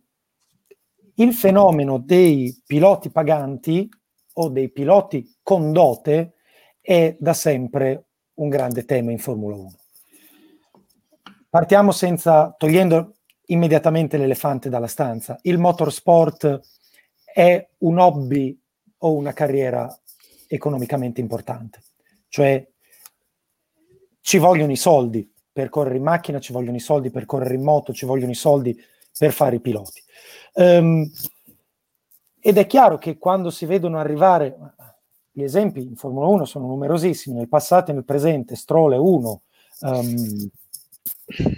il 1.15 1.33
fenomeno 1.33 1.97
dei 1.97 2.55
piloti 2.65 3.09
paganti 3.09 3.89
o 4.33 4.49
dei 4.49 4.69
piloti 4.69 5.35
con 5.43 5.73
dote 5.73 6.35
è 6.79 7.17
da 7.19 7.33
sempre 7.33 8.05
un 8.35 8.47
grande 8.47 8.85
tema 8.85 9.11
in 9.11 9.19
Formula 9.19 9.57
1. 9.57 9.78
Partiamo 11.49 11.91
senza, 11.91 12.53
togliendo 12.55 13.15
immediatamente 13.47 14.17
l'elefante 14.17 14.69
dalla 14.69 14.85
stanza. 14.85 15.39
Il 15.41 15.57
motorsport 15.57 16.59
è 17.23 17.67
un 17.79 17.97
hobby 17.97 18.55
o 18.99 19.13
una 19.13 19.33
carriera 19.33 19.91
economicamente 20.47 21.21
importante. 21.21 21.81
Cioè 22.27 22.67
ci 24.21 24.37
vogliono 24.37 24.71
i 24.71 24.75
soldi 24.75 25.27
per 25.51 25.69
correre 25.69 25.97
in 25.97 26.03
macchina, 26.03 26.39
ci 26.39 26.53
vogliono 26.53 26.77
i 26.77 26.81
soldi 26.81 27.09
per 27.09 27.25
correre 27.25 27.55
in 27.55 27.63
moto, 27.63 27.93
ci 27.93 28.05
vogliono 28.05 28.31
i 28.31 28.35
soldi 28.35 28.79
per 29.17 29.33
fare 29.33 29.55
i 29.55 29.59
piloti. 29.59 30.03
Um, 30.53 31.09
ed 32.39 32.57
è 32.57 32.67
chiaro 32.67 32.99
che 32.99 33.17
quando 33.17 33.49
si 33.49 33.65
vedono 33.65 33.97
arrivare, 33.97 34.55
gli 35.31 35.41
esempi 35.41 35.81
in 35.81 35.95
Formula 35.95 36.27
1 36.27 36.45
sono 36.45 36.67
numerosissimi, 36.67 37.35
nel 37.35 37.49
passato 37.49 37.89
e 37.89 37.95
nel 37.95 38.05
presente, 38.05 38.55
Stroll 38.55 38.93
è 38.93 38.97
uno, 38.97 39.41
um, 39.81 40.49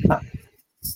ah, 0.08 0.22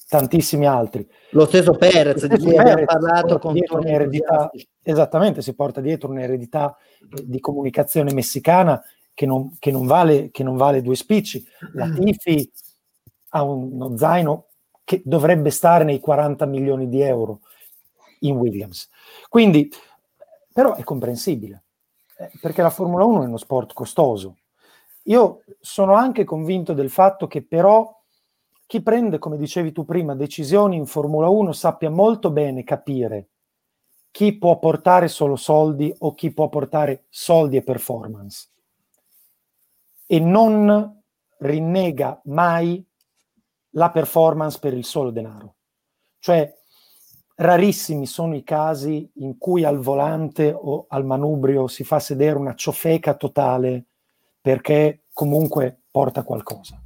tantissimi 0.08 0.66
altri. 0.66 1.08
Lo 1.32 1.46
stesso 1.46 1.74
Perez, 1.74 2.26
di 2.26 2.40
cui 2.40 2.58
abbiamo 2.58 2.86
parlato 2.86 3.40
con 3.40 3.58
un'eredità, 3.70 4.50
esattamente, 4.82 5.42
si 5.42 5.54
porta 5.54 5.82
dietro 5.82 6.10
un'eredità 6.10 6.76
eh, 7.00 7.24
di 7.26 7.40
comunicazione 7.40 8.14
messicana 8.14 8.82
che 9.14 9.26
non, 9.26 9.56
che 9.60 9.72
non, 9.72 9.86
vale, 9.86 10.30
che 10.32 10.44
non 10.44 10.58
vale 10.58 10.82
due 10.82 10.96
spicci. 10.96 11.46
La 11.74 11.90
Tifi 11.90 12.52
ha 13.30 13.44
uno 13.44 13.96
zaino 13.98 14.48
che 14.84 15.02
dovrebbe 15.04 15.50
stare 15.50 15.84
nei 15.84 16.00
40 16.00 16.46
milioni 16.46 16.88
di 16.88 17.02
euro 17.02 17.42
in 18.20 18.36
Williams. 18.36 18.90
Quindi, 19.30 19.70
però 20.54 20.76
è 20.76 20.84
comprensibile, 20.84 21.64
eh, 22.18 22.32
perché 22.40 22.62
la 22.62 22.70
Formula 22.70 23.04
1 23.04 23.24
è 23.24 23.28
uno 23.28 23.38
sport 23.38 23.74
costoso. 23.74 24.38
Io 25.04 25.44
sono 25.60 25.94
anche 25.94 26.24
convinto 26.24 26.74
del 26.74 26.90
fatto 26.90 27.28
che 27.28 27.44
però 27.44 27.95
chi 28.76 28.82
prende, 28.82 29.20
come 29.20 29.38
dicevi 29.38 29.72
tu 29.72 29.86
prima, 29.86 30.16
decisioni 30.16 30.76
in 30.76 30.86
Formula 30.86 31.30
1 31.30 31.54
sappia 31.54 31.90
molto 31.90 32.30
bene 32.30 32.66
capire 32.66 33.30
chi 34.12 34.38
può 34.38 34.60
portare 34.60 35.08
solo 35.08 35.38
soldi 35.38 35.94
o 36.00 36.14
chi 36.14 36.34
può 36.34 36.50
portare 36.50 37.06
soldi 37.08 37.56
e 37.56 37.64
performance. 37.64 38.50
E 40.06 40.20
non 40.20 41.02
rinnega 41.38 42.20
mai 42.26 42.86
la 43.72 43.92
performance 43.92 44.60
per 44.60 44.74
il 44.74 44.84
solo 44.84 45.10
denaro. 45.10 45.56
Cioè, 46.20 46.54
rarissimi 47.36 48.06
sono 48.06 48.36
i 48.36 48.44
casi 48.44 49.10
in 49.16 49.38
cui 49.38 49.64
al 49.64 49.80
volante 49.80 50.52
o 50.54 50.86
al 50.90 51.06
manubrio 51.06 51.68
si 51.68 51.86
fa 51.86 52.00
sedere 52.00 52.38
una 52.38 52.56
ciofeca 52.56 53.14
totale 53.16 53.86
perché 54.42 55.04
comunque 55.14 55.84
porta 55.90 56.24
qualcosa 56.24 56.78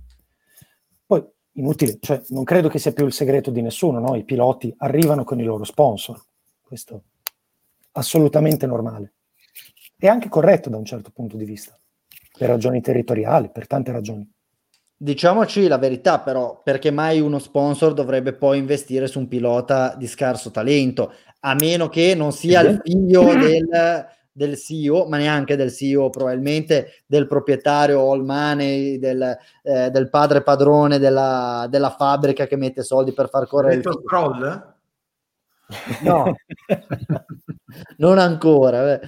inutile, 1.60 1.98
cioè 2.00 2.22
non 2.30 2.44
credo 2.44 2.70
che 2.70 2.80
sia 2.80 2.94
più 2.94 3.06
il 3.06 3.14
segreto 3.14 3.52
di 3.52 3.62
nessuno, 3.62 4.00
no? 4.00 4.16
i 4.16 4.24
piloti 4.24 4.74
arrivano 4.78 5.24
con 5.24 5.40
i 5.40 5.44
loro 5.44 5.64
sponsor, 5.64 6.20
questo 6.62 6.96
è 6.96 7.00
assolutamente 7.94 8.66
normale 8.66 9.14
e 9.98 10.08
anche 10.08 10.30
corretto 10.30 10.70
da 10.70 10.78
un 10.78 10.86
certo 10.86 11.12
punto 11.14 11.36
di 11.36 11.44
vista, 11.44 11.78
per 12.38 12.48
ragioni 12.50 12.82
territoriali, 12.82 13.50
per 13.52 13.68
tante 13.68 13.92
ragioni. 13.92 14.28
Diciamoci 14.96 15.68
la 15.68 15.78
verità 15.78 16.20
però, 16.20 16.62
perché 16.64 16.92
mai 16.92 17.20
uno 17.20 17.40
sponsor 17.40 17.94
dovrebbe 17.94 18.34
poi 18.34 18.58
investire 18.58 19.08
su 19.08 19.20
un 19.20 19.28
pilota 19.28 19.96
di 19.98 20.08
scarso 20.08 20.52
talento, 20.52 21.14
a 21.42 21.54
meno 21.54 21.90
che 21.90 22.16
non 22.16 22.32
sia 22.32 22.62
il 22.62 22.82
figlio 22.84 23.24
del 23.36 23.68
del 24.40 24.58
CEO, 24.58 25.06
ma 25.10 25.18
neanche 25.18 25.58
del 25.58 25.70
CEO, 25.70 26.10
probabilmente 26.10 27.04
del 27.06 27.28
proprietario 27.28 28.10
all 28.10 28.24
money, 28.24 28.98
del, 28.98 29.38
eh, 29.64 29.90
del 29.90 30.10
padre 30.10 30.42
padrone 30.42 30.98
della, 30.98 31.68
della, 31.70 31.90
fabbrica 31.90 32.48
che 32.48 32.56
mette 32.56 32.82
soldi 32.82 33.12
per 33.12 33.28
far 33.28 33.48
correre 33.48 33.76
il 33.76 33.84
scroll? 33.84 34.76
No, 36.04 36.34
non 37.98 38.18
ancora. 38.18 38.82
Beh. 38.84 39.02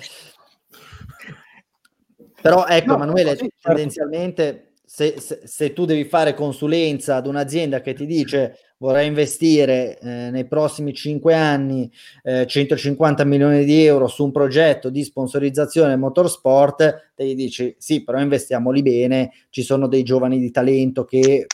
Però 2.41 2.65
ecco, 2.65 2.88
no, 2.88 2.95
Emanuele, 2.95 3.32
sì, 3.38 3.49
certo. 3.57 3.67
tendenzialmente 3.69 4.73
se, 4.84 5.17
se, 5.21 5.41
se, 5.45 5.71
tu 5.71 5.86
devi 5.86 6.03
fare 6.03 6.34
consulenza 6.34 7.15
ad 7.15 7.27
un'azienda 7.27 7.79
che 7.79 7.93
ti 7.93 8.05
dice 8.05 8.70
vorrei 8.82 9.05
investire 9.05 9.99
eh, 9.99 10.32
nei 10.32 10.47
prossimi 10.47 10.91
5 10.91 11.36
anni 11.36 11.89
eh, 12.23 12.47
150 12.47 13.23
milioni 13.25 13.63
di 13.63 13.86
euro 13.86 14.07
su 14.07 14.23
un 14.23 14.32
progetto 14.32 14.89
di 14.89 15.03
sponsorizzazione 15.03 15.95
motorsport, 15.95 17.11
te 17.13 17.25
gli 17.25 17.36
dici 17.36 17.75
sì, 17.77 18.03
però 18.03 18.19
investiamoli 18.19 18.82
bene, 18.82 19.34
ci 19.51 19.61
sono 19.61 19.88
dei 19.88 20.01
giovani 20.01 20.39
di 20.39 20.49
talento 20.49 21.05
che 21.05 21.19
eh, 21.21 21.47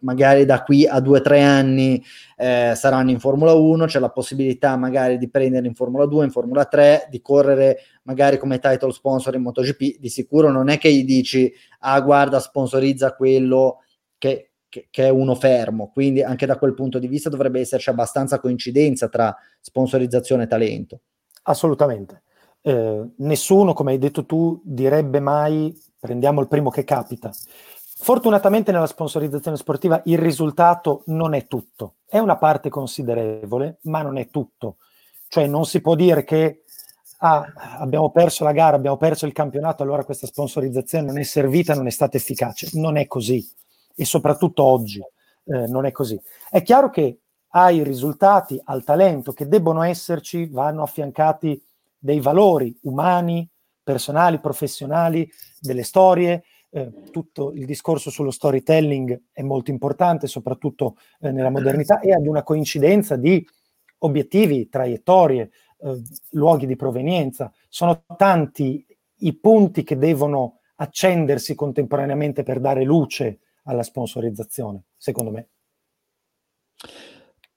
magari 0.00 0.44
da 0.44 0.62
qui 0.62 0.86
a 0.86 0.98
2-3 0.98 1.42
anni 1.42 2.04
eh, 2.36 2.74
saranno 2.76 3.10
in 3.10 3.20
Formula 3.20 3.54
1, 3.54 3.86
c'è 3.86 3.98
la 3.98 4.10
possibilità 4.10 4.76
magari 4.76 5.16
di 5.16 5.30
prendere 5.30 5.66
in 5.66 5.74
Formula 5.74 6.04
2, 6.04 6.26
in 6.26 6.30
Formula 6.30 6.66
3, 6.66 7.08
di 7.10 7.22
correre 7.22 7.78
magari 8.02 8.36
come 8.36 8.58
title 8.58 8.92
sponsor 8.92 9.34
in 9.34 9.40
MotoGP, 9.40 9.98
di 9.98 10.10
sicuro 10.10 10.50
non 10.50 10.68
è 10.68 10.76
che 10.76 10.92
gli 10.92 11.04
dici 11.04 11.50
ah 11.80 11.98
guarda 12.02 12.38
sponsorizza 12.38 13.14
quello 13.14 13.78
che 14.18 14.50
che, 14.90 15.04
è 15.04 15.08
uno 15.08 15.34
fermo, 15.34 15.90
quindi 15.92 16.22
anche 16.22 16.46
da 16.46 16.58
quel 16.58 16.74
punto 16.74 16.98
di 16.98 17.08
vista 17.08 17.28
dovrebbe 17.28 17.60
esserci 17.60 17.90
abbastanza 17.90 18.38
coincidenza 18.38 19.08
tra 19.08 19.36
sponsorizzazione 19.60 20.44
e 20.44 20.46
talento. 20.46 21.00
Assolutamente. 21.42 22.22
Eh, 22.62 23.02
nessuno, 23.16 23.72
come 23.72 23.92
hai 23.92 23.98
detto 23.98 24.24
tu, 24.24 24.60
direbbe 24.64 25.20
mai 25.20 25.74
prendiamo 26.06 26.40
il 26.40 26.48
primo 26.48 26.70
che 26.70 26.84
capita. 26.84 27.30
Fortunatamente 27.98 28.72
nella 28.72 28.86
sponsorizzazione 28.86 29.56
sportiva 29.56 30.00
il 30.04 30.18
risultato 30.18 31.02
non 31.06 31.34
è 31.34 31.46
tutto, 31.46 31.96
è 32.06 32.18
una 32.18 32.36
parte 32.36 32.68
considerevole, 32.68 33.78
ma 33.82 34.02
non 34.02 34.18
è 34.18 34.28
tutto. 34.30 34.76
Cioè 35.28 35.46
non 35.46 35.64
si 35.64 35.80
può 35.80 35.94
dire 35.96 36.22
che 36.22 36.62
ah, 37.18 37.44
abbiamo 37.78 38.10
perso 38.10 38.44
la 38.44 38.52
gara, 38.52 38.76
abbiamo 38.76 38.96
perso 38.96 39.26
il 39.26 39.32
campionato, 39.32 39.82
allora 39.82 40.04
questa 40.04 40.26
sponsorizzazione 40.26 41.06
non 41.06 41.18
è 41.18 41.24
servita, 41.24 41.74
non 41.74 41.86
è 41.86 41.90
stata 41.90 42.16
efficace. 42.16 42.68
Non 42.74 42.96
è 42.96 43.06
così 43.06 43.44
e 43.96 44.04
soprattutto 44.04 44.62
oggi 44.62 45.00
eh, 45.00 45.66
non 45.66 45.86
è 45.86 45.92
così. 45.92 46.20
È 46.50 46.62
chiaro 46.62 46.90
che 46.90 47.20
ai 47.50 47.82
risultati, 47.82 48.60
al 48.62 48.84
talento 48.84 49.32
che 49.32 49.48
debbono 49.48 49.82
esserci, 49.82 50.46
vanno 50.46 50.82
affiancati 50.82 51.60
dei 51.98 52.20
valori 52.20 52.76
umani, 52.82 53.48
personali, 53.82 54.38
professionali, 54.40 55.28
delle 55.58 55.82
storie, 55.82 56.44
eh, 56.70 56.92
tutto 57.10 57.52
il 57.52 57.64
discorso 57.64 58.10
sullo 58.10 58.30
storytelling 58.30 59.22
è 59.32 59.42
molto 59.42 59.70
importante, 59.70 60.26
soprattutto 60.26 60.96
eh, 61.20 61.30
nella 61.30 61.48
modernità, 61.48 62.00
e 62.00 62.12
ad 62.12 62.26
una 62.26 62.42
coincidenza 62.42 63.16
di 63.16 63.44
obiettivi, 63.98 64.68
traiettorie, 64.68 65.50
eh, 65.78 66.02
luoghi 66.32 66.66
di 66.66 66.76
provenienza. 66.76 67.50
Sono 67.68 68.04
tanti 68.16 68.84
i 69.20 69.34
punti 69.34 69.82
che 69.82 69.96
devono 69.96 70.58
accendersi 70.76 71.54
contemporaneamente 71.54 72.42
per 72.42 72.60
dare 72.60 72.84
luce 72.84 73.38
alla 73.66 73.82
sponsorizzazione, 73.82 74.84
secondo 74.96 75.30
me. 75.30 75.48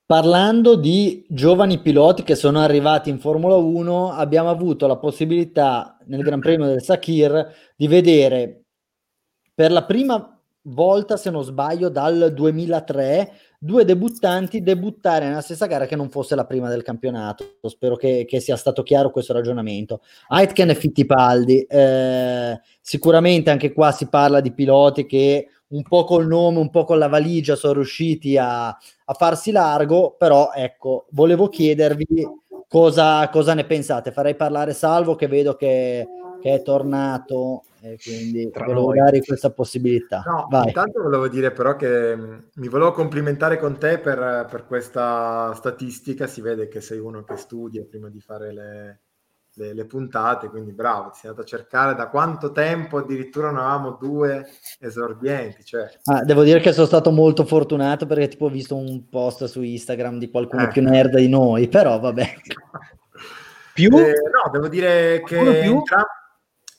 Parlando 0.05 0.76
di 0.76 1.24
giovani 1.30 1.80
piloti 1.82 2.24
che 2.24 2.36
sono 2.36 2.60
arrivati 2.60 3.10
in 3.10 3.20
Formula 3.20 3.55
1, 3.55 4.12
abbiamo 4.12 4.49
avuto 4.49 4.88
la 4.88 4.97
possibilità 4.97 5.97
nel 6.07 6.22
Gran 6.22 6.39
Premio 6.39 6.66
del 6.66 6.82
Sakir 6.82 7.53
di 7.76 7.88
vedere 7.88 8.64
per 9.53 9.72
la 9.72 9.86
prima 9.86 10.39
volta, 10.64 11.16
se 11.16 11.30
non 11.30 11.43
sbaglio, 11.43 11.89
dal 11.89 12.32
2003, 12.34 13.32
due 13.60 13.86
debuttanti 13.86 14.64
debuttare 14.64 15.28
nella 15.28 15.41
stessa 15.41 15.66
gara 15.66 15.86
che 15.86 15.95
non 15.95 16.10
fosse 16.10 16.34
la 16.34 16.45
prima 16.45 16.70
del 16.70 16.82
campionato. 16.82 17.60
Spero 17.64 17.95
che, 17.95 18.26
che 18.28 18.39
sia 18.39 18.55
stato 18.55 18.84
chiaro 18.84 19.12
questo 19.12 19.34
ragionamento. 19.34 20.01
Aitken 20.30 20.70
e 20.70 20.76
Fittipaldi. 20.76 21.62
Eh, 21.64 22.60
sicuramente 22.82 23.49
anche 23.49 23.74
qua 23.74 23.91
si 23.91 24.07
parla 24.07 24.39
di 24.39 24.53
piloti 24.53 25.05
che 25.05 25.49
un 25.70 25.84
po' 25.84 26.03
col 26.03 26.26
nome, 26.28 26.59
un 26.59 26.70
po' 26.70 26.84
con 26.84 26.97
la 26.97 27.07
valigia 27.07 27.55
sono 27.55 27.74
riusciti 27.74 28.38
a, 28.38 28.67
a 28.67 29.13
farsi 29.13 29.51
largo, 29.51 30.15
però 30.17 30.51
ecco, 30.53 31.05
volevo 31.11 31.47
chiedervi 31.49 32.07
cosa, 32.67 33.28
cosa 33.30 33.53
ne 33.53 33.65
pensate. 33.65 34.11
Farei 34.11 34.36
parlare 34.36 34.74
Salvo 34.74 35.15
che 35.15 35.28
vedo 35.28 35.55
che, 35.55 36.07
che 36.41 36.53
è 36.53 36.61
tornato 36.61 37.63
e 37.82 37.97
quindi 38.01 38.49
Tra 38.49 38.65
volevo 38.65 38.88
noi. 38.88 38.97
dare 38.97 39.22
questa 39.22 39.51
possibilità. 39.51 40.24
No, 40.26 40.47
Vai. 40.49 40.67
intanto 40.67 41.01
volevo 41.01 41.28
dire 41.28 41.51
però 41.51 41.76
che 41.76 42.15
mm, 42.15 42.38
mi 42.55 42.67
volevo 42.67 42.91
complimentare 42.91 43.57
con 43.57 43.78
te 43.78 43.99
per, 43.99 44.47
per, 44.49 44.65
questa 44.65 45.53
statistica, 45.55 46.28
si 46.28 46.41
vede 46.41 46.67
che 46.67 46.82
sei 46.82 46.99
uno 46.99 47.24
che 47.24 47.38
studia 47.38 47.86
prima 47.88 48.09
di 48.09 48.20
fare 48.20 48.53
le, 48.53 48.99
le, 49.60 49.74
le 49.74 49.86
puntate, 49.86 50.47
quindi 50.47 50.72
bravo, 50.72 51.10
ti 51.10 51.20
sei 51.20 51.30
andato 51.32 51.45
a 51.45 51.49
cercare 51.49 51.95
da 51.95 52.07
quanto 52.07 52.51
tempo 52.51 52.97
addirittura 52.97 53.51
ne 53.51 53.60
avevamo 53.60 53.97
due 53.99 54.47
esorbienti. 54.80 55.66
Cioè... 55.66 55.89
Ah, 56.05 56.24
devo 56.24 56.43
dire 56.43 56.62
che 56.62 56.72
sono 56.72 56.88
stato 56.88 57.12
molto 57.12 57.43
fortunato 57.43 58.05
perché 58.05 58.30
tipo 58.30 58.45
ho 58.45 58.49
visto 58.49 58.76
un 58.76 59.10
post 59.10 59.45
su 59.45 59.62
Instagram 59.62 60.18
di 60.18 60.30
qualcuno 60.30 60.64
eh. 60.64 60.68
più 60.70 60.82
nerd 60.82 61.18
di 61.18 61.28
noi, 61.28 61.68
però 61.68 61.99
vabbè. 61.99 62.34
più? 63.74 63.89
Eh, 63.97 64.14
no, 64.14 64.49
devo 64.51 64.70
dire 64.70 65.22
che... 65.26 65.38
Più? 65.38 65.47
Entra 65.47 66.05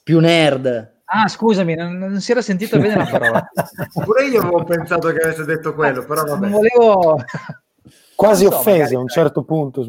più 0.03 0.18
nerd. 0.18 1.03
Ah, 1.05 1.28
scusami, 1.28 1.74
non, 1.74 1.99
non 1.99 2.20
si 2.20 2.31
era 2.31 2.41
sentito 2.41 2.78
bene 2.78 2.97
la 2.97 3.07
parola. 3.07 3.49
Pure 3.93 4.24
io 4.24 4.41
avevo 4.41 4.64
pensato 4.64 5.12
che 5.12 5.20
avesse 5.20 5.45
detto 5.45 5.74
quello, 5.74 6.05
però 6.05 6.24
vabbè. 6.24 6.49
Non 6.49 6.51
volevo... 6.51 7.16
Quasi 8.14 8.45
so, 8.45 8.57
offesi 8.57 8.95
a 8.95 8.99
un 8.99 9.09
certo 9.09 9.45
punto. 9.45 9.87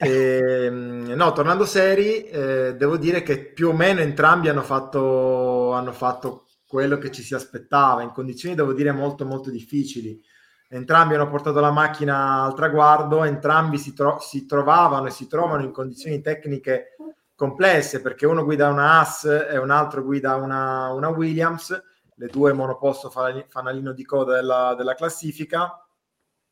Eh, 0.00 0.70
no, 0.70 1.32
tornando 1.32 1.64
seri, 1.64 2.22
eh, 2.22 2.76
devo 2.76 2.96
dire 2.96 3.22
che 3.24 3.46
più 3.52 3.70
o 3.70 3.72
meno 3.72 3.98
entrambi 3.98 4.48
hanno 4.48 4.62
fatto, 4.62 5.72
hanno 5.72 5.90
fatto 5.90 6.46
quello 6.68 6.98
che 6.98 7.10
ci 7.10 7.22
si 7.22 7.34
aspettava, 7.34 8.02
in 8.02 8.12
condizioni, 8.12 8.54
devo 8.54 8.72
dire, 8.74 8.92
molto 8.92 9.24
molto 9.24 9.50
difficili. 9.50 10.22
Entrambi 10.68 11.14
hanno 11.14 11.28
portato 11.28 11.58
la 11.58 11.72
macchina 11.72 12.44
al 12.44 12.54
traguardo, 12.54 13.24
entrambi 13.24 13.76
si, 13.76 13.92
tro- 13.92 14.20
si 14.20 14.46
trovavano 14.46 15.08
e 15.08 15.10
si 15.10 15.26
trovano 15.26 15.64
in 15.64 15.72
condizioni 15.72 16.20
tecniche 16.20 16.94
complesse 17.34 18.00
perché 18.00 18.26
uno 18.26 18.44
guida 18.44 18.68
una 18.68 18.98
Haas 18.98 19.24
e 19.24 19.56
un 19.58 19.70
altro 19.70 20.02
guida 20.04 20.34
una, 20.36 20.92
una 20.92 21.08
Williams, 21.08 21.82
le 22.14 22.26
due 22.26 22.52
monoposto 22.52 23.10
fanalino 23.10 23.92
di 23.92 24.04
coda 24.04 24.34
della, 24.34 24.74
della 24.76 24.94
classifica, 24.94 25.84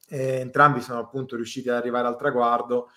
e 0.09 0.41
entrambi 0.41 0.81
sono 0.81 1.01
appunto 1.01 1.37
riusciti 1.37 1.69
ad 1.69 1.77
arrivare 1.77 2.07
al 2.09 2.17
traguardo, 2.17 2.89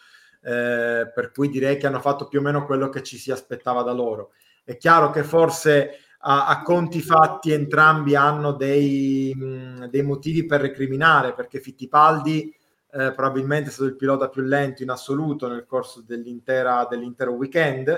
eh, 0.42 1.12
per 1.14 1.32
cui 1.34 1.50
direi 1.50 1.78
che 1.78 1.88
hanno 1.88 2.00
fatto 2.00 2.28
più 2.28 2.40
o 2.40 2.42
meno 2.42 2.66
quello 2.66 2.90
che 2.90 3.04
ci 3.04 3.18
si 3.18 3.32
aspettava 3.32 3.82
da 3.82 3.92
loro. 3.92 4.32
È 4.64 4.78
chiaro 4.78 5.10
che 5.10 5.24
forse 5.24 6.00
a, 6.20 6.48
a 6.48 6.62
conti 6.62 7.02
fatti 7.02 7.52
entrambi 7.52 8.16
hanno 8.16 8.52
dei, 8.54 9.34
mh, 9.36 9.86
dei 9.86 10.04
motivi 10.04 10.46
per 10.46 10.62
recriminare, 10.62 11.34
perché 11.34 11.60
Fittipaldi 11.60 12.54
eh, 12.92 13.12
probabilmente 13.12 13.70
è 13.70 13.72
stato 13.72 13.90
il 13.90 13.96
pilota 13.96 14.30
più 14.30 14.42
lento 14.42 14.84
in 14.84 14.90
assoluto 14.90 15.48
nel 15.48 15.66
corso 15.66 16.02
dell'intero 16.02 17.32
weekend, 17.32 17.90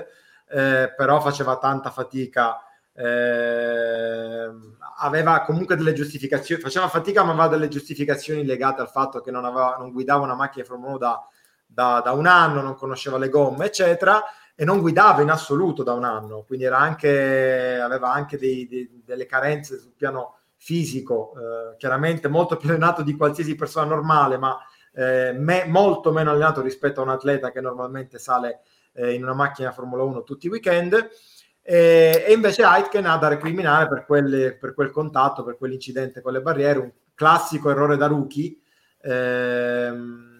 eh, 0.48 0.92
però 0.96 1.20
faceva 1.20 1.56
tanta 1.58 1.90
fatica. 1.90 2.58
Eh, 2.94 4.50
aveva 4.98 5.40
comunque 5.42 5.76
delle 5.76 5.94
giustificazioni, 5.94 6.60
faceva 6.60 6.88
fatica, 6.88 7.22
ma 7.22 7.30
aveva 7.32 7.48
delle 7.48 7.68
giustificazioni 7.68 8.44
legate 8.44 8.82
al 8.82 8.90
fatto 8.90 9.20
che 9.20 9.30
non, 9.30 9.44
aveva, 9.46 9.76
non 9.78 9.92
guidava 9.92 10.24
una 10.24 10.34
macchina 10.34 10.64
Formula 10.64 10.90
1 10.90 10.98
da, 10.98 11.26
da, 11.72 12.00
da, 12.04 12.12
un 12.12 12.26
anno, 12.26 12.60
non 12.60 12.74
conosceva 12.74 13.18
le 13.18 13.28
gomme, 13.28 13.66
eccetera, 13.66 14.22
e 14.54 14.64
non 14.64 14.80
guidava 14.80 15.22
in 15.22 15.30
assoluto 15.30 15.82
da 15.82 15.92
un 15.94 16.04
anno, 16.04 16.44
quindi 16.46 16.66
anche, 16.66 17.78
aveva 17.80 18.12
anche 18.12 18.38
dei, 18.38 18.66
dei, 18.68 19.02
delle 19.04 19.26
carenze 19.26 19.78
sul 19.78 19.94
piano 19.96 20.36
fisico, 20.56 21.32
eh, 21.36 21.76
chiaramente 21.76 22.28
molto 22.28 22.56
più 22.56 22.68
allenato 22.68 23.02
di 23.02 23.16
qualsiasi 23.16 23.54
persona 23.54 23.86
normale, 23.86 24.36
ma 24.36 24.58
eh, 24.94 25.32
me, 25.32 25.64
molto 25.66 26.12
meno 26.12 26.30
allenato 26.30 26.60
rispetto 26.60 27.00
a 27.00 27.04
un 27.04 27.10
atleta 27.10 27.50
che 27.50 27.60
normalmente 27.60 28.18
sale 28.18 28.60
eh, 28.92 29.12
in 29.12 29.22
una 29.22 29.34
macchina 29.34 29.72
Formula 29.72 30.02
1 30.02 30.22
tutti 30.22 30.46
i 30.46 30.50
weekend. 30.50 31.08
E, 31.64 32.24
e 32.26 32.32
invece 32.32 32.62
Aitken 32.64 33.06
ha 33.06 33.16
da 33.16 33.28
recriminare 33.28 33.88
per, 33.88 34.04
quelle, 34.04 34.56
per 34.56 34.74
quel 34.74 34.90
contatto, 34.90 35.44
per 35.44 35.56
quell'incidente 35.56 36.20
con 36.20 36.32
le 36.32 36.42
barriere, 36.42 36.78
un 36.78 36.92
classico 37.14 37.70
errore 37.70 37.96
da 37.96 38.06
rookie 38.06 38.58
ehm, 39.00 40.31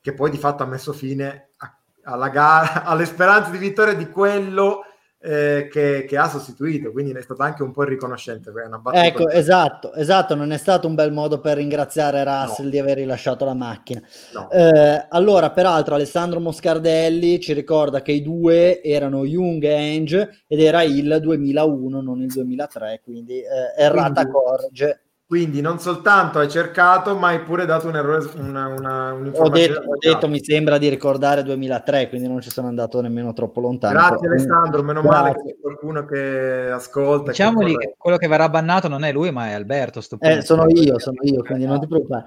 che 0.00 0.14
poi 0.14 0.30
di 0.30 0.38
fatto 0.38 0.62
ha 0.62 0.66
messo 0.66 0.92
fine 0.92 1.50
a, 1.58 1.78
alla 2.04 2.28
gara, 2.28 2.84
alle 2.86 3.06
speranze 3.06 3.50
di 3.50 3.58
vittoria 3.58 3.94
di 3.94 4.08
quello 4.08 4.84
eh, 5.22 5.68
che, 5.70 6.06
che, 6.08 6.16
ha 6.16 6.28
sostituito, 6.28 6.92
quindi 6.92 7.12
è 7.12 7.20
stato 7.20 7.42
anche 7.42 7.62
un 7.62 7.72
po' 7.72 7.82
riconoscente. 7.82 8.50
ecco, 8.92 9.28
esatto, 9.28 9.92
esatto, 9.92 10.34
non 10.34 10.50
è 10.50 10.56
stato 10.56 10.88
un 10.88 10.94
bel 10.94 11.12
modo 11.12 11.40
per 11.40 11.58
ringraziare 11.58 12.24
Russell 12.24 12.64
no. 12.64 12.70
di 12.70 12.78
aver 12.78 12.96
rilasciato 12.96 13.44
la 13.44 13.52
macchina. 13.52 14.00
No. 14.32 14.50
Eh, 14.50 15.06
allora, 15.10 15.50
peraltro, 15.50 15.94
Alessandro 15.94 16.40
Moscardelli 16.40 17.38
ci 17.38 17.52
ricorda 17.52 18.00
che 18.00 18.12
i 18.12 18.22
due 18.22 18.82
erano 18.82 19.26
Jung 19.26 19.62
e 19.62 19.94
Enge 19.94 20.44
ed 20.46 20.60
era 20.60 20.82
il 20.82 21.18
2001, 21.20 22.00
non 22.00 22.22
il 22.22 22.32
2003, 22.32 23.00
quindi 23.04 23.40
eh, 23.40 23.74
errata 23.76 24.22
quindi, 24.22 24.32
corge. 24.32 25.02
Quindi 25.30 25.60
non 25.60 25.78
soltanto 25.78 26.40
hai 26.40 26.50
cercato, 26.50 27.14
ma 27.14 27.28
hai 27.28 27.42
pure 27.42 27.64
dato 27.64 27.86
un 27.86 27.94
errore. 27.94 28.28
Una, 28.34 28.66
una, 28.66 29.14
ho, 29.14 29.48
detto, 29.48 29.78
ho 29.78 29.96
detto, 29.96 30.26
mi 30.26 30.42
sembra 30.42 30.76
di 30.76 30.88
ricordare 30.88 31.44
2003, 31.44 32.08
quindi 32.08 32.26
non 32.26 32.40
ci 32.40 32.50
sono 32.50 32.66
andato 32.66 33.00
nemmeno 33.00 33.32
troppo 33.32 33.60
lontano. 33.60 33.92
Grazie 33.92 34.26
Alessandro, 34.26 34.82
meno 34.82 35.02
Grazie. 35.02 35.20
male 35.20 35.34
che 35.34 35.42
c'è 35.44 35.60
qualcuno 35.60 36.04
che 36.04 36.70
ascolta. 36.72 37.30
Diciamogli 37.30 37.76
che, 37.76 37.90
che 37.90 37.94
quello 37.96 38.16
che 38.16 38.26
verrà 38.26 38.48
bannato 38.48 38.88
non 38.88 39.04
è 39.04 39.12
lui, 39.12 39.30
ma 39.30 39.50
è 39.50 39.52
Alberto. 39.52 40.02
Eh, 40.18 40.42
sono 40.42 40.64
io, 40.66 40.98
sono 40.98 41.18
io, 41.22 41.44
quindi 41.44 41.64
non 41.64 41.78
ti 41.78 41.86
preoccupare. 41.86 42.24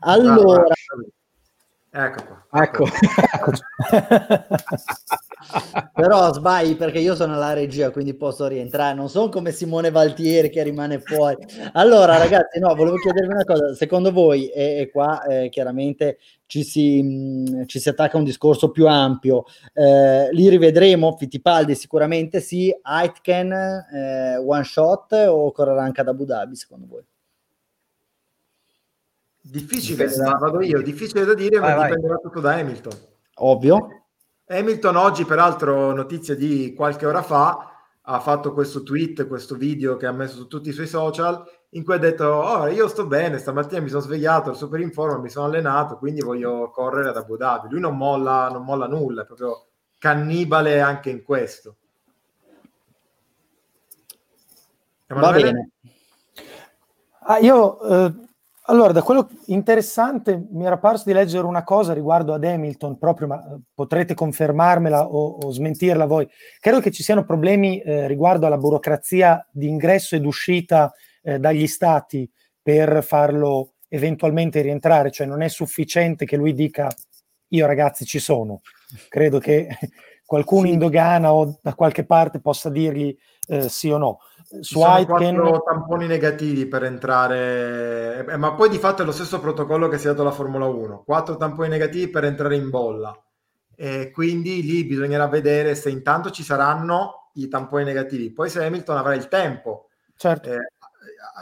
Allora... 0.00 0.64
Ecco 1.90 2.24
qua. 2.24 2.62
Ecco. 2.62 2.86
Però 5.92 6.32
sbagli 6.32 6.76
perché 6.76 6.98
io 6.98 7.14
sono 7.14 7.34
alla 7.34 7.52
regia, 7.52 7.90
quindi 7.90 8.14
posso 8.14 8.46
rientrare. 8.46 8.94
Non 8.94 9.08
sono 9.08 9.28
come 9.28 9.52
Simone 9.52 9.90
Valtieri 9.90 10.50
che 10.50 10.62
rimane 10.62 11.00
fuori. 11.00 11.44
Allora, 11.72 12.18
ragazzi, 12.18 12.58
no, 12.58 12.74
volevo 12.74 12.96
chiedervi 12.96 13.32
una 13.32 13.44
cosa. 13.44 13.74
Secondo 13.74 14.12
voi, 14.12 14.48
e, 14.48 14.80
e 14.80 14.90
qua 14.90 15.24
eh, 15.24 15.48
chiaramente 15.48 16.18
ci 16.46 16.62
si, 16.62 17.02
mh, 17.02 17.66
ci 17.66 17.78
si, 17.78 17.88
attacca 17.88 18.16
a 18.16 18.18
un 18.18 18.24
discorso 18.24 18.70
più 18.70 18.86
ampio, 18.86 19.44
eh, 19.72 20.28
li 20.32 20.48
rivedremo? 20.48 21.16
Fittipaldi 21.16 21.74
sicuramente 21.74 22.40
sì. 22.40 22.74
Aitken, 22.82 23.52
eh, 23.52 24.36
one 24.36 24.64
shot 24.64 25.12
o 25.12 25.52
correrà 25.52 25.82
anche 25.82 26.00
ad 26.00 26.08
Abu 26.08 26.24
Dhabi, 26.24 26.56
secondo 26.56 26.86
voi? 26.88 27.04
Difficile, 29.40 30.08
da, 30.08 30.36
vado 30.40 30.60
io, 30.60 30.82
difficile 30.82 31.24
da 31.24 31.34
dire, 31.34 31.58
vai, 31.58 31.70
ma 31.70 31.76
vai. 31.76 31.86
dipenderà 31.88 32.16
tutto 32.16 32.40
da 32.40 32.54
Hamilton. 32.54 32.92
Ovvio. 33.36 34.05
Hamilton 34.48 34.96
oggi, 34.96 35.24
peraltro, 35.24 35.92
notizia 35.92 36.36
di 36.36 36.72
qualche 36.72 37.04
ora 37.04 37.22
fa, 37.22 37.72
ha 38.00 38.20
fatto 38.20 38.52
questo 38.52 38.84
tweet, 38.84 39.26
questo 39.26 39.56
video 39.56 39.96
che 39.96 40.06
ha 40.06 40.12
messo 40.12 40.36
su 40.36 40.46
tutti 40.46 40.68
i 40.68 40.72
suoi 40.72 40.86
social, 40.86 41.44
in 41.70 41.82
cui 41.82 41.94
ha 41.94 41.98
detto, 41.98 42.24
oh, 42.24 42.68
io 42.68 42.86
sto 42.86 43.06
bene, 43.06 43.38
stamattina 43.38 43.80
mi 43.80 43.88
sono 43.88 44.02
svegliato, 44.02 44.50
ero 44.50 44.56
super 44.56 44.78
in 44.80 44.92
forma, 44.92 45.18
mi 45.18 45.28
sono 45.28 45.46
allenato, 45.46 45.98
quindi 45.98 46.20
voglio 46.20 46.70
correre 46.70 47.08
ad 47.08 47.16
Abu 47.16 47.36
Dhabi. 47.36 47.68
Lui 47.70 47.80
non 47.80 47.96
molla, 47.96 48.48
non 48.48 48.62
molla 48.62 48.86
nulla, 48.86 49.22
è 49.22 49.26
proprio 49.26 49.66
cannibale 49.98 50.80
anche 50.80 51.10
in 51.10 51.24
questo. 51.24 51.76
Emanuele? 55.08 55.42
Va 55.42 55.50
bene. 55.50 55.70
Ah, 57.28 57.38
io 57.38 57.80
eh, 57.80 58.14
allora, 58.68 58.92
da 58.92 59.02
quello 59.02 59.28
interessante 59.46 60.46
mi 60.50 60.64
era 60.64 60.78
parso 60.78 61.04
di 61.06 61.12
leggere 61.12 61.46
una 61.46 61.62
cosa 61.62 61.92
riguardo 61.92 62.34
ad 62.34 62.44
Hamilton, 62.44 62.98
proprio, 62.98 63.28
ma 63.28 63.38
eh, 63.40 63.60
potrete 63.72 64.14
confermarmela 64.14 65.06
o, 65.06 65.38
o 65.42 65.50
smentirla 65.50 66.04
voi. 66.06 66.28
Credo 66.58 66.80
che 66.80 66.90
ci 66.90 67.02
siano 67.02 67.24
problemi 67.24 67.80
eh, 67.80 68.06
riguardo 68.06 68.46
alla 68.46 68.58
burocrazia 68.58 69.46
di 69.52 69.68
ingresso 69.68 70.16
ed 70.16 70.26
uscita 70.26 70.92
eh, 71.22 71.38
dagli 71.38 71.66
stati 71.66 72.28
per 72.60 73.04
farlo 73.04 73.74
eventualmente 73.88 74.60
rientrare, 74.62 75.12
cioè 75.12 75.26
non 75.26 75.42
è 75.42 75.48
sufficiente 75.48 76.24
che 76.24 76.36
lui 76.36 76.52
dica 76.52 76.92
io 77.48 77.66
ragazzi 77.66 78.04
ci 78.04 78.18
sono. 78.18 78.62
Credo 79.08 79.38
che 79.38 79.68
qualcuno 80.26 80.66
sì. 80.66 80.72
in 80.72 80.78
dogana 80.78 81.32
o 81.32 81.58
da 81.62 81.74
qualche 81.74 82.04
parte 82.04 82.40
possa 82.40 82.68
dirgli 82.68 83.16
eh, 83.46 83.68
sì 83.68 83.90
o 83.90 83.98
no 83.98 84.18
su 84.60 84.80
Aitken... 84.80 85.34
quattro 85.36 85.62
tamponi 85.62 86.06
negativi 86.06 86.66
per 86.66 86.84
entrare, 86.84 88.24
eh, 88.26 88.36
ma 88.36 88.54
poi 88.54 88.68
di 88.68 88.78
fatto 88.78 89.02
è 89.02 89.04
lo 89.04 89.12
stesso 89.12 89.40
protocollo 89.40 89.88
che 89.88 89.98
si 89.98 90.06
è 90.06 90.10
dato 90.10 90.22
la 90.22 90.30
Formula 90.30 90.66
1, 90.66 91.02
quattro 91.04 91.36
tamponi 91.36 91.68
negativi 91.68 92.08
per 92.08 92.24
entrare 92.24 92.56
in 92.56 92.70
bolla. 92.70 93.18
E 93.74 94.10
quindi 94.10 94.62
lì 94.62 94.84
bisognerà 94.84 95.26
vedere 95.26 95.74
se 95.74 95.90
intanto 95.90 96.30
ci 96.30 96.42
saranno 96.42 97.30
i 97.34 97.48
tamponi 97.48 97.84
negativi, 97.84 98.32
poi 98.32 98.48
se 98.48 98.64
Hamilton 98.64 98.96
avrà 98.96 99.14
il 99.14 99.28
tempo. 99.28 99.88
Certo. 100.16 100.50
Eh, 100.50 100.72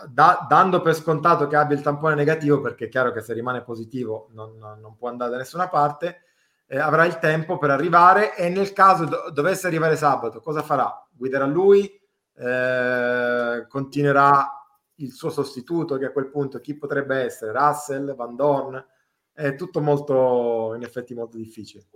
da, 0.09 0.47
dando 0.49 0.81
per 0.81 0.95
scontato 0.95 1.47
che 1.47 1.57
abbia 1.57 1.77
il 1.77 1.83
tampone 1.83 2.15
negativo, 2.15 2.61
perché 2.61 2.87
è 2.87 2.89
chiaro 2.89 3.13
che 3.13 3.21
se 3.21 3.33
rimane 3.33 3.63
positivo 3.63 4.29
non, 4.33 4.59
non 4.59 4.97
può 4.97 5.09
andare 5.09 5.31
da 5.31 5.37
nessuna 5.37 5.69
parte, 5.69 6.23
eh, 6.67 6.79
avrà 6.79 7.05
il 7.05 7.19
tempo 7.19 7.59
per 7.59 7.71
arrivare 7.71 8.35
e 8.37 8.49
nel 8.49 8.73
caso 8.73 9.05
do- 9.05 9.31
dovesse 9.31 9.67
arrivare 9.67 9.97
sabato, 9.97 10.41
cosa 10.41 10.63
farà? 10.63 11.07
Guiderà 11.13 11.47
lui? 11.47 12.03
Eh, 12.37 13.67
continuerà 13.69 14.49
il 14.97 15.13
suo 15.13 15.31
sostituto, 15.31 15.97
che 15.97 16.07
a 16.07 16.13
quel 16.13 16.31
punto 16.31 16.61
chi 16.61 16.77
potrebbe 16.77 17.17
essere? 17.17 17.53
Russell, 17.53 18.15
Van 18.15 18.37
Dorn? 18.37 18.85
È 19.33 19.55
tutto 19.55 19.81
molto, 19.81 20.75
in 20.77 20.83
effetti, 20.83 21.15
molto 21.15 21.37
difficile. 21.37 21.87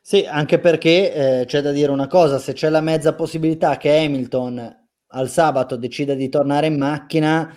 Sì, 0.00 0.26
anche 0.26 0.58
perché 0.58 1.40
eh, 1.40 1.44
c'è 1.46 1.60
da 1.60 1.70
dire 1.70 1.92
una 1.92 2.08
cosa, 2.08 2.38
se 2.38 2.54
c'è 2.54 2.68
la 2.70 2.80
mezza 2.80 3.14
possibilità 3.14 3.76
che 3.76 3.96
Hamilton 3.96 4.88
al 5.14 5.28
sabato 5.28 5.76
decida 5.76 6.14
di 6.14 6.28
tornare 6.28 6.66
in 6.66 6.78
macchina, 6.78 7.54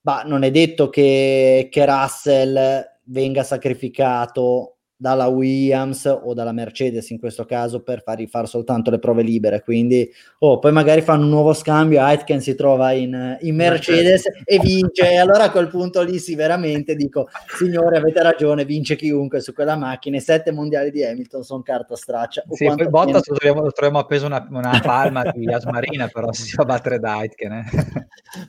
bah, 0.00 0.22
non 0.24 0.42
è 0.44 0.50
detto 0.50 0.90
che, 0.90 1.68
che 1.70 1.86
Russell 1.86 2.84
venga 3.04 3.42
sacrificato 3.42 4.76
dalla 5.02 5.26
Williams 5.26 6.04
o 6.04 6.32
dalla 6.32 6.52
Mercedes 6.52 7.10
in 7.10 7.18
questo 7.18 7.44
caso 7.44 7.82
per 7.82 8.04
far 8.04 8.18
rifare 8.18 8.46
soltanto 8.46 8.88
le 8.88 9.00
prove 9.00 9.22
libere 9.22 9.60
quindi 9.60 10.08
oh, 10.38 10.60
poi 10.60 10.70
magari 10.70 11.00
fanno 11.00 11.24
un 11.24 11.30
nuovo 11.30 11.52
scambio 11.54 12.00
Aitken 12.00 12.40
si 12.40 12.54
trova 12.54 12.92
in, 12.92 13.36
in 13.40 13.56
Mercedes 13.56 14.22
e 14.44 14.60
vince 14.60 15.10
e 15.10 15.16
allora 15.16 15.44
a 15.44 15.50
quel 15.50 15.66
punto 15.66 16.02
lì 16.02 16.20
sì 16.20 16.36
veramente 16.36 16.94
dico 16.94 17.28
signore 17.58 17.96
avete 17.96 18.22
ragione 18.22 18.64
vince 18.64 18.94
chiunque 18.94 19.40
su 19.40 19.52
quella 19.52 19.74
macchina 19.74 20.18
i 20.18 20.20
sette 20.20 20.52
mondiali 20.52 20.92
di 20.92 21.04
Hamilton 21.04 21.42
sono 21.42 21.62
carta 21.62 21.96
straccia 21.96 22.44
sì, 22.52 22.64
poi 22.64 22.88
Bottas 22.88 23.26
lo 23.26 23.34
troviamo, 23.34 23.72
troviamo 23.72 23.98
appeso 23.98 24.26
una, 24.26 24.46
una 24.50 24.78
palma 24.80 25.28
di 25.34 25.52
Asmarina 25.52 26.06
però 26.06 26.30
si 26.30 26.54
va 26.54 26.62
a 26.62 26.66
battere 26.66 27.00
da 27.00 27.16
Aitken 27.16 27.52
eh. 27.52 27.64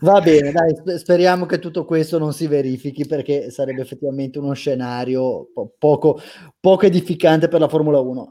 va 0.01 0.21
bene 0.21 0.51
dai 0.51 0.99
speriamo 0.99 1.47
che 1.47 1.57
tutto 1.57 1.83
questo 1.83 2.19
non 2.19 2.31
si 2.31 2.45
verifichi 2.45 3.07
perché 3.07 3.49
sarebbe 3.49 3.81
effettivamente 3.81 4.37
uno 4.37 4.53
scenario 4.53 5.49
po- 5.51 5.73
poco 5.79 6.19
poco 6.59 6.85
edificante 6.85 7.47
per 7.47 7.59
la 7.59 7.67
Formula 7.67 7.99
1. 7.99 8.29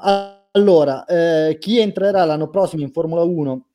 Allora, 0.53 1.05
eh, 1.05 1.59
chi 1.59 1.79
entrerà 1.79 2.25
l'anno 2.25 2.49
prossimo 2.49 2.83
in 2.83 2.91
Formula 2.91 3.23
1 3.23 3.67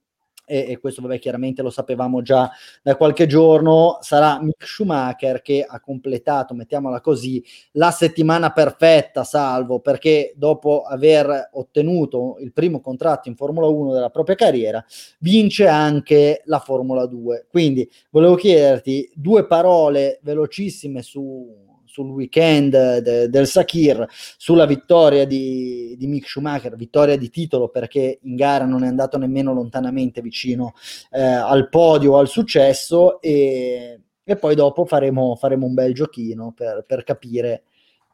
e, 0.50 0.78
questo 0.80 1.02
vabbè 1.02 1.20
chiaramente 1.20 1.62
lo 1.62 1.70
sapevamo 1.70 2.22
già 2.22 2.50
da 2.82 2.96
qualche 2.96 3.28
giorno, 3.28 3.98
sarà 4.00 4.42
Mick 4.42 4.66
Schumacher 4.66 5.42
che 5.42 5.66
ha 5.68 5.80
completato, 5.82 6.54
mettiamola 6.54 7.02
così, 7.02 7.44
la 7.74 7.92
settimana 7.92 8.52
perfetta, 8.52 9.26
salvo 9.26 9.82
perché 9.82 10.34
dopo 10.38 10.84
aver 10.84 11.50
ottenuto 11.52 12.38
il 12.40 12.54
primo 12.54 12.80
contratto 12.80 13.28
in 13.28 13.36
Formula 13.36 13.68
1 13.68 13.92
della 13.92 14.10
propria 14.10 14.36
carriera, 14.36 14.84
vince 15.20 15.68
anche 15.68 16.42
la 16.46 16.60
Formula 16.60 17.06
2. 17.06 17.48
Quindi 17.50 17.90
volevo 18.10 18.36
chiederti 18.36 19.12
due 19.14 19.46
parole 19.46 20.20
velocissime 20.24 21.02
su 21.02 21.66
sul 21.98 22.10
weekend 22.12 23.00
de, 23.00 23.28
del 23.28 23.48
Sakir 23.48 24.06
sulla 24.10 24.68
vittoria 24.68 25.26
di, 25.26 25.96
di 25.98 26.06
Mick 26.06 26.28
Schumacher, 26.28 26.76
vittoria 26.76 27.18
di 27.18 27.30
titolo 27.30 27.70
perché 27.70 28.20
in 28.22 28.36
gara 28.36 28.66
non 28.66 28.84
è 28.84 28.88
andato 28.88 29.18
nemmeno 29.18 29.54
lontanamente 29.54 30.22
vicino 30.22 30.74
eh, 31.10 31.22
al 31.22 31.70
podio 31.70 32.18
al 32.18 32.28
successo 32.28 33.20
e, 33.20 34.00
e 34.24 34.36
poi 34.36 34.54
dopo 34.54 34.86
faremo, 34.86 35.36
faremo, 35.36 35.66
un 35.66 35.74
bel 35.74 35.94
giochino 35.94 36.54
per, 36.56 36.84
per 36.86 37.04
capire 37.04 37.64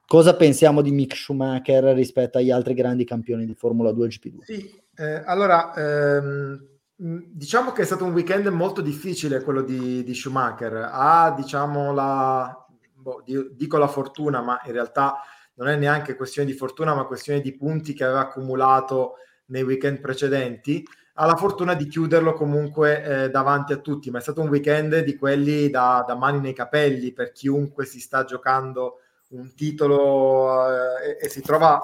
cosa 0.06 0.36
pensiamo 0.36 0.82
di 0.82 0.92
Mick 0.92 1.18
Schumacher 1.18 1.84
rispetto 1.94 2.38
agli 2.38 2.52
altri 2.52 2.74
grandi 2.74 3.04
campioni 3.04 3.46
di 3.46 3.54
Formula 3.54 3.92
2 3.92 4.08
GP2. 4.08 4.38
Sì, 4.44 4.82
eh, 4.96 5.24
allora 5.26 5.74
ehm, 5.74 6.68
diciamo 6.96 7.72
che 7.72 7.82
è 7.82 7.86
stato 7.86 8.06
un 8.06 8.14
weekend 8.14 8.48
molto 8.48 8.82
difficile 8.82 9.42
quello 9.42 9.62
di, 9.62 10.04
di 10.04 10.14
Schumacher. 10.14 10.90
Ha 10.92 11.34
diciamo 11.36 11.92
la, 11.94 12.63
boh, 13.04 13.24
dico 13.52 13.78
la 13.78 13.88
fortuna, 13.88 14.42
ma 14.42 14.60
in 14.66 14.72
realtà 14.72 15.20
non 15.56 15.68
è 15.68 15.76
neanche 15.76 16.16
questione 16.16 16.50
di 16.50 16.58
fortuna, 16.58 16.96
ma 16.96 17.04
questione 17.04 17.42
di 17.42 17.56
punti 17.56 17.94
che 17.94 18.06
aveva 18.06 18.22
accumulato 18.22 19.16
nei 19.48 19.62
weekend 19.62 20.00
precedenti, 20.00 20.84
ha 21.16 21.26
la 21.28 21.36
fortuna 21.36 21.76
di 21.76 21.86
chiuderlo 21.86 22.34
comunque 22.34 23.04
eh, 23.04 23.30
davanti 23.30 23.74
a 23.74 23.78
tutti, 23.78 24.10
ma 24.10 24.18
è 24.18 24.22
stato 24.22 24.42
un 24.42 24.48
weekend 24.48 25.04
di 25.04 25.16
quelli 25.16 25.70
da, 25.70 26.04
da 26.08 26.16
mani 26.16 26.40
nei 26.40 26.54
capelli 26.54 27.14
per 27.14 27.32
chiunque 27.32 27.86
si 27.86 28.00
sta 28.00 28.24
giocando 28.24 29.00
un 29.30 29.54
titolo 29.54 30.72
eh, 30.72 31.10
e, 31.10 31.18
e, 31.22 31.30
si 31.30 31.42
trova 31.42 31.80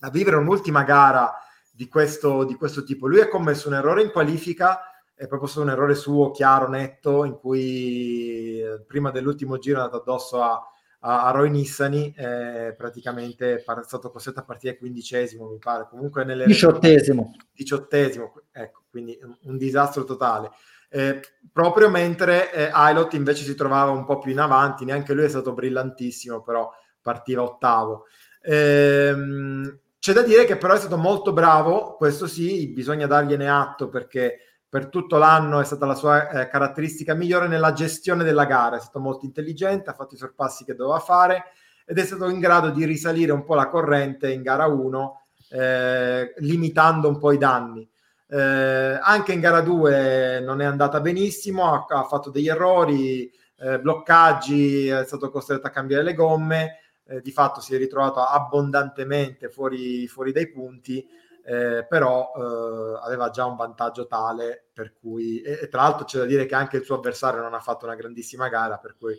a 0.00 0.10
vivere 0.10 0.36
un'ultima 0.36 0.84
gara 0.84 1.34
di 1.70 1.88
questo, 1.88 2.44
di 2.44 2.54
questo 2.54 2.84
tipo. 2.84 3.08
Lui 3.08 3.20
ha 3.20 3.28
commesso 3.28 3.66
un 3.68 3.74
errore 3.74 4.02
in 4.02 4.12
qualifica 4.12 4.93
è 5.14 5.26
proprio 5.26 5.48
stato 5.48 5.64
un 5.64 5.72
errore 5.72 5.94
suo 5.94 6.30
chiaro, 6.30 6.68
netto, 6.68 7.24
in 7.24 7.38
cui 7.38 8.60
eh, 8.60 8.82
prima 8.86 9.10
dell'ultimo 9.10 9.58
giro 9.58 9.78
è 9.78 9.82
andato 9.82 10.02
addosso 10.02 10.42
a, 10.42 10.60
a, 11.00 11.26
a 11.26 11.30
Roy 11.30 11.50
Nissani, 11.50 12.12
eh, 12.16 12.74
praticamente 12.76 13.56
è 13.56 13.64
stato 13.82 14.10
costretto 14.10 14.40
a 14.40 14.44
partire 14.44 14.76
quindicesimo, 14.76 15.48
mi 15.48 15.58
pare, 15.58 15.86
comunque 15.88 16.24
nelle... 16.24 16.46
Diciottesimo. 16.46 17.34
Diciottesimo, 17.52 18.32
ecco, 18.50 18.82
quindi 18.90 19.18
un, 19.22 19.36
un 19.42 19.56
disastro 19.56 20.04
totale. 20.04 20.50
Eh, 20.88 21.20
proprio 21.52 21.90
mentre 21.90 22.52
eh, 22.52 22.70
Ailot 22.72 23.14
invece 23.14 23.44
si 23.44 23.54
trovava 23.54 23.90
un 23.90 24.04
po' 24.04 24.18
più 24.18 24.30
in 24.30 24.38
avanti, 24.38 24.84
neanche 24.84 25.12
lui 25.12 25.24
è 25.24 25.28
stato 25.28 25.52
brillantissimo, 25.52 26.42
però 26.42 26.70
partiva 27.00 27.42
ottavo. 27.42 28.06
Ehm, 28.42 29.78
c'è 29.98 30.12
da 30.12 30.22
dire 30.22 30.44
che 30.44 30.56
però 30.56 30.74
è 30.74 30.78
stato 30.78 30.96
molto 30.96 31.32
bravo, 31.32 31.96
questo 31.96 32.26
sì, 32.26 32.68
bisogna 32.68 33.06
dargliene 33.06 33.48
atto 33.48 33.88
perché 33.88 34.53
per 34.74 34.88
tutto 34.88 35.18
l'anno 35.18 35.60
è 35.60 35.64
stata 35.64 35.86
la 35.86 35.94
sua 35.94 36.28
eh, 36.30 36.48
caratteristica 36.48 37.14
migliore 37.14 37.46
nella 37.46 37.72
gestione 37.72 38.24
della 38.24 38.44
gara, 38.44 38.74
è 38.74 38.80
stato 38.80 38.98
molto 38.98 39.24
intelligente, 39.24 39.88
ha 39.88 39.92
fatto 39.92 40.16
i 40.16 40.18
sorpassi 40.18 40.64
che 40.64 40.74
doveva 40.74 40.98
fare 40.98 41.44
ed 41.86 41.96
è 41.96 42.04
stato 42.04 42.28
in 42.28 42.40
grado 42.40 42.70
di 42.70 42.84
risalire 42.84 43.30
un 43.30 43.44
po' 43.44 43.54
la 43.54 43.68
corrente 43.68 44.32
in 44.32 44.42
gara 44.42 44.66
1, 44.66 45.20
eh, 45.50 46.34
limitando 46.38 47.06
un 47.06 47.20
po' 47.20 47.30
i 47.30 47.38
danni. 47.38 47.88
Eh, 48.26 48.98
anche 49.00 49.32
in 49.32 49.38
gara 49.38 49.60
2 49.60 50.40
non 50.40 50.60
è 50.60 50.64
andata 50.64 51.00
benissimo, 51.00 51.72
ha, 51.72 51.86
ha 51.88 52.02
fatto 52.02 52.30
degli 52.30 52.48
errori, 52.48 53.30
eh, 53.58 53.78
bloccaggi, 53.78 54.88
è 54.88 55.04
stato 55.06 55.30
costretto 55.30 55.68
a 55.68 55.70
cambiare 55.70 56.02
le 56.02 56.14
gomme, 56.14 56.78
eh, 57.04 57.20
di 57.20 57.30
fatto 57.30 57.60
si 57.60 57.76
è 57.76 57.78
ritrovato 57.78 58.18
abbondantemente 58.18 59.50
fuori, 59.50 60.08
fuori 60.08 60.32
dai 60.32 60.50
punti 60.50 61.06
eh, 61.46 61.84
però 61.86 62.32
eh, 62.34 63.00
aveva 63.04 63.28
già 63.28 63.44
un 63.44 63.56
vantaggio 63.56 64.06
tale 64.06 64.68
per 64.72 64.94
cui, 64.98 65.42
e, 65.42 65.60
e, 65.62 65.68
tra 65.68 65.82
l'altro 65.82 66.06
c'è 66.06 66.18
da 66.18 66.24
dire 66.24 66.46
che 66.46 66.54
anche 66.54 66.78
il 66.78 66.84
suo 66.84 66.96
avversario 66.96 67.42
non 67.42 67.52
ha 67.52 67.60
fatto 67.60 67.84
una 67.84 67.94
grandissima 67.94 68.48
gara, 68.48 68.78
per 68.78 68.96
cui 68.98 69.14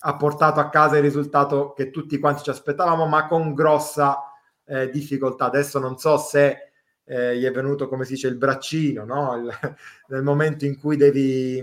ha 0.00 0.16
portato 0.16 0.60
a 0.60 0.68
casa 0.68 0.96
il 0.96 1.02
risultato 1.02 1.72
che 1.72 1.90
tutti 1.90 2.18
quanti 2.18 2.42
ci 2.42 2.50
aspettavamo, 2.50 3.06
ma 3.06 3.26
con 3.26 3.54
grossa 3.54 4.18
eh, 4.64 4.90
difficoltà. 4.90 5.46
Adesso 5.46 5.78
non 5.78 5.98
so 5.98 6.18
se 6.18 6.72
eh, 7.04 7.36
gli 7.38 7.44
è 7.44 7.50
venuto, 7.52 7.88
come 7.88 8.04
si 8.04 8.14
dice, 8.14 8.28
il 8.28 8.36
braccino, 8.36 9.04
no? 9.04 9.36
il, 9.36 9.50
nel 10.08 10.22
momento 10.22 10.64
in 10.64 10.78
cui 10.78 10.96
devi, 10.96 11.58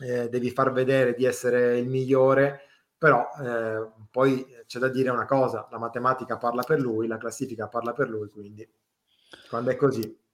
eh, 0.00 0.28
devi 0.28 0.50
far 0.50 0.72
vedere 0.72 1.14
di 1.14 1.24
essere 1.24 1.78
il 1.78 1.88
migliore, 1.88 2.62
però 2.96 3.28
eh, 3.40 3.90
poi 4.10 4.46
c'è 4.66 4.78
da 4.78 4.88
dire 4.88 5.10
una 5.10 5.26
cosa, 5.26 5.66
la 5.70 5.78
matematica 5.78 6.36
parla 6.36 6.62
per 6.62 6.80
lui, 6.80 7.06
la 7.06 7.18
classifica 7.18 7.68
parla 7.68 7.92
per 7.92 8.08
lui, 8.08 8.28
quindi 8.30 8.66
quando 9.48 9.70
è 9.70 9.76
così. 9.76 10.24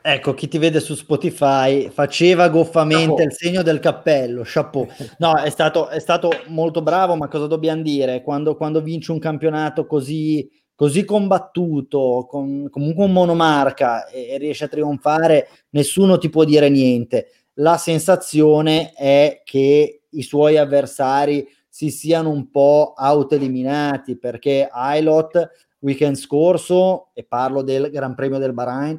Ecco, 0.00 0.32
chi 0.32 0.46
ti 0.48 0.58
vede 0.58 0.80
su 0.80 0.94
Spotify 0.94 1.90
faceva 1.90 2.48
goffamente 2.48 3.08
chapeau. 3.08 3.26
il 3.26 3.32
segno 3.32 3.62
del 3.62 3.80
cappello, 3.80 4.42
chapeau. 4.44 4.86
No, 5.18 5.36
è 5.36 5.50
stato, 5.50 5.88
è 5.88 5.98
stato 5.98 6.30
molto 6.46 6.82
bravo, 6.82 7.16
ma 7.16 7.28
cosa 7.28 7.46
dobbiamo 7.46 7.82
dire? 7.82 8.22
Quando, 8.22 8.56
quando 8.56 8.80
vinci 8.80 9.10
un 9.10 9.18
campionato 9.18 9.86
così, 9.86 10.48
così 10.74 11.04
combattuto, 11.04 12.26
con 12.28 12.68
comunque 12.70 13.04
un 13.04 13.12
monomarca 13.12 14.06
e, 14.06 14.28
e 14.28 14.38
riesci 14.38 14.64
a 14.64 14.68
trionfare, 14.68 15.48
nessuno 15.70 16.16
ti 16.16 16.30
può 16.30 16.44
dire 16.44 16.68
niente. 16.68 17.32
La 17.54 17.76
sensazione 17.76 18.92
è 18.92 19.42
che 19.44 20.02
i 20.08 20.22
suoi 20.22 20.56
avversari 20.56 21.46
si 21.68 21.90
siano 21.90 22.30
un 22.30 22.50
po' 22.50 22.94
autoeliminati 22.96 24.16
perché 24.16 24.68
Ailot 24.70 25.50
weekend 25.80 26.16
scorso, 26.16 27.10
e 27.14 27.24
parlo 27.24 27.62
del 27.62 27.90
Gran 27.90 28.14
Premio 28.14 28.38
del 28.38 28.52
Bahrain, 28.52 28.98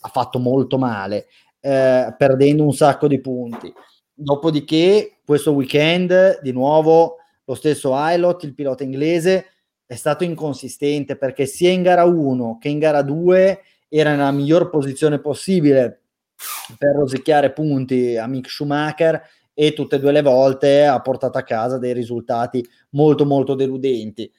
ha 0.00 0.08
fatto 0.08 0.38
molto 0.38 0.78
male, 0.78 1.26
eh, 1.60 2.14
perdendo 2.16 2.64
un 2.64 2.72
sacco 2.72 3.06
di 3.06 3.20
punti. 3.20 3.72
Dopodiché, 4.12 5.18
questo 5.24 5.52
weekend, 5.52 6.40
di 6.40 6.52
nuovo, 6.52 7.16
lo 7.44 7.54
stesso 7.54 7.94
Ailot, 7.94 8.44
il 8.44 8.54
pilota 8.54 8.84
inglese, 8.84 9.46
è 9.86 9.94
stato 9.94 10.24
inconsistente 10.24 11.16
perché 11.16 11.44
sia 11.44 11.70
in 11.70 11.82
gara 11.82 12.04
1 12.04 12.56
che 12.58 12.68
in 12.68 12.78
gara 12.78 13.02
2 13.02 13.60
era 13.88 14.12
nella 14.12 14.30
miglior 14.30 14.70
posizione 14.70 15.20
possibile 15.20 16.04
per 16.78 16.94
rosicchiare 16.94 17.52
punti 17.52 18.16
a 18.16 18.26
Mick 18.26 18.48
Schumacher 18.48 19.22
e 19.52 19.74
tutte 19.74 19.96
e 19.96 19.98
due 19.98 20.12
le 20.12 20.22
volte 20.22 20.86
ha 20.86 20.98
portato 21.00 21.36
a 21.36 21.42
casa 21.42 21.76
dei 21.76 21.92
risultati 21.92 22.66
molto 22.90 23.26
molto 23.26 23.54
deludenti. 23.54 24.32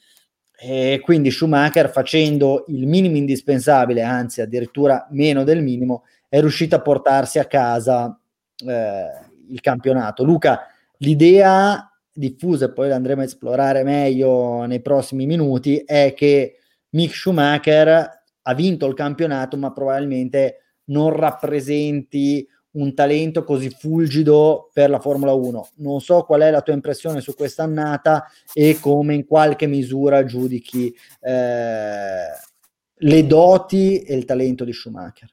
E 0.65 1.01
quindi 1.03 1.29
Schumacher 1.29 1.89
facendo 1.89 2.63
il 2.69 2.87
minimo 2.87 3.17
indispensabile, 3.17 4.01
anzi 4.01 4.39
addirittura 4.39 5.07
meno 5.11 5.43
del 5.43 5.61
minimo, 5.61 6.03
è 6.29 6.39
riuscito 6.39 6.73
a 6.75 6.81
portarsi 6.81 7.37
a 7.37 7.45
casa 7.45 8.17
eh, 8.65 9.07
il 9.49 9.59
campionato. 9.59 10.23
Luca, 10.23 10.67
l'idea 10.99 11.91
diffusa, 12.13 12.65
e 12.65 12.71
poi 12.71 12.87
l'andremo 12.87 13.21
a 13.21 13.25
esplorare 13.25 13.83
meglio 13.83 14.63
nei 14.63 14.81
prossimi 14.81 15.25
minuti, 15.25 15.79
è 15.79 16.13
che 16.15 16.59
Mick 16.91 17.13
Schumacher 17.13 18.23
ha 18.41 18.53
vinto 18.53 18.87
il 18.87 18.93
campionato, 18.93 19.57
ma 19.57 19.73
probabilmente 19.73 20.59
non 20.85 21.09
rappresenti 21.09 22.47
un 22.73 22.93
talento 22.93 23.43
così 23.43 23.69
fulgido 23.69 24.69
per 24.73 24.89
la 24.89 24.99
Formula 24.99 25.33
1. 25.33 25.69
Non 25.77 25.99
so 26.01 26.23
qual 26.23 26.41
è 26.41 26.51
la 26.51 26.61
tua 26.61 26.73
impressione 26.73 27.21
su 27.21 27.33
questa 27.35 27.63
annata 27.63 28.25
e 28.53 28.79
come 28.79 29.15
in 29.15 29.25
qualche 29.25 29.67
misura 29.67 30.23
giudichi 30.23 30.93
eh, 31.21 32.27
le 32.95 33.27
doti 33.27 33.99
e 33.99 34.15
il 34.15 34.25
talento 34.25 34.63
di 34.63 34.73
Schumacher. 34.73 35.29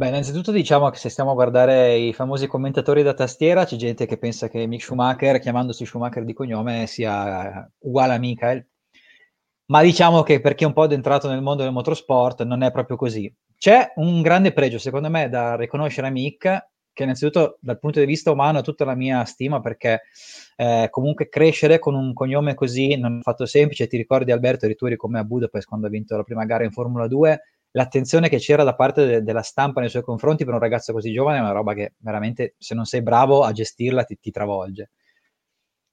Beh, 0.00 0.08
innanzitutto 0.08 0.50
diciamo 0.50 0.88
che 0.88 0.96
se 0.96 1.10
stiamo 1.10 1.32
a 1.32 1.34
guardare 1.34 1.94
i 1.98 2.14
famosi 2.14 2.46
commentatori 2.46 3.02
da 3.02 3.12
tastiera, 3.12 3.66
c'è 3.66 3.76
gente 3.76 4.06
che 4.06 4.16
pensa 4.16 4.48
che 4.48 4.66
Mick 4.66 4.82
Schumacher, 4.82 5.38
chiamandosi 5.38 5.84
Schumacher 5.84 6.24
di 6.24 6.32
cognome, 6.32 6.86
sia 6.86 7.70
uguale 7.80 8.14
a 8.14 8.18
Michael. 8.18 8.66
Ma 9.66 9.82
diciamo 9.82 10.22
che 10.22 10.40
per 10.40 10.54
chi 10.54 10.64
è 10.64 10.66
un 10.66 10.72
po' 10.72 10.88
entrato 10.90 11.28
nel 11.28 11.42
mondo 11.42 11.62
del 11.62 11.72
motorsport 11.72 12.42
non 12.44 12.62
è 12.62 12.72
proprio 12.72 12.96
così. 12.96 13.32
C'è 13.60 13.92
un 13.96 14.22
grande 14.22 14.54
pregio, 14.54 14.78
secondo 14.78 15.10
me, 15.10 15.28
da 15.28 15.54
riconoscere 15.54 16.06
a 16.06 16.10
Mick, 16.10 16.40
che 16.94 17.02
innanzitutto 17.02 17.58
dal 17.60 17.78
punto 17.78 18.00
di 18.00 18.06
vista 18.06 18.30
umano 18.30 18.56
ha 18.56 18.62
tutta 18.62 18.86
la 18.86 18.94
mia 18.94 19.22
stima 19.26 19.60
perché 19.60 20.04
eh, 20.56 20.88
comunque 20.88 21.28
crescere 21.28 21.78
con 21.78 21.94
un 21.94 22.14
cognome 22.14 22.54
così 22.54 22.96
non 22.96 23.18
è 23.18 23.20
fatto 23.20 23.44
semplice. 23.44 23.86
Ti 23.86 23.98
ricordi 23.98 24.32
Alberto 24.32 24.66
Rituri 24.66 24.96
come 24.96 25.18
a 25.18 25.24
Budapest 25.24 25.68
quando 25.68 25.88
ha 25.88 25.90
vinto 25.90 26.16
la 26.16 26.22
prima 26.22 26.46
gara 26.46 26.64
in 26.64 26.70
Formula 26.70 27.06
2? 27.06 27.40
L'attenzione 27.72 28.30
che 28.30 28.38
c'era 28.38 28.64
da 28.64 28.74
parte 28.74 29.04
de- 29.04 29.22
della 29.22 29.42
stampa 29.42 29.80
nei 29.80 29.90
suoi 29.90 30.04
confronti 30.04 30.46
per 30.46 30.54
un 30.54 30.60
ragazzo 30.60 30.94
così 30.94 31.12
giovane 31.12 31.36
è 31.36 31.42
una 31.42 31.52
roba 31.52 31.74
che 31.74 31.92
veramente, 31.98 32.54
se 32.56 32.74
non 32.74 32.86
sei 32.86 33.02
bravo 33.02 33.42
a 33.44 33.52
gestirla, 33.52 34.04
ti, 34.04 34.18
ti 34.18 34.30
travolge. 34.30 34.88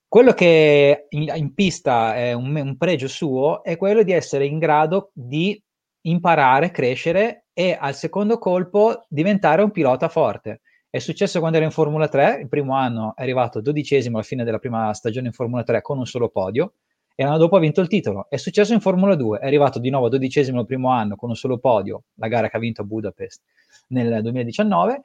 Quello 0.08 0.32
che 0.32 1.08
in, 1.10 1.30
in 1.36 1.54
pista 1.54 2.16
è 2.16 2.32
un, 2.32 2.56
un 2.56 2.78
pregio 2.78 3.10
suo 3.10 3.62
è 3.62 3.76
quello 3.76 4.04
di 4.04 4.14
essere 4.14 4.46
in 4.46 4.58
grado 4.58 5.12
di 5.14 5.62
imparare, 6.10 6.72
crescere 6.72 7.46
e 7.54 7.78
al 7.80 7.96
secondo 7.96 8.38
colpo 8.38 9.06
diventare 9.08 9.62
un 9.62 9.72
pilota 9.72 10.10
forte. 10.10 10.62
È 10.90 11.00
successo 11.00 11.40
quando 11.40 11.58
era 11.58 11.66
in 11.66 11.72
Formula 11.72 12.08
3, 12.08 12.40
il 12.42 12.48
primo 12.48 12.76
anno 12.76 13.14
è 13.16 13.22
arrivato 13.22 13.62
dodicesimo 13.62 14.18
alla 14.18 14.26
fine 14.26 14.44
della 14.44 14.60
prima 14.60 14.94
stagione 14.94 15.28
in 15.28 15.34
Formula 15.34 15.64
3 15.64 15.82
con 15.82 15.98
un 15.98 16.06
solo 16.06 16.30
podio 16.30 16.74
e 17.14 17.24
l'anno 17.24 17.38
dopo 17.38 17.56
ha 17.56 17.60
vinto 17.60 17.82
il 17.82 17.88
titolo. 17.88 18.28
È 18.30 18.38
successo 18.38 18.74
in 18.74 18.80
Formula 18.80 19.16
2, 19.16 19.40
è 19.40 19.46
arrivato 19.46 19.80
di 19.80 19.90
nuovo 19.90 20.08
dodicesimo 20.08 20.62
il 20.62 20.66
primo 20.66 20.90
anno 20.92 21.16
con 21.16 21.30
un 21.30 21.36
solo 21.36 21.58
podio, 21.58 22.04
la 22.16 22.28
gara 22.28 22.50
che 22.50 22.58
ha 22.58 22.60
vinto 22.60 22.82
a 22.82 22.86
Budapest 22.86 23.42
nel 23.88 24.22
2019 24.22 25.02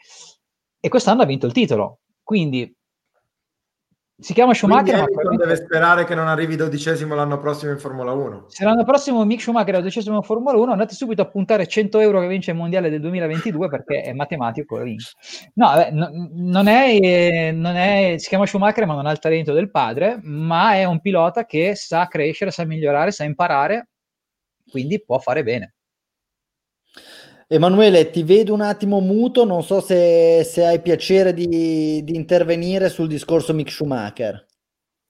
e 0.78 0.88
quest'anno 0.88 1.22
ha 1.22 1.26
vinto 1.26 1.46
il 1.46 1.52
titolo. 1.52 2.00
Quindi 2.22 2.74
si 4.22 4.34
chiama 4.34 4.54
Schumacher. 4.54 4.94
Quindi 4.94 5.12
probabilmente... 5.12 5.46
deve 5.46 5.64
sperare 5.64 6.04
che 6.04 6.14
non 6.14 6.28
arrivi 6.28 6.54
dodicesimo 6.54 7.14
l'anno 7.14 7.38
prossimo 7.38 7.72
in 7.72 7.78
Formula 7.78 8.12
1. 8.12 8.44
Se 8.48 8.64
l'anno 8.64 8.84
prossimo 8.84 9.24
Mick 9.24 9.42
Schumacher 9.42 9.74
è 9.74 9.78
dodicesimo 9.78 10.16
in 10.16 10.22
Formula 10.22 10.56
1, 10.56 10.70
andate 10.70 10.94
subito 10.94 11.22
a 11.22 11.26
puntare 11.26 11.66
100 11.66 11.98
euro 11.98 12.20
che 12.20 12.28
vince 12.28 12.52
il 12.52 12.56
mondiale 12.56 12.88
del 12.88 13.00
2022 13.00 13.68
perché 13.68 14.02
è 14.02 14.12
matematico. 14.12 14.78
No, 14.78 15.66
vabbè, 15.66 15.90
no, 15.90 16.10
non, 16.34 16.68
è, 16.68 17.50
non 17.50 17.74
è, 17.74 18.14
si 18.18 18.28
chiama 18.28 18.46
Schumacher 18.46 18.86
ma 18.86 18.94
non 18.94 19.06
ha 19.06 19.10
il 19.10 19.18
talento 19.18 19.52
del 19.52 19.70
padre, 19.70 20.20
ma 20.22 20.74
è 20.74 20.84
un 20.84 21.00
pilota 21.00 21.44
che 21.44 21.74
sa 21.74 22.06
crescere, 22.06 22.52
sa 22.52 22.64
migliorare, 22.64 23.10
sa 23.10 23.24
imparare, 23.24 23.88
quindi 24.70 25.02
può 25.04 25.18
fare 25.18 25.42
bene. 25.42 25.74
Emanuele, 27.52 28.08
ti 28.08 28.22
vedo 28.22 28.54
un 28.54 28.62
attimo 28.62 29.00
muto, 29.00 29.44
non 29.44 29.62
so 29.62 29.82
se, 29.82 30.42
se 30.42 30.64
hai 30.64 30.80
piacere 30.80 31.34
di, 31.34 32.02
di, 32.02 32.16
intervenire 32.16 32.88
sul 32.88 33.08
discorso 33.08 33.52
Mick 33.52 33.70
Schumacher. 33.70 34.46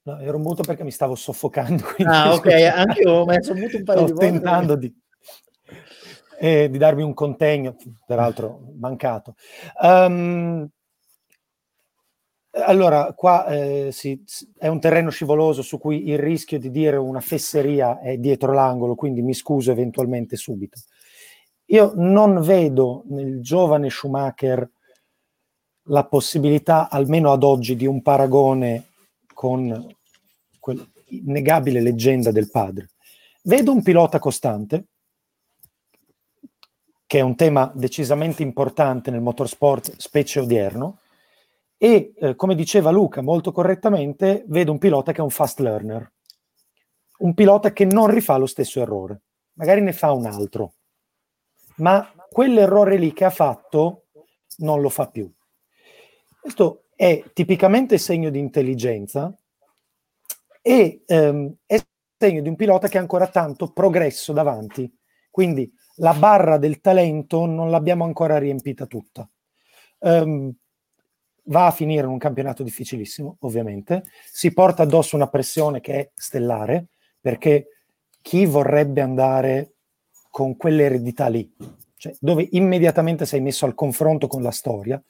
No, 0.02 0.18
ero 0.18 0.40
muto 0.40 0.64
perché 0.64 0.82
mi 0.82 0.90
stavo 0.90 1.14
soffocando. 1.14 1.84
Ah, 2.04 2.32
ok, 2.34 2.46
anche 2.74 3.02
io 3.02 3.12
ho 3.12 3.24
messo 3.24 3.54
muto 3.54 3.76
un 3.76 3.84
paio 3.84 4.04
di 4.06 4.10
volte. 4.10 4.26
tentando 4.26 4.74
di, 4.74 4.92
eh, 6.40 6.68
di, 6.68 6.78
darvi 6.78 7.02
un 7.02 7.14
contegno, 7.14 7.76
peraltro 8.04 8.72
mancato. 8.76 9.36
Um, 9.80 10.68
allora, 12.54 13.12
qua 13.14 13.46
eh, 13.46 13.90
sì, 13.92 14.20
è 14.58 14.66
un 14.66 14.80
terreno 14.80 15.10
scivoloso 15.10 15.62
su 15.62 15.78
cui 15.78 16.08
il 16.08 16.18
rischio 16.18 16.58
di 16.58 16.72
dire 16.72 16.96
una 16.96 17.20
fesseria 17.20 18.00
è 18.00 18.16
dietro 18.18 18.52
l'angolo, 18.52 18.96
quindi 18.96 19.22
mi 19.22 19.32
scuso 19.32 19.70
eventualmente 19.70 20.34
subito. 20.34 20.80
Io 21.72 21.92
non 21.96 22.42
vedo 22.42 23.04
nel 23.06 23.40
giovane 23.40 23.88
Schumacher 23.88 24.70
la 25.84 26.04
possibilità, 26.04 26.90
almeno 26.90 27.32
ad 27.32 27.42
oggi, 27.42 27.76
di 27.76 27.86
un 27.86 28.02
paragone 28.02 28.90
con 29.32 29.86
quell'innegabile 30.60 31.80
leggenda 31.80 32.30
del 32.30 32.50
padre. 32.50 32.90
Vedo 33.44 33.72
un 33.72 33.82
pilota 33.82 34.18
costante, 34.18 34.88
che 37.06 37.18
è 37.18 37.22
un 37.22 37.36
tema 37.36 37.72
decisamente 37.74 38.42
importante 38.42 39.10
nel 39.10 39.22
motorsport, 39.22 39.96
specie 39.96 40.40
odierno, 40.40 41.00
e 41.78 42.12
eh, 42.14 42.36
come 42.36 42.54
diceva 42.54 42.90
Luca 42.90 43.22
molto 43.22 43.50
correttamente, 43.50 44.44
vedo 44.46 44.72
un 44.72 44.78
pilota 44.78 45.12
che 45.12 45.20
è 45.20 45.24
un 45.24 45.30
fast 45.30 45.58
learner, 45.58 46.12
un 47.20 47.32
pilota 47.32 47.72
che 47.72 47.86
non 47.86 48.08
rifà 48.08 48.36
lo 48.36 48.46
stesso 48.46 48.78
errore, 48.78 49.22
magari 49.54 49.80
ne 49.80 49.94
fa 49.94 50.12
un 50.12 50.26
altro, 50.26 50.74
ma 51.82 52.14
quell'errore 52.30 52.96
lì 52.96 53.12
che 53.12 53.24
ha 53.24 53.30
fatto 53.30 54.06
non 54.58 54.80
lo 54.80 54.88
fa 54.88 55.08
più. 55.08 55.30
Questo 56.40 56.84
è 56.94 57.22
tipicamente 57.32 57.98
segno 57.98 58.30
di 58.30 58.38
intelligenza 58.38 59.36
e 60.62 61.02
ehm, 61.04 61.54
è 61.66 61.80
segno 62.16 62.40
di 62.40 62.48
un 62.48 62.54
pilota 62.54 62.86
che 62.86 62.98
ha 62.98 63.00
ancora 63.00 63.26
tanto 63.26 63.72
progresso 63.72 64.32
davanti. 64.32 64.90
Quindi 65.28 65.70
la 65.96 66.14
barra 66.14 66.56
del 66.56 66.80
talento 66.80 67.46
non 67.46 67.70
l'abbiamo 67.70 68.04
ancora 68.04 68.38
riempita 68.38 68.86
tutta. 68.86 69.28
Um, 69.98 70.54
va 71.44 71.66
a 71.66 71.70
finire 71.72 72.04
in 72.04 72.12
un 72.12 72.18
campionato 72.18 72.62
difficilissimo, 72.62 73.38
ovviamente. 73.40 74.04
Si 74.30 74.52
porta 74.52 74.84
addosso 74.84 75.16
una 75.16 75.28
pressione 75.28 75.80
che 75.80 75.94
è 75.94 76.10
stellare, 76.14 76.88
perché 77.20 77.68
chi 78.20 78.46
vorrebbe 78.46 79.00
andare 79.00 79.74
con 80.32 80.56
quell'eredità 80.56 81.28
lì, 81.28 81.54
cioè 81.98 82.16
dove 82.18 82.48
immediatamente 82.52 83.26
sei 83.26 83.42
messo 83.42 83.66
al 83.66 83.74
confronto 83.74 84.26
con 84.28 84.42
la 84.42 84.50
storia. 84.50 85.00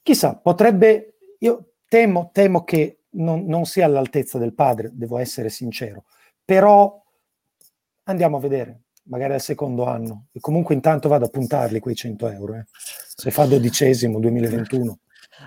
Chissà, 0.00 0.34
potrebbe, 0.34 1.18
io 1.40 1.72
temo, 1.86 2.30
temo 2.32 2.64
che 2.64 3.00
non, 3.10 3.44
non 3.44 3.66
sia 3.66 3.84
all'altezza 3.84 4.38
del 4.38 4.54
padre, 4.54 4.90
devo 4.94 5.18
essere 5.18 5.50
sincero, 5.50 6.04
però 6.42 7.04
andiamo 8.04 8.38
a 8.38 8.40
vedere, 8.40 8.84
magari 9.04 9.34
al 9.34 9.42
secondo 9.42 9.84
anno. 9.84 10.28
E 10.32 10.40
comunque 10.40 10.74
intanto 10.74 11.10
vado 11.10 11.26
a 11.26 11.28
puntarli 11.28 11.78
quei 11.78 11.94
100 11.94 12.28
euro, 12.30 12.54
eh. 12.54 12.64
se 12.72 13.30
fa 13.30 13.44
dodicesimo 13.44 14.18
2021. 14.18 15.00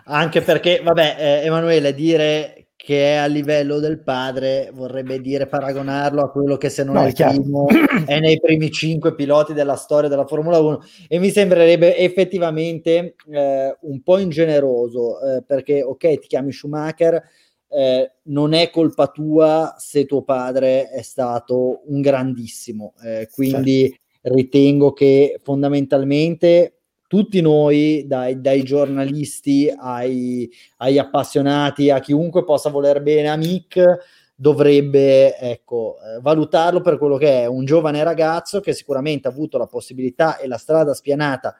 Anche 0.05 0.41
perché, 0.41 0.81
vabbè, 0.83 1.15
eh, 1.17 1.45
Emanuele, 1.45 1.95
dire 1.95 2.60
che 2.83 3.13
è 3.13 3.15
a 3.17 3.27
livello 3.27 3.77
del 3.79 4.01
padre, 4.01 4.71
vorrebbe 4.73 5.21
dire 5.21 5.45
paragonarlo 5.45 6.23
a 6.23 6.31
quello 6.31 6.57
che 6.57 6.69
se 6.69 6.83
non 6.83 6.95
no, 6.95 7.03
è 7.03 7.07
il 7.09 7.13
primo, 7.13 7.67
è 8.07 8.19
nei 8.19 8.39
primi 8.39 8.71
cinque 8.71 9.13
piloti 9.13 9.53
della 9.53 9.75
storia 9.75 10.09
della 10.09 10.25
Formula 10.25 10.57
1 10.57 10.79
e 11.07 11.19
mi 11.19 11.29
sembrerebbe 11.29 11.95
effettivamente 11.95 13.13
eh, 13.29 13.77
un 13.81 14.01
po' 14.01 14.17
ingeneroso 14.17 15.21
eh, 15.21 15.43
perché 15.43 15.83
ok 15.83 16.19
ti 16.21 16.27
chiami 16.27 16.51
Schumacher, 16.51 17.21
eh, 17.69 18.13
non 18.23 18.53
è 18.53 18.71
colpa 18.71 19.09
tua 19.09 19.75
se 19.77 20.05
tuo 20.05 20.23
padre 20.23 20.89
è 20.89 21.03
stato 21.03 21.83
un 21.85 22.01
grandissimo, 22.01 22.95
eh, 23.03 23.29
quindi 23.31 23.89
certo. 23.89 24.35
ritengo 24.35 24.91
che 24.91 25.39
fondamentalmente 25.43 26.80
tutti 27.11 27.41
noi, 27.41 28.05
dai, 28.07 28.39
dai 28.39 28.63
giornalisti 28.63 29.69
ai, 29.77 30.49
ai, 30.77 30.97
appassionati, 30.97 31.89
a 31.89 31.99
chiunque 31.99 32.45
possa 32.45 32.69
voler 32.69 33.01
bene 33.01 33.27
a 33.27 33.35
Mick, 33.35 33.97
dovrebbe 34.33 35.37
ecco, 35.37 35.97
eh, 35.97 36.21
valutarlo 36.21 36.79
per 36.79 36.97
quello 36.97 37.17
che 37.17 37.41
è. 37.41 37.45
Un 37.47 37.65
giovane 37.65 38.01
ragazzo 38.01 38.61
che 38.61 38.71
sicuramente 38.71 39.27
ha 39.27 39.31
avuto 39.31 39.57
la 39.57 39.65
possibilità 39.67 40.37
e 40.37 40.47
la 40.47 40.57
strada 40.57 40.93
spianata, 40.93 41.53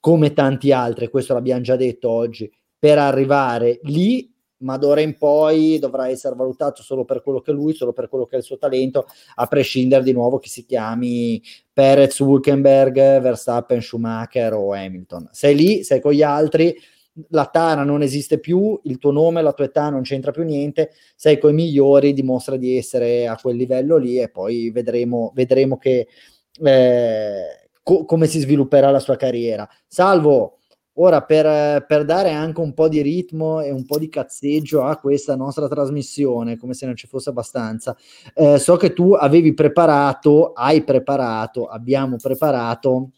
come 0.00 0.34
tanti 0.34 0.70
altri, 0.70 1.08
questo 1.08 1.32
l'abbiamo 1.32 1.62
già 1.62 1.76
detto 1.76 2.10
oggi, 2.10 2.52
per 2.78 2.98
arrivare 2.98 3.80
lì 3.84 4.30
ma 4.60 4.76
d'ora 4.76 5.00
in 5.00 5.16
poi 5.16 5.78
dovrà 5.78 6.08
essere 6.08 6.34
valutato 6.34 6.82
solo 6.82 7.04
per 7.04 7.22
quello 7.22 7.40
che 7.40 7.50
è 7.50 7.54
lui, 7.54 7.74
solo 7.74 7.92
per 7.92 8.08
quello 8.08 8.26
che 8.26 8.36
è 8.36 8.38
il 8.38 8.44
suo 8.44 8.58
talento, 8.58 9.06
a 9.36 9.46
prescindere 9.46 10.02
di 10.02 10.12
nuovo 10.12 10.38
che 10.38 10.48
si 10.48 10.64
chiami 10.64 11.42
Perez, 11.72 12.18
Hulkenberg, 12.18 13.20
Verstappen, 13.20 13.80
Schumacher 13.80 14.52
o 14.54 14.72
Hamilton. 14.72 15.28
Sei 15.32 15.54
lì, 15.54 15.82
sei 15.82 16.00
con 16.00 16.12
gli 16.12 16.22
altri, 16.22 16.76
la 17.28 17.46
tara 17.46 17.82
non 17.82 18.02
esiste 18.02 18.38
più, 18.38 18.78
il 18.84 18.98
tuo 18.98 19.10
nome, 19.10 19.42
la 19.42 19.52
tua 19.52 19.64
età 19.66 19.90
non 19.90 20.02
c'entra 20.02 20.30
più 20.30 20.44
niente, 20.44 20.92
sei 21.16 21.38
con 21.38 21.50
i 21.50 21.54
migliori, 21.54 22.12
dimostra 22.12 22.56
di 22.56 22.76
essere 22.76 23.26
a 23.26 23.36
quel 23.40 23.56
livello 23.56 23.96
lì 23.96 24.18
e 24.18 24.28
poi 24.28 24.70
vedremo, 24.70 25.32
vedremo 25.34 25.76
che, 25.76 26.06
eh, 26.62 27.68
co- 27.82 28.04
come 28.04 28.26
si 28.26 28.40
svilupperà 28.40 28.90
la 28.90 29.00
sua 29.00 29.16
carriera. 29.16 29.68
Salvo 29.86 30.59
Ora, 31.02 31.22
per, 31.22 31.86
per, 31.86 32.04
dare 32.04 32.32
anche 32.32 32.60
un 32.60 32.74
po' 32.74 32.86
di 32.86 33.00
ritmo 33.00 33.62
e 33.62 33.70
un 33.70 33.86
po' 33.86 33.98
di 33.98 34.10
cazzeggio 34.10 34.82
a 34.82 34.98
questa 34.98 35.34
nostra 35.34 35.66
trasmissione, 35.66 36.58
come 36.58 36.74
se 36.74 36.84
non 36.84 36.94
ci 36.94 37.06
fosse 37.06 37.30
abbastanza, 37.30 37.96
eh, 38.34 38.58
so 38.58 38.76
che 38.76 38.92
tu 38.92 39.14
avevi 39.14 39.54
preparato, 39.54 40.52
hai 40.52 40.84
preparato, 40.84 41.68
abbiamo 41.68 42.16
preparato 42.16 43.12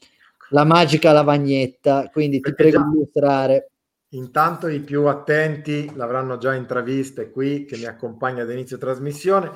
la 0.50 0.62
magica 0.62 1.10
lavagnetta, 1.10 2.08
quindi 2.12 2.38
ti 2.38 2.54
prego 2.54 2.84
di 2.84 2.94
illustrare. 2.94 3.70
Intanto 4.10 4.68
i 4.68 4.78
più 4.78 5.06
attenti 5.06 5.90
l'avranno 5.96 6.38
già 6.38 6.54
intraviste 6.54 7.32
qui, 7.32 7.64
che 7.64 7.76
mi 7.78 7.86
accompagna 7.86 8.44
ad 8.44 8.50
inizio 8.50 8.78
trasmissione. 8.78 9.50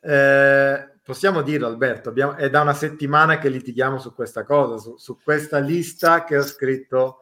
Eh, 0.00 0.94
possiamo 1.00 1.42
dirlo 1.42 1.68
Alberto, 1.68 2.08
abbiamo, 2.08 2.34
è 2.34 2.50
da 2.50 2.60
una 2.60 2.74
settimana 2.74 3.38
che 3.38 3.48
litighiamo 3.48 4.00
su 4.00 4.12
questa 4.14 4.42
cosa, 4.42 4.78
su, 4.78 4.96
su 4.96 5.16
questa 5.22 5.58
lista 5.58 6.24
che 6.24 6.38
ho 6.38 6.42
scritto 6.42 7.18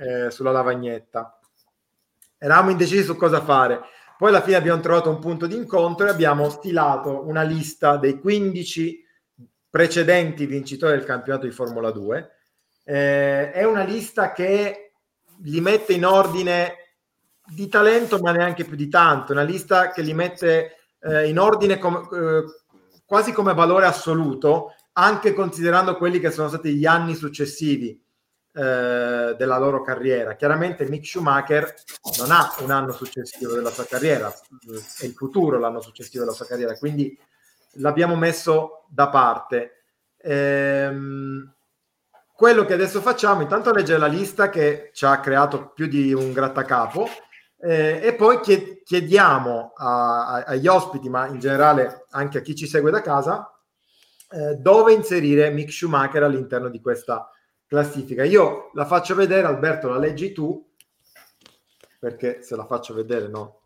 eh, 0.00 0.30
sulla 0.30 0.50
lavagnetta. 0.50 1.38
Eravamo 2.38 2.70
indecisi 2.70 3.02
su 3.02 3.16
cosa 3.16 3.42
fare. 3.42 3.80
Poi 4.16 4.30
alla 4.30 4.42
fine 4.42 4.56
abbiamo 4.56 4.80
trovato 4.80 5.10
un 5.10 5.18
punto 5.18 5.46
di 5.46 5.54
incontro 5.54 6.06
e 6.06 6.10
abbiamo 6.10 6.48
stilato 6.48 7.26
una 7.26 7.42
lista 7.42 7.96
dei 7.96 8.18
15 8.18 9.06
precedenti 9.68 10.46
vincitori 10.46 10.96
del 10.96 11.04
campionato 11.04 11.46
di 11.46 11.52
Formula 11.52 11.90
2. 11.90 12.30
Eh, 12.84 13.52
è 13.52 13.64
una 13.64 13.84
lista 13.84 14.32
che 14.32 14.92
li 15.42 15.60
mette 15.60 15.92
in 15.92 16.04
ordine 16.04 16.74
di 17.46 17.68
talento, 17.68 18.18
ma 18.18 18.32
neanche 18.32 18.64
più 18.64 18.76
di 18.76 18.88
tanto. 18.88 19.32
Una 19.32 19.42
lista 19.42 19.90
che 19.90 20.02
li 20.02 20.14
mette 20.14 20.76
eh, 21.00 21.28
in 21.28 21.38
ordine 21.38 21.78
com- 21.78 22.08
eh, 22.12 22.44
quasi 23.04 23.32
come 23.32 23.54
valore 23.54 23.86
assoluto, 23.86 24.74
anche 24.94 25.32
considerando 25.32 25.96
quelli 25.96 26.20
che 26.20 26.30
sono 26.30 26.48
stati 26.48 26.74
gli 26.74 26.86
anni 26.86 27.14
successivi 27.14 27.98
eh, 28.60 29.34
della 29.38 29.56
loro 29.56 29.80
carriera. 29.80 30.34
Chiaramente 30.34 30.86
Mick 30.86 31.06
Schumacher 31.06 31.74
non 32.18 32.30
ha 32.30 32.54
un 32.58 32.70
anno 32.70 32.92
successivo 32.92 33.54
della 33.54 33.70
sua 33.70 33.86
carriera, 33.86 34.28
è 34.28 35.06
il 35.06 35.14
futuro 35.14 35.58
l'anno 35.58 35.80
successivo 35.80 36.24
della 36.24 36.36
sua 36.36 36.44
carriera, 36.44 36.76
quindi 36.76 37.18
l'abbiamo 37.74 38.16
messo 38.16 38.84
da 38.90 39.08
parte. 39.08 39.84
Ehm, 40.18 41.54
quello 42.34 42.66
che 42.66 42.74
adesso 42.74 43.00
facciamo, 43.00 43.40
intanto 43.40 43.72
leggere 43.72 43.98
la 43.98 44.06
lista 44.06 44.50
che 44.50 44.90
ci 44.92 45.06
ha 45.06 45.20
creato 45.20 45.70
più 45.70 45.86
di 45.86 46.12
un 46.12 46.32
grattacapo 46.32 47.08
eh, 47.58 48.00
e 48.02 48.14
poi 48.14 48.40
chiediamo 48.40 49.72
a, 49.74 50.26
a, 50.26 50.44
agli 50.44 50.66
ospiti, 50.66 51.08
ma 51.08 51.28
in 51.28 51.38
generale 51.38 52.04
anche 52.10 52.38
a 52.38 52.42
chi 52.42 52.54
ci 52.54 52.66
segue 52.66 52.90
da 52.90 53.00
casa, 53.00 53.50
eh, 54.32 54.56
dove 54.56 54.92
inserire 54.92 55.48
Mick 55.48 55.72
Schumacher 55.72 56.22
all'interno 56.24 56.68
di 56.68 56.80
questa 56.82 57.30
classifica. 57.70 58.24
Io 58.24 58.72
la 58.74 58.84
faccio 58.84 59.14
vedere, 59.14 59.46
Alberto, 59.46 59.88
la 59.88 59.96
leggi 59.96 60.32
tu, 60.32 60.68
perché 62.00 62.42
se 62.42 62.56
la 62.56 62.66
faccio 62.66 62.94
vedere 62.94 63.28
no. 63.28 63.58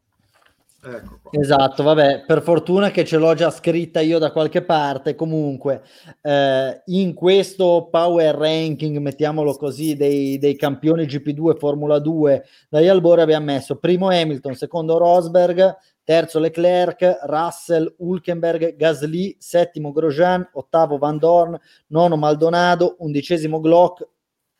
Ecco. 0.87 1.21
Esatto, 1.31 1.83
vabbè, 1.83 2.25
per 2.27 2.43
fortuna 2.43 2.91
che 2.91 3.07
ce 3.07 3.17
l'ho 3.17 3.33
già 3.33 3.51
scritta 3.51 4.01
io 4.01 4.19
da 4.19 4.31
qualche 4.31 4.63
parte. 4.63 5.15
Comunque, 5.15 5.83
eh, 6.21 6.83
in 6.85 7.15
questo 7.15 7.89
power 7.91 8.35
ranking, 8.35 8.99
mettiamolo 8.99 9.55
così, 9.55 9.97
dei, 9.97 10.37
dei 10.37 10.55
campioni 10.55 11.07
GP2 11.07 11.57
Formula 11.57 11.99
2 11.99 12.45
dagli 12.69 12.89
albori 12.89 13.23
abbiamo 13.23 13.47
messo 13.47 13.77
primo 13.77 14.11
Hamilton, 14.11 14.55
secondo 14.55 14.99
Rosberg, 14.99 15.75
terzo 16.05 16.39
Leclerc, 16.39 17.21
Russell, 17.23 17.95
Hulkenberg, 17.99 18.77
Gasly, 18.77 19.37
settimo 19.39 19.91
Grosjean, 19.91 20.47
ottavo 20.53 20.99
Van 20.99 21.19
Dorn, 21.19 21.59
nono 21.89 22.17
Maldonado, 22.17 22.97
undicesimo 22.99 23.59
Glock, 23.61 24.07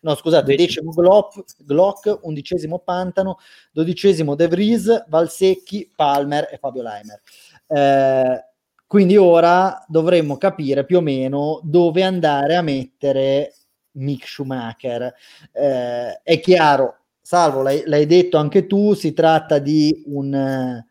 no 0.01 0.15
scusate, 0.15 0.57
decimo 0.57 0.91
Glock, 0.91 1.45
Glock, 1.59 2.19
undicesimo 2.23 2.79
Pantano, 2.81 3.39
dodicesimo 3.73 4.35
De 4.35 4.49
Vries, 4.49 5.05
Valsecchi, 5.09 5.93
Palmer 5.95 6.49
e 6.51 6.57
Fabio 6.57 6.83
Leimer. 6.83 7.21
Eh, 7.67 8.45
quindi 8.87 9.17
ora 9.17 9.85
dovremmo 9.89 10.37
capire 10.37 10.85
più 10.85 10.99
o 10.99 11.01
meno 11.01 11.61
dove 11.63 12.03
andare 12.03 12.55
a 12.55 12.63
mettere 12.63 13.55
Mick 13.93 14.27
Schumacher. 14.27 15.15
Eh, 15.53 16.21
è 16.23 16.41
chiaro, 16.41 16.99
Salvo, 17.21 17.63
l'hai, 17.63 17.83
l'hai, 17.87 18.07
detto 18.07 18.37
anche 18.37 18.67
tu, 18.67 18.93
si 18.93 19.15
tratta 19.15 19.59
di 19.59 20.05
un 20.07 20.85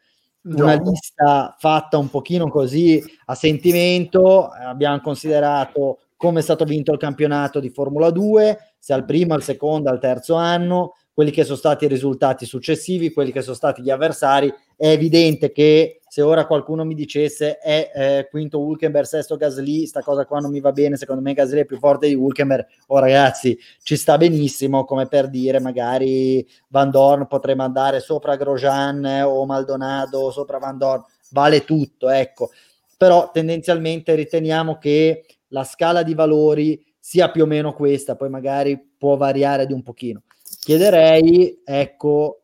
una 0.43 0.73
lista 0.75 1.55
fatta 1.57 1.97
un 1.97 2.09
pochino 2.09 2.49
così 2.49 3.03
a 3.25 3.35
sentimento, 3.35 4.47
abbiamo 4.49 4.99
considerato 5.01 5.99
come 6.17 6.39
è 6.39 6.43
stato 6.43 6.63
vinto 6.63 6.93
il 6.93 6.99
campionato 6.99 7.59
di 7.59 7.69
Formula 7.69 8.09
2, 8.09 8.75
se 8.79 8.93
al 8.93 9.03
primo, 9.03 9.33
al 9.33 9.43
secondo, 9.43 9.89
al 9.89 9.99
terzo 9.99 10.35
anno, 10.35 10.93
quelli 11.13 11.31
che 11.31 11.43
sono 11.43 11.57
stati 11.57 11.85
i 11.85 11.89
risultati 11.89 12.45
successivi, 12.45 13.11
quelli 13.11 13.31
che 13.31 13.41
sono 13.41 13.55
stati 13.55 13.81
gli 13.81 13.89
avversari. 13.89 14.53
È 14.75 14.87
evidente 14.87 15.51
che 15.51 15.99
se 16.13 16.21
ora 16.21 16.45
qualcuno 16.45 16.85
mi 16.85 16.93
dicesse 16.93 17.57
è 17.57 17.91
eh, 17.91 18.27
quinto 18.29 18.59
Hulkenberg, 18.59 19.03
sesto 19.03 19.35
Gasly, 19.35 19.87
sta 19.87 20.03
cosa 20.03 20.27
qua 20.27 20.37
non 20.37 20.51
mi 20.51 20.59
va 20.59 20.71
bene, 20.71 20.95
secondo 20.95 21.23
me 21.23 21.33
Gasly 21.33 21.61
è 21.61 21.65
più 21.65 21.79
forte 21.79 22.07
di 22.07 22.13
Hulkenberg, 22.13 22.67
oh 22.89 22.99
ragazzi, 22.99 23.57
ci 23.81 23.95
sta 23.95 24.15
benissimo, 24.15 24.85
come 24.85 25.07
per 25.07 25.27
dire 25.27 25.59
magari 25.59 26.47
Van 26.67 26.91
Dorn 26.91 27.25
potremmo 27.25 27.63
andare 27.63 27.99
sopra 27.99 28.35
Grosjean 28.35 29.23
o 29.25 29.43
Maldonado, 29.47 30.29
sopra 30.29 30.59
Van 30.59 30.77
Dorn, 30.77 31.03
vale 31.31 31.65
tutto, 31.65 32.09
ecco. 32.11 32.51
Però 32.95 33.31
tendenzialmente 33.31 34.13
riteniamo 34.13 34.77
che 34.77 35.25
la 35.47 35.63
scala 35.63 36.03
di 36.03 36.13
valori 36.13 36.79
sia 36.99 37.31
più 37.31 37.41
o 37.41 37.47
meno 37.47 37.73
questa, 37.73 38.15
poi 38.15 38.29
magari 38.29 38.79
può 38.99 39.17
variare 39.17 39.65
di 39.65 39.73
un 39.73 39.81
pochino 39.81 40.21
chiederei, 40.63 41.61
ecco, 41.65 42.42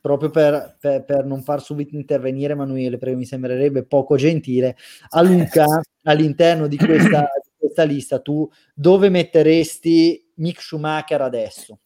proprio 0.00 0.30
per, 0.30 0.76
per, 0.80 1.04
per, 1.04 1.24
non 1.24 1.42
far 1.42 1.62
subito 1.62 1.94
intervenire 1.94 2.52
Emanuele, 2.52 2.98
perché 2.98 3.14
mi 3.14 3.24
sembrerebbe 3.24 3.84
poco 3.84 4.16
gentile, 4.16 4.76
a 5.10 5.22
Luca 5.22 5.66
all'interno 6.04 6.66
di 6.66 6.76
questa, 6.76 7.28
di 7.42 7.50
questa 7.58 7.82
lista, 7.84 8.20
tu 8.20 8.48
dove 8.74 9.08
metteresti 9.08 10.32
Mick 10.36 10.60
Schumacher 10.60 11.20
adesso? 11.20 11.78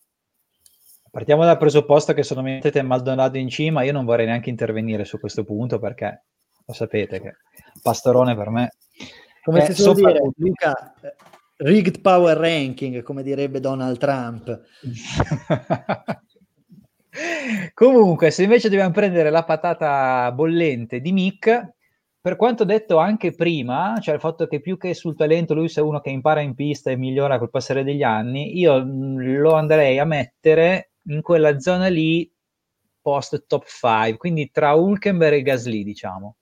Partiamo 1.11 1.45
dal 1.45 1.59
presupposto 1.59 2.13
che 2.13 2.25
se 2.25 2.35
non 2.35 2.45
mettete 2.45 2.83
Maldonado 2.83 3.39
in 3.39 3.49
cima, 3.49 3.83
io 3.83 3.93
non 3.93 4.05
vorrei 4.05 4.27
neanche 4.27 4.51
intervenire 4.51 5.05
su 5.05 5.21
questo 5.21 5.45
punto 5.45 5.79
perché 5.79 6.25
lo 6.67 6.73
sapete 6.73 7.21
che 7.21 7.37
Pastorone 7.83 8.35
per 8.35 8.51
me 8.51 8.71
come 9.45 9.67
si 9.67 9.83
suol 9.83 9.95
dire, 9.97 10.21
Luca, 10.37 10.95
rigged 11.59 12.01
power 12.01 12.35
ranking, 12.35 13.03
come 13.03 13.23
direbbe 13.23 13.61
Donald 13.61 13.99
Trump. 13.99 14.63
Comunque, 17.75 18.31
se 18.31 18.43
invece 18.43 18.69
dobbiamo 18.69 18.93
prendere 18.93 19.31
la 19.31 19.45
patata 19.45 20.31
bollente 20.33 21.01
di 21.01 21.13
Mick, 21.13 21.73
per 22.21 22.37
quanto 22.37 22.65
detto 22.65 22.97
anche 22.97 23.35
prima, 23.35 23.99
cioè 24.01 24.15
il 24.15 24.21
fatto 24.21 24.47
che 24.47 24.61
più 24.61 24.79
che 24.79 24.95
sul 24.95 25.15
talento 25.15 25.55
lui 25.55 25.69
sia 25.69 25.85
uno 25.85 26.01
che 26.01 26.11
impara 26.11 26.41
in 26.41 26.55
pista 26.55 26.91
e 26.91 26.97
migliora 26.97 27.39
col 27.39 27.51
passare 27.51 27.85
degli 27.85 28.03
anni, 28.03 28.59
io 28.59 28.83
lo 28.85 29.53
andrei 29.55 29.99
a 29.99 30.05
mettere 30.05 30.93
in 31.09 31.21
quella 31.21 31.59
zona 31.61 31.89
lì 31.89 32.31
post 33.01 33.45
top 33.47 33.67
5, 33.67 34.17
quindi 34.17 34.51
tra 34.51 34.73
Hulkenberg 34.73 35.35
e 35.35 35.43
Gasly, 35.43 35.85
diciamo. 35.85 36.37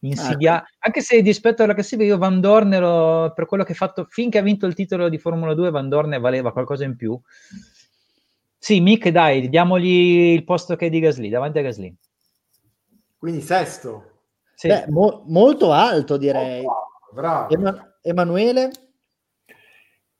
Insidia- 0.00 0.62
ah. 0.62 0.64
Anche 0.78 1.00
se 1.00 1.20
rispetto 1.20 1.62
alla 1.62 1.74
classifica 1.74 2.08
io 2.08 2.18
Van 2.18 2.40
Dorn 2.40 2.72
ero, 2.72 3.32
per 3.34 3.46
quello 3.46 3.64
che 3.64 3.72
ha 3.72 3.74
fatto 3.74 4.06
finché 4.08 4.38
ha 4.38 4.42
vinto 4.42 4.66
il 4.66 4.74
titolo 4.74 5.08
di 5.08 5.18
Formula 5.18 5.54
2 5.54 5.70
Van 5.70 5.88
Dorn 5.88 6.18
valeva 6.20 6.52
qualcosa 6.52 6.84
in 6.84 6.96
più. 6.96 7.20
Sì, 8.66 8.80
Mick, 8.80 9.10
dai, 9.10 9.48
diamogli 9.48 10.32
il 10.32 10.42
posto 10.42 10.74
che 10.74 10.86
è 10.86 10.90
di 10.90 10.98
Gasly, 10.98 11.28
davanti 11.28 11.60
a 11.60 11.62
Gasly. 11.62 11.94
Quindi 13.16 13.40
sesto. 13.40 14.22
Sì. 14.56 14.66
Beh, 14.66 14.86
mo- 14.88 15.22
molto 15.28 15.70
alto 15.70 16.16
direi. 16.16 16.64
Oh, 16.64 16.88
bravo. 17.12 17.54
Eman- 17.54 17.94
Emanuele? 18.02 18.70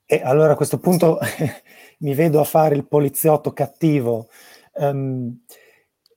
E 0.05 0.20
allora 0.22 0.53
a 0.53 0.55
questo 0.55 0.78
punto 0.78 1.18
mi 1.99 2.14
vedo 2.14 2.38
a 2.38 2.44
fare 2.44 2.76
il 2.76 2.86
poliziotto 2.86 3.53
cattivo. 3.53 4.28
Um, 4.74 5.42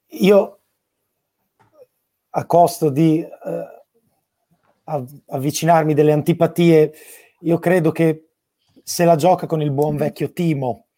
io 0.09 0.59
a 2.29 2.45
costo 2.45 2.91
di 2.91 3.25
uh, 4.83 5.03
avvicinarmi 5.25 5.95
delle 5.95 6.11
antipatie, 6.11 6.93
io 7.39 7.57
credo 7.57 7.89
che 7.91 8.33
se 8.83 9.03
la 9.03 9.15
gioca 9.15 9.47
con 9.47 9.63
il 9.63 9.71
buon 9.71 9.95
vecchio 9.95 10.31
Timo, 10.31 10.88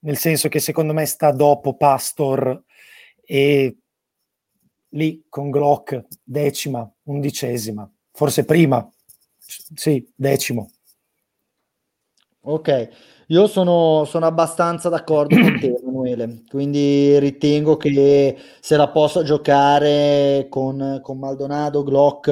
nel 0.00 0.16
senso 0.16 0.48
che 0.48 0.60
secondo 0.60 0.92
me 0.92 1.04
sta 1.06 1.32
dopo 1.32 1.76
Pastor 1.76 2.62
e 3.24 3.76
lì 4.90 5.24
con 5.28 5.50
Glock 5.50 6.06
decima, 6.22 6.90
undicesima, 7.04 7.90
forse 8.12 8.44
prima, 8.44 8.88
sì, 9.74 10.06
decimo. 10.14 10.70
Ok, 12.42 12.88
io 13.26 13.46
sono, 13.46 14.04
sono 14.06 14.26
abbastanza 14.26 14.88
d'accordo 14.88 15.38
con 15.38 15.58
te, 15.60 15.74
Emanuele. 15.78 16.42
Quindi 16.48 17.18
ritengo 17.18 17.76
che 17.76 18.36
se 18.60 18.76
la 18.76 18.88
possa 18.88 19.22
giocare 19.22 20.46
con, 20.48 21.00
con 21.02 21.18
Maldonado, 21.18 21.82
Glock, 21.82 22.28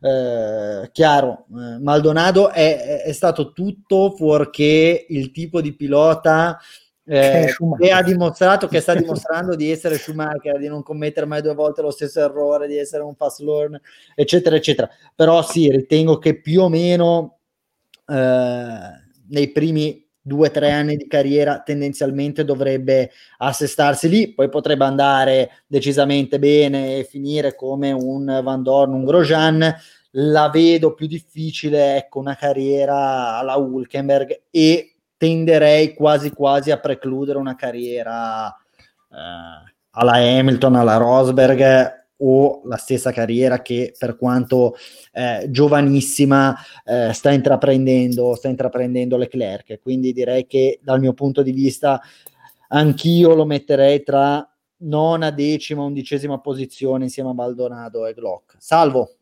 eh, 0.00 0.88
chiaro, 0.92 1.46
eh, 1.50 1.78
Maldonado 1.78 2.50
è, 2.50 3.02
è, 3.02 3.12
stato 3.12 3.52
tutto 3.52 4.12
fuorché 4.16 5.06
il 5.08 5.30
tipo 5.30 5.60
di 5.60 5.74
pilota 5.74 6.58
eh, 7.04 7.52
che 7.78 7.90
ha 7.90 8.02
dimostrato, 8.02 8.68
che 8.68 8.80
sta 8.80 8.94
dimostrando 8.94 9.56
di 9.56 9.70
essere 9.70 9.96
Schumacher, 9.96 10.58
di 10.58 10.68
non 10.68 10.82
commettere 10.82 11.26
mai 11.26 11.42
due 11.42 11.54
volte 11.54 11.82
lo 11.82 11.90
stesso 11.90 12.20
errore, 12.20 12.68
di 12.68 12.78
essere 12.78 13.02
un 13.02 13.14
fast 13.14 13.40
learn, 13.40 13.80
eccetera, 14.14 14.56
eccetera. 14.56 14.88
Però 15.14 15.42
sì, 15.42 15.70
ritengo 15.70 16.18
che 16.18 16.40
più 16.40 16.62
o 16.62 16.68
meno 16.68 17.38
eh, 18.06 18.78
nei 19.28 19.52
primi 19.52 20.06
due 20.22 20.48
o 20.48 20.50
tre 20.50 20.70
anni 20.70 20.96
di 20.96 21.08
carriera 21.08 21.60
tendenzialmente 21.60 22.44
dovrebbe 22.44 23.10
assestarsi 23.38 24.08
lì, 24.08 24.34
poi 24.34 24.48
potrebbe 24.48 24.84
andare 24.84 25.50
decisamente 25.66 26.38
bene 26.38 26.98
e 26.98 27.04
finire 27.04 27.54
come 27.54 27.90
un 27.90 28.40
Van 28.42 28.62
Dorn, 28.62 28.92
un 28.92 29.04
Grosjean, 29.04 29.74
la 30.14 30.50
vedo 30.50 30.94
più 30.94 31.06
difficile, 31.06 31.96
ecco, 31.96 32.18
una 32.18 32.36
carriera 32.36 33.38
alla 33.38 33.56
Hulkenberg 33.56 34.42
e 34.50 34.89
tenderei 35.20 35.92
quasi 35.92 36.30
quasi 36.30 36.70
a 36.70 36.78
precludere 36.80 37.36
una 37.36 37.54
carriera 37.54 38.48
eh, 38.48 39.72
alla 39.90 40.12
Hamilton, 40.12 40.76
alla 40.76 40.96
Rosberg 40.96 41.98
o 42.22 42.62
la 42.64 42.76
stessa 42.76 43.12
carriera 43.12 43.60
che 43.60 43.92
per 43.98 44.16
quanto 44.16 44.76
eh, 45.12 45.46
giovanissima 45.50 46.56
eh, 46.84 47.12
sta 47.12 47.32
intraprendendo 47.32 48.34
sta 48.34 48.48
intraprendendo 48.48 49.18
Leclerc 49.18 49.80
quindi 49.82 50.14
direi 50.14 50.46
che 50.46 50.80
dal 50.82 51.00
mio 51.00 51.12
punto 51.12 51.42
di 51.42 51.52
vista 51.52 52.00
anch'io 52.68 53.34
lo 53.34 53.44
metterei 53.44 54.02
tra 54.02 54.50
nona, 54.82 55.30
decima, 55.30 55.82
undicesima 55.82 56.38
posizione 56.38 57.04
insieme 57.04 57.28
a 57.28 57.34
Maldonado 57.34 58.06
e 58.06 58.14
Glock. 58.14 58.56
Salvo. 58.58 59.16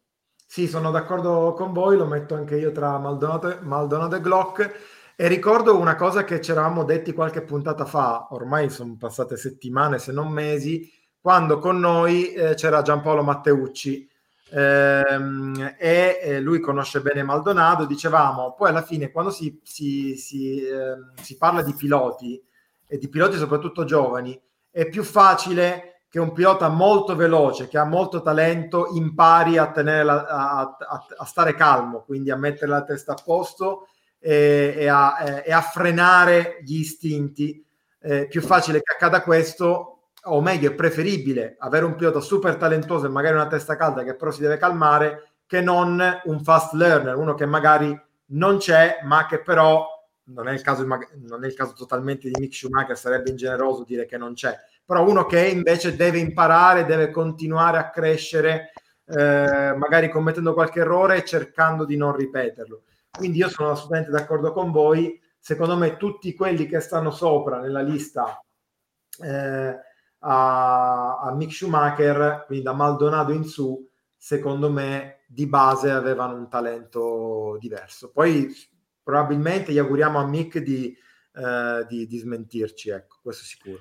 Sì, 0.46 0.68
sono 0.68 0.92
d'accordo 0.92 1.52
con 1.56 1.72
voi, 1.72 1.96
lo 1.96 2.06
metto 2.06 2.36
anche 2.36 2.56
io 2.56 2.70
tra 2.70 2.98
Maldonado, 2.98 3.58
Maldonado 3.62 4.16
e 4.16 4.20
Glock. 4.20 4.72
E 5.20 5.26
ricordo 5.26 5.76
una 5.76 5.96
cosa 5.96 6.22
che 6.22 6.40
ci 6.40 6.52
eravamo 6.52 6.84
detti 6.84 7.12
qualche 7.12 7.42
puntata 7.42 7.84
fa, 7.84 8.28
ormai 8.30 8.70
sono 8.70 8.94
passate 8.96 9.36
settimane 9.36 9.98
se 9.98 10.12
non 10.12 10.28
mesi, 10.28 10.88
quando 11.20 11.58
con 11.58 11.80
noi 11.80 12.32
eh, 12.34 12.54
c'era 12.54 12.82
Giampaolo 12.82 13.24
Matteucci. 13.24 14.08
Ehm, 14.52 15.74
e 15.76 16.20
eh, 16.22 16.40
lui 16.40 16.60
conosce 16.60 17.00
bene 17.00 17.24
Maldonado, 17.24 17.84
dicevamo, 17.84 18.54
poi 18.56 18.68
alla 18.68 18.82
fine 18.82 19.10
quando 19.10 19.32
si, 19.32 19.60
si, 19.64 20.14
si, 20.14 20.62
eh, 20.62 20.94
si 21.20 21.36
parla 21.36 21.62
di 21.62 21.74
piloti, 21.74 22.40
e 22.86 22.96
di 22.96 23.08
piloti 23.08 23.36
soprattutto 23.38 23.82
giovani, 23.82 24.40
è 24.70 24.88
più 24.88 25.02
facile 25.02 26.02
che 26.08 26.20
un 26.20 26.32
pilota 26.32 26.68
molto 26.68 27.16
veloce, 27.16 27.66
che 27.66 27.76
ha 27.76 27.84
molto 27.84 28.22
talento, 28.22 28.90
impari 28.92 29.58
a, 29.58 29.72
la, 29.82 30.26
a, 30.26 30.76
a, 30.78 31.06
a 31.16 31.24
stare 31.24 31.54
calmo, 31.54 32.04
quindi 32.04 32.30
a 32.30 32.36
mettere 32.36 32.70
la 32.70 32.84
testa 32.84 33.14
a 33.14 33.22
posto 33.24 33.88
e, 34.18 34.74
e, 34.76 34.88
a, 34.88 35.42
e 35.44 35.52
a, 35.52 35.60
frenare 35.60 36.58
gli 36.62 36.80
istinti. 36.80 37.64
È 37.98 38.26
più 38.26 38.40
facile 38.40 38.80
che 38.80 38.92
accada 38.92 39.22
questo 39.22 40.10
o 40.24 40.40
meglio 40.40 40.70
è 40.70 40.74
preferibile 40.74 41.56
avere 41.58 41.84
un 41.84 41.94
pilota 41.94 42.20
super 42.20 42.56
talentuoso 42.56 43.06
e 43.06 43.10
magari 43.10 43.34
una 43.34 43.46
testa 43.46 43.76
calda 43.76 44.02
che 44.02 44.14
però 44.14 44.30
si 44.30 44.40
deve 44.40 44.56
calmare 44.56 45.30
che 45.46 45.60
non 45.60 46.02
un 46.24 46.42
fast 46.42 46.74
learner, 46.74 47.16
uno 47.16 47.34
che 47.34 47.46
magari 47.46 47.98
non 48.30 48.58
c'è 48.58 49.00
ma 49.04 49.26
che 49.26 49.40
però 49.40 49.86
non 50.24 50.48
è 50.48 50.52
il 50.52 50.60
caso, 50.60 50.84
non 50.84 51.44
è 51.44 51.46
il 51.46 51.54
caso 51.54 51.72
totalmente 51.72 52.28
di 52.28 52.38
Mick 52.38 52.54
Schumacher, 52.54 52.98
sarebbe 52.98 53.30
ingeneroso 53.30 53.84
dire 53.84 54.04
che 54.04 54.18
non 54.18 54.34
c'è, 54.34 54.54
però 54.84 55.08
uno 55.08 55.24
che 55.24 55.46
invece 55.46 55.96
deve 55.96 56.18
imparare, 56.18 56.84
deve 56.84 57.10
continuare 57.10 57.78
a 57.78 57.88
crescere, 57.88 58.72
eh, 59.06 59.74
magari 59.74 60.10
commettendo 60.10 60.52
qualche 60.52 60.80
errore 60.80 61.16
e 61.16 61.24
cercando 61.24 61.86
di 61.86 61.96
non 61.96 62.14
ripeterlo. 62.14 62.82
Quindi 63.18 63.38
io 63.38 63.48
sono 63.48 63.70
assolutamente 63.70 64.10
d'accordo 64.10 64.52
con 64.52 64.70
voi, 64.70 65.20
secondo 65.38 65.76
me 65.76 65.96
tutti 65.96 66.34
quelli 66.34 66.66
che 66.66 66.78
stanno 66.78 67.10
sopra 67.10 67.58
nella 67.58 67.82
lista 67.82 68.40
eh, 69.20 69.76
a, 70.20 71.18
a 71.18 71.34
Mick 71.34 71.52
Schumacher, 71.52 72.44
quindi 72.46 72.64
da 72.64 72.72
Maldonado 72.72 73.32
in 73.32 73.44
su, 73.44 73.86
secondo 74.16 74.70
me 74.70 75.24
di 75.26 75.46
base 75.48 75.90
avevano 75.90 76.36
un 76.36 76.48
talento 76.48 77.58
diverso. 77.60 78.12
Poi 78.12 78.54
probabilmente 79.02 79.72
gli 79.72 79.78
auguriamo 79.78 80.20
a 80.20 80.26
Mick 80.26 80.58
di, 80.58 80.96
eh, 81.34 81.86
di, 81.88 82.06
di 82.06 82.18
smentirci, 82.18 82.90
ecco, 82.90 83.18
questo 83.20 83.44
sicuro. 83.44 83.80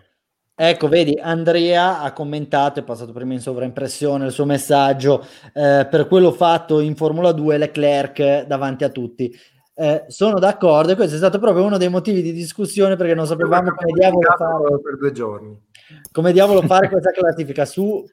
Ecco, 0.59 0.87
vedi, 0.87 1.19
Andrea 1.21 2.01
ha 2.01 2.11
commentato, 2.13 2.79
è 2.79 2.83
passato 2.83 3.11
prima 3.11 3.33
in 3.33 3.39
sovraimpressione 3.39 4.25
il 4.25 4.31
suo 4.31 4.45
messaggio, 4.45 5.23
eh, 5.53 5.85
per 5.87 6.07
quello 6.07 6.31
fatto 6.31 6.79
in 6.79 6.95
Formula 6.95 7.31
2 7.31 7.59
Leclerc 7.59 8.47
davanti 8.47 8.83
a 8.83 8.89
tutti. 8.89 9.31
Eh, 9.75 10.05
sono 10.07 10.39
d'accordo 10.39 10.93
e 10.93 10.95
questo 10.95 11.13
è 11.13 11.19
stato 11.19 11.37
proprio 11.37 11.63
uno 11.63 11.77
dei 11.77 11.89
motivi 11.89 12.23
di 12.23 12.31
discussione 12.31 12.95
perché 12.95 13.13
non 13.13 13.27
sapevamo 13.27 13.69
come 13.75 13.91
diavolo 13.93 14.27
fare 14.35 14.81
per 14.81 14.97
due 14.97 15.11
giorni 15.11 15.61
come 16.11 16.31
diavolo 16.31 16.63
fare 16.63 16.89
questa 16.89 17.11
classifica 17.11 17.63
su 17.63 18.03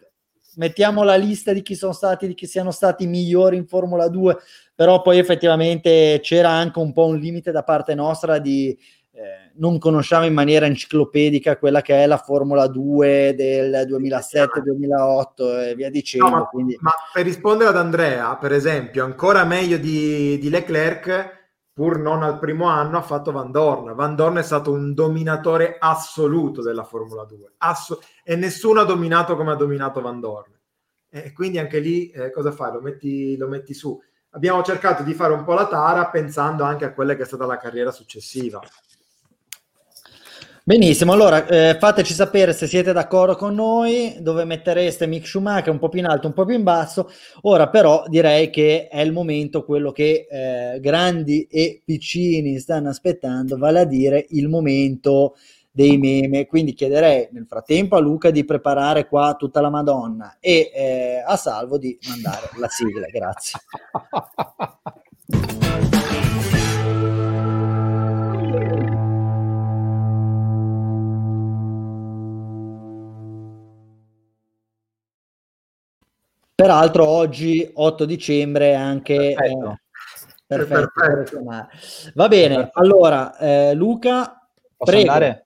mettiamo 0.57 1.05
la 1.05 1.15
lista 1.15 1.55
di 1.55 1.63
chi 1.63 1.75
sono 1.75 1.93
stati 1.93 2.27
di 2.27 2.35
chi 2.35 2.47
siano 2.47 2.71
stati 2.71 3.07
migliori 3.07 3.57
in 3.57 3.67
Formula 3.67 4.09
2 4.09 4.37
però 4.75 5.01
poi 5.01 5.17
effettivamente 5.17 6.21
c'era 6.23 6.51
anche 6.51 6.79
un 6.81 6.93
po' 6.93 7.07
un 7.07 7.17
limite 7.17 7.51
da 7.51 7.63
parte 7.63 7.95
nostra 7.95 8.39
di 8.39 8.79
eh, 9.17 9.53
non 9.55 9.79
conosciamo 9.79 10.25
in 10.25 10.35
maniera 10.35 10.67
enciclopedica 10.67 11.57
quella 11.57 11.83
che 11.83 12.03
è 12.03 12.07
la 12.07 12.19
Formula 12.19 12.67
2 12.67 13.35
del 13.37 13.87
2007-2008 13.89 15.69
e 15.69 15.75
via 15.77 15.89
dicendo. 15.89 16.29
No, 16.29 16.37
ma, 16.37 16.45
quindi... 16.47 16.77
ma, 16.81 16.91
per 17.13 17.25
rispondere 17.25 17.71
ad 17.71 17.77
Andrea, 17.77 18.37
per 18.37 18.53
esempio, 18.53 19.05
ancora 19.05 19.45
meglio 19.45 19.77
di, 19.77 20.37
di 20.39 20.51
Leclerc, 20.51 21.43
pur 21.73 21.99
non 21.99 22.25
al 22.25 22.41
primo 22.41 22.67
anno, 22.67 22.99
ha 22.99 23.03
fatto 23.03 23.31
Van 23.31 23.53
Dorn. 23.53 23.95
Van 23.95 24.17
Dorn 24.17 24.39
è 24.39 24.43
stato 24.43 24.73
un 24.73 24.95
dominatore 24.95 25.77
assoluto 25.79 26.61
della 26.61 26.85
Formula 26.85 27.25
2 27.25 27.55
Asso- 27.59 28.01
e 28.25 28.35
nessuno 28.35 28.81
ha 28.81 28.85
dominato 28.85 29.37
come 29.37 29.53
ha 29.53 29.57
dominato 29.57 30.01
Van 30.01 30.19
Dorn. 30.19 30.53
E 31.09 31.33
quindi 31.33 31.59
anche 31.59 31.79
lì 31.79 32.11
eh, 32.11 32.33
cosa 32.33 32.51
fai? 32.51 32.73
Lo 32.73 32.81
metti, 32.81 33.37
lo 33.37 33.47
metti 33.47 33.75
su. 33.75 33.97
Abbiamo 34.31 34.65
cercato 34.65 35.05
di 35.05 35.15
fare 35.15 35.33
un 35.33 35.45
po' 35.45 35.55
la 35.55 35.69
tara 35.69 36.09
pensando 36.09 36.65
anche 36.65 36.85
a 36.85 36.93
quella 36.93 37.15
che 37.15 37.23
è 37.23 37.27
stata 37.27 37.47
la 37.47 37.57
carriera 37.57 37.93
successiva. 37.93 38.61
Benissimo, 40.67 41.13
allora 41.13 41.47
eh, 41.47 41.77
fateci 41.79 42.15
sapere 42.15 42.55
se 42.55 42.67
siete 42.67 42.95
d'accordo 42.95 43.37
con 43.37 43.55
noi, 43.55 44.17
dove 44.21 44.47
mettereste 44.47 45.07
Mick 45.07 45.27
Schumacher 45.27 45.69
un 45.69 45.79
po' 45.79 45.91
più 45.91 45.99
in 45.99 46.07
alto, 46.07 46.27
un 46.27 46.33
po' 46.33 46.47
più 46.47 46.55
in 46.55 46.63
basso. 46.63 47.11
Ora 47.43 47.69
però 47.69 48.05
direi 48.09 48.49
che 48.49 48.89
è 48.89 49.03
il 49.03 49.13
momento, 49.13 49.63
quello 49.67 49.93
che 49.93 50.27
eh, 50.27 50.81
grandi 50.81 51.47
e 51.51 51.83
piccini 51.85 52.59
stanno 52.59 52.89
aspettando, 52.89 53.59
vale 53.59 53.81
a 53.81 53.85
dire 53.85 54.25
il 54.31 54.49
momento 54.49 55.37
dei 55.71 55.99
meme. 55.99 56.47
Quindi 56.47 56.73
chiederei 56.73 57.29
nel 57.33 57.45
frattempo 57.47 57.97
a 57.97 58.01
Luca 58.01 58.31
di 58.31 58.47
preparare 58.47 59.07
qua 59.07 59.35
tutta 59.39 59.61
la 59.61 59.69
Madonna 59.69 60.39
e 60.41 60.71
eh, 60.75 61.23
a 61.27 61.37
Salvo 61.37 61.77
di 61.77 61.99
mandare 62.09 62.49
la 62.57 62.69
sigla. 62.69 63.05
Grazie. 63.09 63.61
peraltro 76.55 77.07
oggi 77.07 77.69
8 77.73 78.05
dicembre 78.05 78.75
anche... 78.75 79.35
Perfetto. 79.37 79.71
Eh, 79.71 80.57
perfetto. 80.57 80.91
perfetto. 80.95 81.43
Va 82.15 82.29
bene, 82.29 82.71
allora 82.73 83.37
eh, 83.39 83.75
Luca, 83.75 84.49
Posso 84.77 84.91
prego. 84.91 85.11
Andare? 85.11 85.45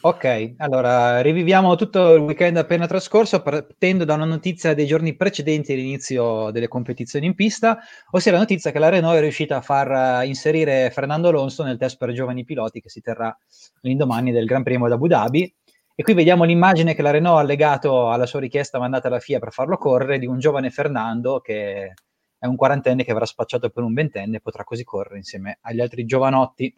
Ok, 0.00 0.54
allora 0.58 1.20
riviviamo 1.20 1.74
tutto 1.74 2.14
il 2.14 2.20
weekend 2.20 2.56
appena 2.56 2.86
trascorso 2.86 3.42
partendo 3.42 4.04
da 4.04 4.14
una 4.14 4.26
notizia 4.26 4.72
dei 4.72 4.86
giorni 4.86 5.16
precedenti 5.16 5.72
all'inizio 5.72 6.52
delle 6.52 6.68
competizioni 6.68 7.26
in 7.26 7.34
pista, 7.34 7.80
ossia 8.12 8.30
la 8.30 8.38
notizia 8.38 8.70
che 8.70 8.78
la 8.78 8.90
Renault 8.90 9.16
è 9.16 9.20
riuscita 9.20 9.56
a 9.56 9.60
far 9.60 10.20
uh, 10.22 10.24
inserire 10.24 10.90
Fernando 10.92 11.28
Alonso 11.28 11.64
nel 11.64 11.78
test 11.78 11.96
per 11.96 12.12
giovani 12.12 12.44
piloti 12.44 12.80
che 12.80 12.88
si 12.88 13.00
terrà 13.00 13.36
l'indomani 13.80 14.30
del 14.30 14.44
Gran 14.44 14.62
Premio 14.62 14.86
d'Abu 14.86 15.08
Dhabi. 15.08 15.56
E 16.00 16.04
qui 16.04 16.14
vediamo 16.14 16.44
l'immagine 16.44 16.94
che 16.94 17.02
la 17.02 17.10
Renault 17.10 17.38
ha 17.38 17.40
allegato 17.40 18.08
alla 18.08 18.24
sua 18.24 18.38
richiesta 18.38 18.78
mandata 18.78 19.08
alla 19.08 19.18
FIA 19.18 19.40
per 19.40 19.50
farlo 19.50 19.76
correre 19.76 20.20
di 20.20 20.26
un 20.26 20.38
giovane 20.38 20.70
Fernando 20.70 21.40
che 21.40 21.92
è 22.38 22.46
un 22.46 22.54
quarantenne 22.54 23.02
che 23.02 23.10
avrà 23.10 23.24
spacciato 23.24 23.68
per 23.70 23.82
un 23.82 23.94
ventenne 23.94 24.36
e 24.36 24.40
potrà 24.40 24.62
così 24.62 24.84
correre 24.84 25.16
insieme 25.16 25.58
agli 25.62 25.80
altri 25.80 26.04
giovanotti 26.04 26.72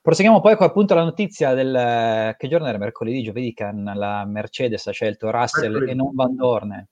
Proseguiamo 0.00 0.40
poi 0.40 0.56
con 0.56 0.66
appunto 0.66 0.94
la 0.94 1.02
notizia 1.02 1.52
del 1.52 2.34
che 2.38 2.48
giorno 2.48 2.68
era 2.68 2.78
mercoledì, 2.78 3.22
giovedì, 3.22 3.52
che 3.52 3.70
la 3.70 4.24
Mercedes 4.24 4.86
ha 4.86 4.92
scelto 4.92 5.30
Russell 5.30 5.64
mercoledì. 5.64 5.90
e 5.90 5.94
non 5.94 6.14
Van 6.14 6.34
Dorn 6.34 6.86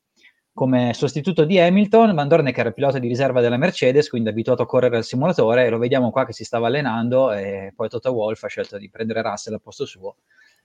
come 0.52 0.92
sostituto 0.92 1.44
di 1.44 1.58
Hamilton. 1.58 2.14
Van 2.14 2.28
Dorn 2.28 2.52
che 2.52 2.60
era 2.60 2.72
pilota 2.72 2.98
di 2.98 3.08
riserva 3.08 3.40
della 3.40 3.56
Mercedes, 3.56 4.10
quindi 4.10 4.28
abituato 4.28 4.60
a 4.60 4.66
correre 4.66 4.98
al 4.98 5.04
simulatore, 5.04 5.64
e 5.64 5.70
lo 5.70 5.78
vediamo 5.78 6.10
qua 6.10 6.26
che 6.26 6.34
si 6.34 6.44
stava 6.44 6.66
allenando 6.66 7.32
e 7.32 7.72
poi 7.74 7.88
Toto 7.88 8.12
Wolff 8.12 8.42
ha 8.42 8.48
scelto 8.48 8.76
di 8.76 8.90
prendere 8.90 9.22
Russell 9.22 9.54
al 9.54 9.62
posto 9.62 9.86
suo. 9.86 10.16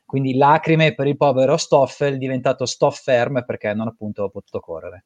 Quindi 0.06 0.36
lacrime 0.36 0.94
per 0.94 1.08
il 1.08 1.18
povero 1.18 1.58
Stoffel, 1.58 2.18
diventato 2.18 2.66
Stofferm 2.66 3.44
perché 3.46 3.74
non 3.74 3.88
appunto 3.88 4.30
potuto 4.30 4.60
correre. 4.60 5.06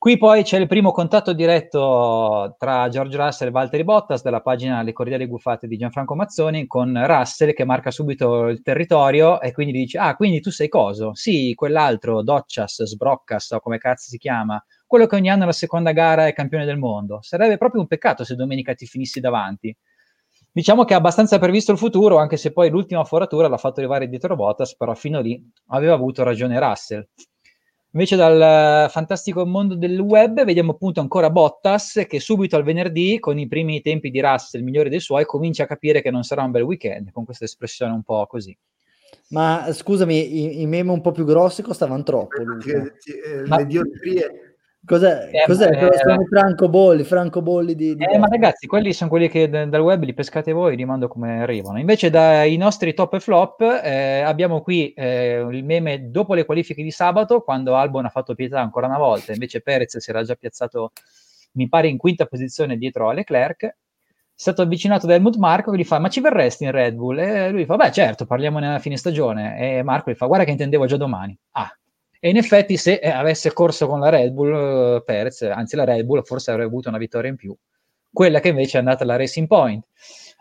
Qui 0.00 0.16
poi 0.16 0.44
c'è 0.44 0.58
il 0.58 0.66
primo 0.66 0.92
contatto 0.92 1.34
diretto 1.34 2.56
tra 2.58 2.88
George 2.88 3.18
Russell 3.18 3.48
e 3.48 3.50
Valtteri 3.50 3.84
Bottas 3.84 4.22
della 4.22 4.40
pagina 4.40 4.80
Le 4.80 4.94
cordiali 4.94 5.26
guffate 5.26 5.66
di 5.66 5.76
Gianfranco 5.76 6.14
Mazzoni 6.14 6.66
con 6.66 6.98
Russell 7.04 7.52
che 7.52 7.66
marca 7.66 7.90
subito 7.90 8.46
il 8.46 8.62
territorio 8.62 9.42
e 9.42 9.52
quindi 9.52 9.74
dice 9.74 9.98
ah 9.98 10.16
quindi 10.16 10.40
tu 10.40 10.50
sei 10.50 10.70
coso? 10.70 11.14
Sì, 11.14 11.52
quell'altro, 11.54 12.22
Doccias, 12.22 12.82
Sbroccas 12.82 13.50
o 13.50 13.60
come 13.60 13.76
cazzo 13.76 14.08
si 14.08 14.16
chiama, 14.16 14.64
quello 14.86 15.06
che 15.06 15.16
ogni 15.16 15.28
anno 15.28 15.42
alla 15.42 15.52
seconda 15.52 15.92
gara 15.92 16.26
è 16.26 16.32
campione 16.32 16.64
del 16.64 16.78
mondo. 16.78 17.18
Sarebbe 17.20 17.58
proprio 17.58 17.82
un 17.82 17.86
peccato 17.86 18.24
se 18.24 18.34
domenica 18.36 18.72
ti 18.72 18.86
finissi 18.86 19.20
davanti. 19.20 19.76
Diciamo 20.52 20.84
che 20.84 20.94
ha 20.94 20.96
abbastanza 20.96 21.38
previsto 21.38 21.70
il 21.70 21.78
futuro, 21.78 22.18
anche 22.18 22.36
se 22.36 22.52
poi 22.52 22.70
l'ultima 22.70 23.04
foratura 23.04 23.46
l'ha 23.46 23.56
fatto 23.56 23.78
arrivare 23.78 24.08
dietro 24.08 24.34
Bottas, 24.34 24.76
però 24.76 24.94
fino 24.94 25.20
lì 25.20 25.40
aveva 25.68 25.94
avuto 25.94 26.24
ragione 26.24 26.58
Russell. 26.58 27.06
Invece 27.92 28.16
dal 28.16 28.90
fantastico 28.90 29.44
mondo 29.46 29.74
del 29.74 29.98
web 29.98 30.44
vediamo 30.44 30.72
appunto 30.72 31.00
ancora 31.00 31.30
Bottas 31.30 32.04
che 32.08 32.20
subito 32.20 32.56
al 32.56 32.64
venerdì, 32.64 33.18
con 33.20 33.38
i 33.38 33.46
primi 33.46 33.80
tempi 33.80 34.10
di 34.10 34.20
Russell 34.20 34.62
migliori 34.62 34.88
dei 34.88 35.00
suoi, 35.00 35.24
comincia 35.24 35.64
a 35.64 35.66
capire 35.66 36.02
che 36.02 36.10
non 36.10 36.24
sarà 36.24 36.42
un 36.42 36.50
bel 36.50 36.62
weekend, 36.62 37.10
con 37.12 37.24
questa 37.24 37.44
espressione 37.44 37.92
un 37.92 38.02
po' 38.02 38.26
così. 38.26 38.56
Ma 39.28 39.68
scusami, 39.72 40.14
i, 40.14 40.62
i 40.62 40.66
meme 40.66 40.90
un 40.90 41.00
po' 41.00 41.12
più 41.12 41.24
grossi 41.24 41.62
costavano 41.62 42.02
troppo. 42.02 42.42
Perché, 42.42 42.96
eh, 43.24 43.46
Ma... 43.46 43.58
Le 43.58 43.66
dioptrie 43.66 44.49
Cos'è? 44.84 45.28
Eh, 45.30 45.44
Cos'è? 45.46 45.68
Eh, 45.68 45.98
sono 45.98 46.22
i 46.22 46.26
francobolli, 46.26 47.04
francobolli 47.04 47.74
di, 47.74 47.94
di 47.94 48.04
eh, 48.04 48.18
ma 48.18 48.26
ragazzi, 48.26 48.66
quelli 48.66 48.92
sono 48.94 49.10
quelli 49.10 49.28
che 49.28 49.48
d- 49.48 49.66
dal 49.66 49.82
web 49.82 50.02
li 50.02 50.14
pescate 50.14 50.52
voi, 50.52 50.74
li 50.74 50.84
mando 50.84 51.06
come 51.06 51.42
arrivano. 51.42 51.78
Invece 51.78 52.08
dai 52.08 52.56
nostri 52.56 52.94
top 52.94 53.14
e 53.14 53.20
flop 53.20 53.60
eh, 53.60 54.20
abbiamo 54.20 54.62
qui 54.62 54.92
eh, 54.94 55.46
il 55.50 55.64
meme 55.64 56.10
dopo 56.10 56.34
le 56.34 56.46
qualifiche 56.46 56.82
di 56.82 56.90
sabato, 56.90 57.42
quando 57.42 57.76
Albon 57.76 58.06
ha 58.06 58.08
fatto 58.10 58.34
pietà 58.34 58.60
ancora 58.60 58.86
una 58.86 58.98
volta, 58.98 59.32
invece 59.32 59.60
Perez 59.60 59.98
si 59.98 60.10
era 60.10 60.22
già 60.22 60.34
piazzato, 60.34 60.92
mi 61.52 61.68
pare, 61.68 61.88
in 61.88 61.98
quinta 61.98 62.24
posizione 62.24 62.78
dietro 62.78 63.10
a 63.10 63.12
Leclerc. 63.12 63.64
È 63.64 64.42
stato 64.42 64.62
avvicinato 64.62 65.06
da 65.06 65.12
Helmut 65.12 65.36
Marco 65.36 65.70
che 65.70 65.76
gli 65.76 65.84
fa 65.84 65.98
ma 65.98 66.08
ci 66.08 66.22
verresti 66.22 66.64
in 66.64 66.70
Red 66.70 66.94
Bull? 66.94 67.18
E 67.18 67.50
lui 67.50 67.66
fa 67.66 67.76
beh 67.76 67.92
certo, 67.92 68.24
parliamo 68.24 68.58
nella 68.58 68.78
fine 68.78 68.96
stagione. 68.96 69.58
E 69.58 69.82
Marco 69.82 70.10
gli 70.10 70.14
fa 70.14 70.24
guarda 70.24 70.46
che 70.46 70.52
intendevo 70.52 70.86
già 70.86 70.96
domani. 70.96 71.38
Ah, 71.50 71.70
e 72.22 72.28
in 72.28 72.36
effetti, 72.36 72.76
se 72.76 73.00
eh, 73.02 73.08
avesse 73.08 73.50
corso 73.54 73.86
con 73.86 73.98
la 73.98 74.10
Red 74.10 74.32
Bull, 74.32 74.96
eh, 74.96 75.02
Perez, 75.02 75.40
anzi 75.40 75.74
la 75.74 75.84
Red 75.84 76.04
Bull, 76.04 76.22
forse 76.22 76.50
avrebbe 76.50 76.68
avuto 76.68 76.90
una 76.90 76.98
vittoria 76.98 77.30
in 77.30 77.36
più. 77.36 77.56
Quella 78.12 78.40
che 78.40 78.48
invece 78.48 78.76
è 78.76 78.80
andata 78.80 79.04
alla 79.04 79.16
Racing 79.16 79.46
Point. 79.46 79.86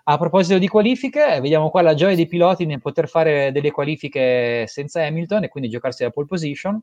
A 0.03 0.18
proposito 0.18 0.57
di 0.60 0.68
qualifiche, 0.68 1.39
vediamo 1.39 1.69
qua 1.69 1.81
la 1.81 1.93
gioia 1.93 2.15
dei 2.15 2.27
piloti 2.27 2.65
nel 2.65 2.81
poter 2.81 3.07
fare 3.07 3.53
delle 3.53 3.72
qualifiche 3.72 4.65
senza 4.68 5.06
Hamilton 5.06 5.45
e 5.45 5.47
quindi 5.47 5.69
giocarsi 5.69 6.03
la 6.03 6.10
pole 6.10 6.27
position. 6.27 6.81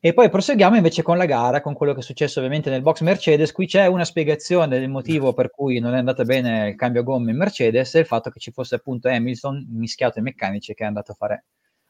E 0.00 0.12
poi 0.12 0.28
proseguiamo 0.28 0.74
invece 0.74 1.02
con 1.02 1.16
la 1.16 1.26
gara, 1.26 1.60
con 1.60 1.74
quello 1.74 1.92
che 1.92 2.00
è 2.00 2.02
successo 2.02 2.40
ovviamente 2.40 2.68
nel 2.68 2.82
box 2.82 3.00
Mercedes. 3.02 3.52
Qui 3.52 3.66
c'è 3.66 3.86
una 3.86 4.04
spiegazione 4.04 4.78
del 4.78 4.88
motivo 4.88 5.32
per 5.34 5.50
cui 5.50 5.78
non 5.78 5.94
è 5.94 5.98
andata 5.98 6.24
bene 6.24 6.70
il 6.70 6.76
cambio 6.76 7.04
gomme 7.04 7.30
in 7.30 7.36
Mercedes 7.36 7.94
e 7.94 8.00
il 8.00 8.06
fatto 8.06 8.30
che 8.30 8.40
ci 8.40 8.50
fosse 8.50 8.74
appunto 8.74 9.08
Hamilton 9.08 9.66
mischiato 9.70 10.18
ai 10.18 10.24
meccanici 10.24 10.74
che 10.74 10.82
è 10.82 10.86
andato 10.86 11.12
a 11.12 11.14
fare 11.14 11.44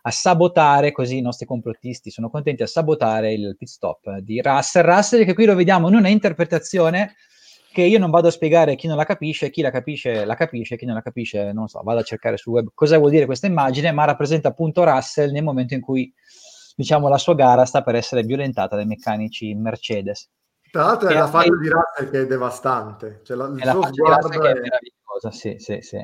a 0.07 0.11
sabotare 0.13 0.93
così 0.93 1.19
i 1.19 1.21
nostri 1.21 1.47
complottisti 1.47 2.11
sono 2.11 2.31
contenti 2.31 2.63
a 2.63 2.69
sabotare 2.69 3.33
il 3.33 3.57
pit 3.59 3.69
stop 3.69 4.19
di 4.19 4.41
Russell. 4.41 4.85
Russell 4.85 5.25
che 5.25 5.35
qui 5.35 5.47
lo 5.47 5.57
vediamo 5.57 5.89
in 5.89 5.97
una 5.97 6.09
interpretazione 6.09 7.17
che 7.73 7.83
io 7.83 7.99
non 7.99 8.11
vado 8.11 8.29
a 8.29 8.31
spiegare 8.31 8.77
chi 8.77 8.87
non 8.87 8.97
la 8.97 9.05
capisce, 9.05 9.51
chi 9.51 9.63
la 9.63 9.73
capisce 9.73 10.25
la 10.25 10.37
capisce, 10.37 10.77
chi 10.77 10.85
non 10.87 10.95
la 10.95 11.03
capisce 11.03 11.53
non 11.53 11.67
so, 11.67 11.83
vado 11.83 11.99
a 11.99 12.05
cercare 12.05 12.37
sul 12.37 12.53
web 12.53 12.69
cosa 12.73 12.99
vuol 12.99 13.11
dire 13.11 13.27
questa 13.27 13.49
immagine, 13.49 13.91
ma 13.91 14.05
rappresenta 14.05 14.49
appunto 14.49 14.85
Russell 14.85 15.33
nel 15.33 15.43
momento 15.43 15.75
in 15.75 15.81
cui 15.81 16.13
diciamo 16.77 17.09
la 17.09 17.19
sua 17.19 17.35
gara 17.35 17.65
sta 17.65 17.83
per 17.83 17.97
essere 17.97 18.23
violentata 18.23 18.77
dai 18.77 18.87
meccanici 18.87 19.55
Mercedes. 19.55 20.31
Tra 20.71 20.85
l'altro 20.85 21.09
è 21.09 21.15
la 21.15 21.27
faccia 21.27 21.57
di 21.57 21.69
Russell 21.69 22.11
che 22.11 22.21
è 22.21 22.27
devastante, 22.27 23.23
cioè 23.25 23.37
la, 23.37 23.47
il 23.47 23.59
è 23.59 23.71
suo 23.71 23.87
sguardo 23.87 24.29
è... 24.31 24.37
è 24.37 24.61
meravigliosa, 24.61 25.33
sì, 25.33 25.57
sì, 25.59 25.79
sì. 25.81 25.99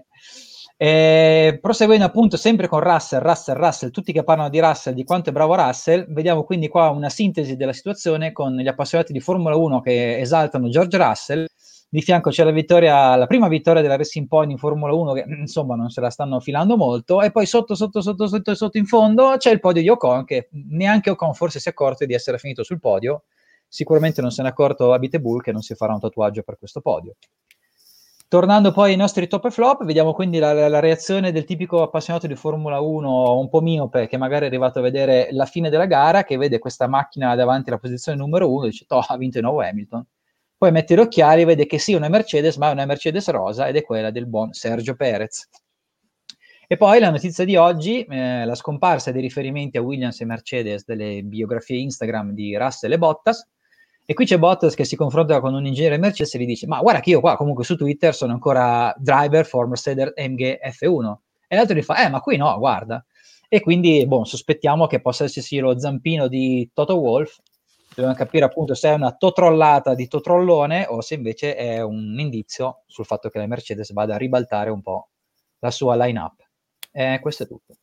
E 0.84 1.60
proseguendo 1.60 2.04
appunto 2.04 2.36
sempre 2.36 2.66
con 2.66 2.80
Russell, 2.80 3.20
Russell, 3.20 3.54
Russell, 3.54 3.90
tutti 3.92 4.12
che 4.12 4.24
parlano 4.24 4.48
di 4.48 4.58
Russell, 4.58 4.94
di 4.94 5.04
quanto 5.04 5.30
è 5.30 5.32
bravo 5.32 5.54
Russell, 5.54 6.12
vediamo 6.12 6.42
quindi 6.42 6.66
qua 6.66 6.90
una 6.90 7.08
sintesi 7.08 7.54
della 7.54 7.72
situazione 7.72 8.32
con 8.32 8.56
gli 8.56 8.66
appassionati 8.66 9.12
di 9.12 9.20
Formula 9.20 9.54
1 9.54 9.80
che 9.80 10.18
esaltano 10.18 10.68
George 10.68 10.96
Russell. 10.96 11.46
Di 11.88 12.02
fianco 12.02 12.30
c'è 12.30 12.42
la 12.42 12.50
vittoria, 12.50 13.14
la 13.14 13.26
prima 13.28 13.46
vittoria 13.46 13.80
della 13.80 13.94
Racing 13.94 14.26
Point 14.26 14.50
in 14.50 14.58
Formula 14.58 14.92
1 14.92 15.12
che 15.12 15.24
insomma 15.28 15.76
non 15.76 15.88
se 15.88 16.00
la 16.00 16.10
stanno 16.10 16.40
filando 16.40 16.76
molto 16.76 17.22
e 17.22 17.30
poi 17.30 17.46
sotto 17.46 17.76
sotto 17.76 18.00
sotto 18.00 18.26
sotto 18.26 18.52
sotto 18.56 18.76
in 18.76 18.86
fondo 18.86 19.36
c'è 19.36 19.52
il 19.52 19.60
podio 19.60 19.82
di 19.82 19.88
Ocon 19.88 20.24
che 20.24 20.48
neanche 20.50 21.10
Ocon 21.10 21.34
forse 21.34 21.60
si 21.60 21.68
è 21.68 21.70
accorto 21.70 22.04
di 22.06 22.14
essere 22.14 22.38
finito 22.38 22.64
sul 22.64 22.80
podio. 22.80 23.22
Sicuramente 23.68 24.20
non 24.20 24.32
se 24.32 24.42
n'è 24.42 24.48
accorto 24.48 24.92
Abite 24.92 25.20
Bull 25.20 25.42
che 25.42 25.52
non 25.52 25.62
si 25.62 25.76
farà 25.76 25.92
un 25.92 26.00
tatuaggio 26.00 26.42
per 26.42 26.58
questo 26.58 26.80
podio. 26.80 27.14
Tornando 28.32 28.72
poi 28.72 28.92
ai 28.92 28.96
nostri 28.96 29.28
top 29.28 29.44
e 29.44 29.50
flop, 29.50 29.84
vediamo 29.84 30.14
quindi 30.14 30.38
la, 30.38 30.54
la, 30.66 30.80
reazione 30.80 31.32
del 31.32 31.44
tipico 31.44 31.82
appassionato 31.82 32.26
di 32.26 32.34
Formula 32.34 32.80
1 32.80 33.38
un 33.38 33.48
po' 33.50 33.60
miope 33.60 34.06
che 34.06 34.16
magari 34.16 34.44
è 34.44 34.46
arrivato 34.46 34.78
a 34.78 34.82
vedere 34.82 35.28
la 35.32 35.44
fine 35.44 35.68
della 35.68 35.84
gara, 35.84 36.24
che 36.24 36.38
vede 36.38 36.58
questa 36.58 36.86
macchina 36.86 37.34
davanti 37.34 37.68
alla 37.68 37.78
posizione 37.78 38.16
numero 38.16 38.50
1 38.50 38.64
e 38.64 38.68
dice, 38.70 38.86
toh, 38.86 39.04
ha 39.06 39.18
vinto 39.18 39.36
di 39.36 39.44
nuovo 39.44 39.60
Hamilton. 39.60 40.06
Poi 40.56 40.72
mette 40.72 40.94
gli 40.94 41.00
occhiali 41.00 41.42
e 41.42 41.44
vede 41.44 41.66
che 41.66 41.78
sì, 41.78 41.92
una 41.92 42.08
Mercedes, 42.08 42.56
ma 42.56 42.70
è 42.70 42.72
una 42.72 42.86
Mercedes 42.86 43.28
rosa 43.28 43.66
ed 43.66 43.76
è 43.76 43.82
quella 43.82 44.10
del 44.10 44.26
buon 44.26 44.54
Sergio 44.54 44.94
Perez. 44.94 45.50
E 46.66 46.76
poi 46.78 47.00
la 47.00 47.10
notizia 47.10 47.44
di 47.44 47.56
oggi, 47.56 48.02
eh, 48.02 48.46
la 48.46 48.54
scomparsa 48.54 49.12
dei 49.12 49.20
riferimenti 49.20 49.76
a 49.76 49.82
Williams 49.82 50.22
e 50.22 50.24
Mercedes 50.24 50.86
delle 50.86 51.20
biografie 51.22 51.80
Instagram 51.80 52.32
di 52.32 52.56
Russell 52.56 52.92
e 52.92 52.96
Bottas, 52.96 53.46
e 54.04 54.14
qui 54.14 54.24
c'è 54.24 54.38
Bottas 54.38 54.74
che 54.74 54.84
si 54.84 54.96
confronta 54.96 55.40
con 55.40 55.54
un 55.54 55.64
ingegnere 55.64 55.96
Mercedes 55.96 56.34
e 56.34 56.38
gli 56.40 56.46
dice: 56.46 56.66
Ma 56.66 56.80
guarda 56.80 57.00
che 57.00 57.10
io 57.10 57.20
qua 57.20 57.36
comunque 57.36 57.64
su 57.64 57.76
Twitter 57.76 58.14
sono 58.14 58.32
ancora 58.32 58.92
driver 58.98 59.46
for 59.46 59.68
Mercedes 59.68 60.12
AMG 60.16 60.58
F1. 60.60 61.14
E 61.46 61.56
l'altro 61.56 61.76
gli 61.76 61.82
fa: 61.82 62.04
Eh, 62.04 62.08
ma 62.10 62.20
qui 62.20 62.36
no, 62.36 62.56
guarda. 62.58 63.04
E 63.48 63.60
quindi, 63.60 64.06
boh, 64.06 64.24
sospettiamo 64.24 64.86
che 64.86 65.00
possa 65.00 65.24
esserci 65.24 65.58
lo 65.58 65.78
zampino 65.78 66.26
di 66.26 66.70
Toto 66.72 66.96
Wolf. 66.98 67.38
Dobbiamo 67.94 68.14
capire 68.14 68.44
appunto 68.46 68.74
se 68.74 68.88
è 68.90 68.94
una 68.94 69.12
totrollata 69.12 69.94
di 69.94 70.08
totrollone 70.08 70.86
o 70.88 71.02
se 71.02 71.14
invece 71.14 71.54
è 71.54 71.82
un 71.82 72.16
indizio 72.18 72.82
sul 72.86 73.04
fatto 73.04 73.28
che 73.28 73.38
la 73.38 73.46
Mercedes 73.46 73.92
vada 73.92 74.14
a 74.14 74.18
ribaltare 74.18 74.70
un 74.70 74.80
po' 74.80 75.10
la 75.58 75.70
sua 75.70 75.94
line-up. 75.96 76.40
Eh, 76.90 77.18
questo 77.20 77.42
è 77.42 77.46
tutto. 77.46 77.74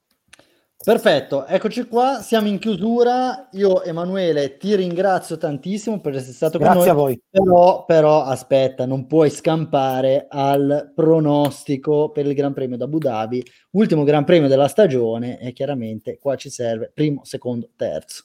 Perfetto, 0.81 1.45
eccoci 1.45 1.87
qua, 1.87 2.21
siamo 2.21 2.47
in 2.47 2.57
chiusura. 2.57 3.49
Io 3.51 3.83
Emanuele 3.83 4.55
ti 4.55 4.75
ringrazio 4.75 5.37
tantissimo 5.37 5.99
per 5.99 6.15
essere 6.15 6.31
stato 6.31 6.57
Grazie 6.57 6.93
con 6.93 6.95
noi. 6.95 6.95
Grazie 6.95 7.01
a 7.01 7.03
voi. 7.03 7.21
Però, 7.29 7.83
però 7.83 8.23
aspetta, 8.23 8.85
non 8.85 9.05
puoi 9.05 9.29
scampare 9.29 10.27
al 10.29 10.93
pronostico 10.95 12.11
per 12.11 12.25
il 12.25 12.33
Gran 12.33 12.53
Premio 12.53 12.77
d'Abu 12.77 12.97
Dhabi, 12.97 13.45
ultimo 13.71 14.05
Gran 14.05 14.23
Premio 14.23 14.47
della 14.47 14.69
stagione 14.69 15.37
e 15.41 15.51
chiaramente 15.51 16.17
qua 16.17 16.37
ci 16.37 16.49
serve 16.49 16.89
primo, 16.93 17.25
secondo, 17.25 17.69
terzo. 17.75 18.23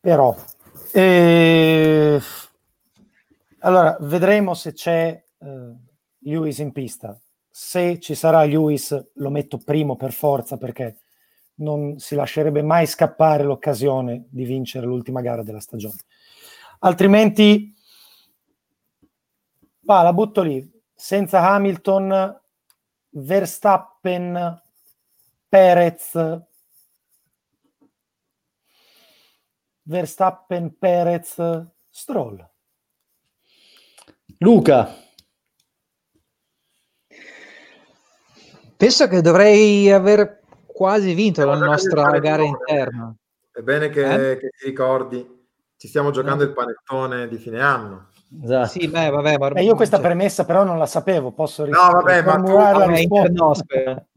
Però 0.00 0.34
eh... 0.92 2.20
allora 3.60 3.96
vedremo 4.00 4.54
se 4.54 4.72
c'è 4.72 5.22
eh, 5.38 5.74
Lewis 6.18 6.58
in 6.58 6.72
pista 6.72 7.16
se 7.50 7.98
ci 7.98 8.14
sarà 8.14 8.44
Lewis 8.44 9.10
lo 9.14 9.30
metto 9.30 9.58
primo 9.58 9.96
per 9.96 10.12
forza 10.12 10.56
perché 10.56 11.00
non 11.60 11.98
si 11.98 12.14
lascerebbe 12.14 12.62
mai 12.62 12.86
scappare 12.86 13.42
l'occasione 13.42 14.26
di 14.30 14.44
vincere 14.44 14.86
l'ultima 14.86 15.20
gara 15.20 15.42
della 15.42 15.60
stagione. 15.60 15.98
Altrimenti, 16.80 17.74
va, 19.80 20.02
la 20.02 20.12
butto 20.12 20.42
lì. 20.42 20.68
Senza 20.94 21.50
Hamilton, 21.50 22.40
Verstappen, 23.10 24.62
Perez, 25.48 26.42
Verstappen, 29.82 30.78
Perez, 30.78 31.66
Stroll. 31.90 32.48
Luca. 34.38 35.08
Penso 38.80 39.08
che 39.08 39.20
dovrei 39.20 39.90
aver 39.90 40.40
quasi 40.64 41.12
vinto 41.12 41.44
la 41.44 41.54
nostra 41.54 42.18
gara 42.18 42.42
interna. 42.42 43.14
È 43.52 43.60
bene 43.60 43.90
che, 43.90 44.30
eh? 44.30 44.38
che 44.38 44.48
ti 44.56 44.64
ricordi, 44.64 45.46
ci 45.76 45.86
stiamo 45.86 46.10
giocando 46.10 46.44
eh. 46.44 46.46
il 46.46 46.54
panettone 46.54 47.28
di 47.28 47.36
fine 47.36 47.60
anno. 47.60 48.06
Esatto. 48.42 48.68
Sì, 48.68 48.88
beh, 48.88 49.10
vabbè, 49.10 49.36
ma... 49.36 49.48
Eh, 49.50 49.64
io 49.64 49.74
questa 49.74 50.00
premessa 50.00 50.46
però 50.46 50.64
non 50.64 50.78
la 50.78 50.86
sapevo, 50.86 51.32
posso 51.32 51.64
ris- 51.64 51.76
no, 51.76 51.90
vabbè, 51.90 52.22
ma 52.22 52.40
tu... 52.40 52.52
la 52.54 52.86
risposta. 52.86 53.66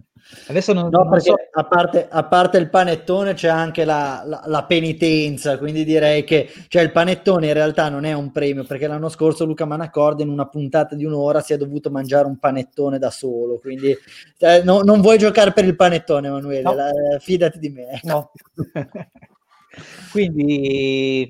Adesso 0.48 0.74
non, 0.74 0.90
no, 0.90 1.04
non 1.04 1.20
so. 1.20 1.36
a, 1.52 1.64
parte, 1.66 2.08
a, 2.10 2.24
parte, 2.24 2.58
il 2.58 2.70
panettone 2.70 3.34
c'è 3.34 3.50
anche 3.50 3.86
la, 3.86 4.24
la, 4.26 4.44
la, 4.46 4.64
penitenza, 4.64 5.58
quindi 5.58 5.84
direi 5.84 6.24
che 6.24 6.50
cioè, 6.68 6.82
il 6.82 6.92
panettone 6.92 7.48
in 7.48 7.54
realtà 7.54 7.90
non 7.90 8.06
è 8.06 8.14
un 8.14 8.32
premio, 8.32 8.64
perché 8.64 8.88
l'anno 8.88 9.10
scorso 9.10 9.46
Luca 9.46 9.66
Manacorda 9.66 10.24
in 10.24 10.30
una 10.30 10.48
puntata 10.48 10.96
di 10.96 11.06
un'ora 11.06 11.42
si 11.42 11.54
è 11.54 11.58
dovuto 11.58 11.92
mangiare 11.92 12.26
un 12.26 12.40
panettone 12.40 12.98
da 13.00 13.12
solo, 13.12 13.60
quindi 13.60 13.96
eh, 14.40 14.64
no, 14.64 14.82
non 14.82 15.02
vuoi 15.02 15.18
giocare 15.18 15.52
per 15.52 15.66
il 15.66 15.76
panettone 15.76 16.28
Emanuele, 16.28 16.62
no. 16.62 16.74
la, 16.74 16.92
fidati 17.20 17.60
di 17.60 17.70
me. 17.70 18.00
No. 18.04 18.32
quindi 20.12 21.30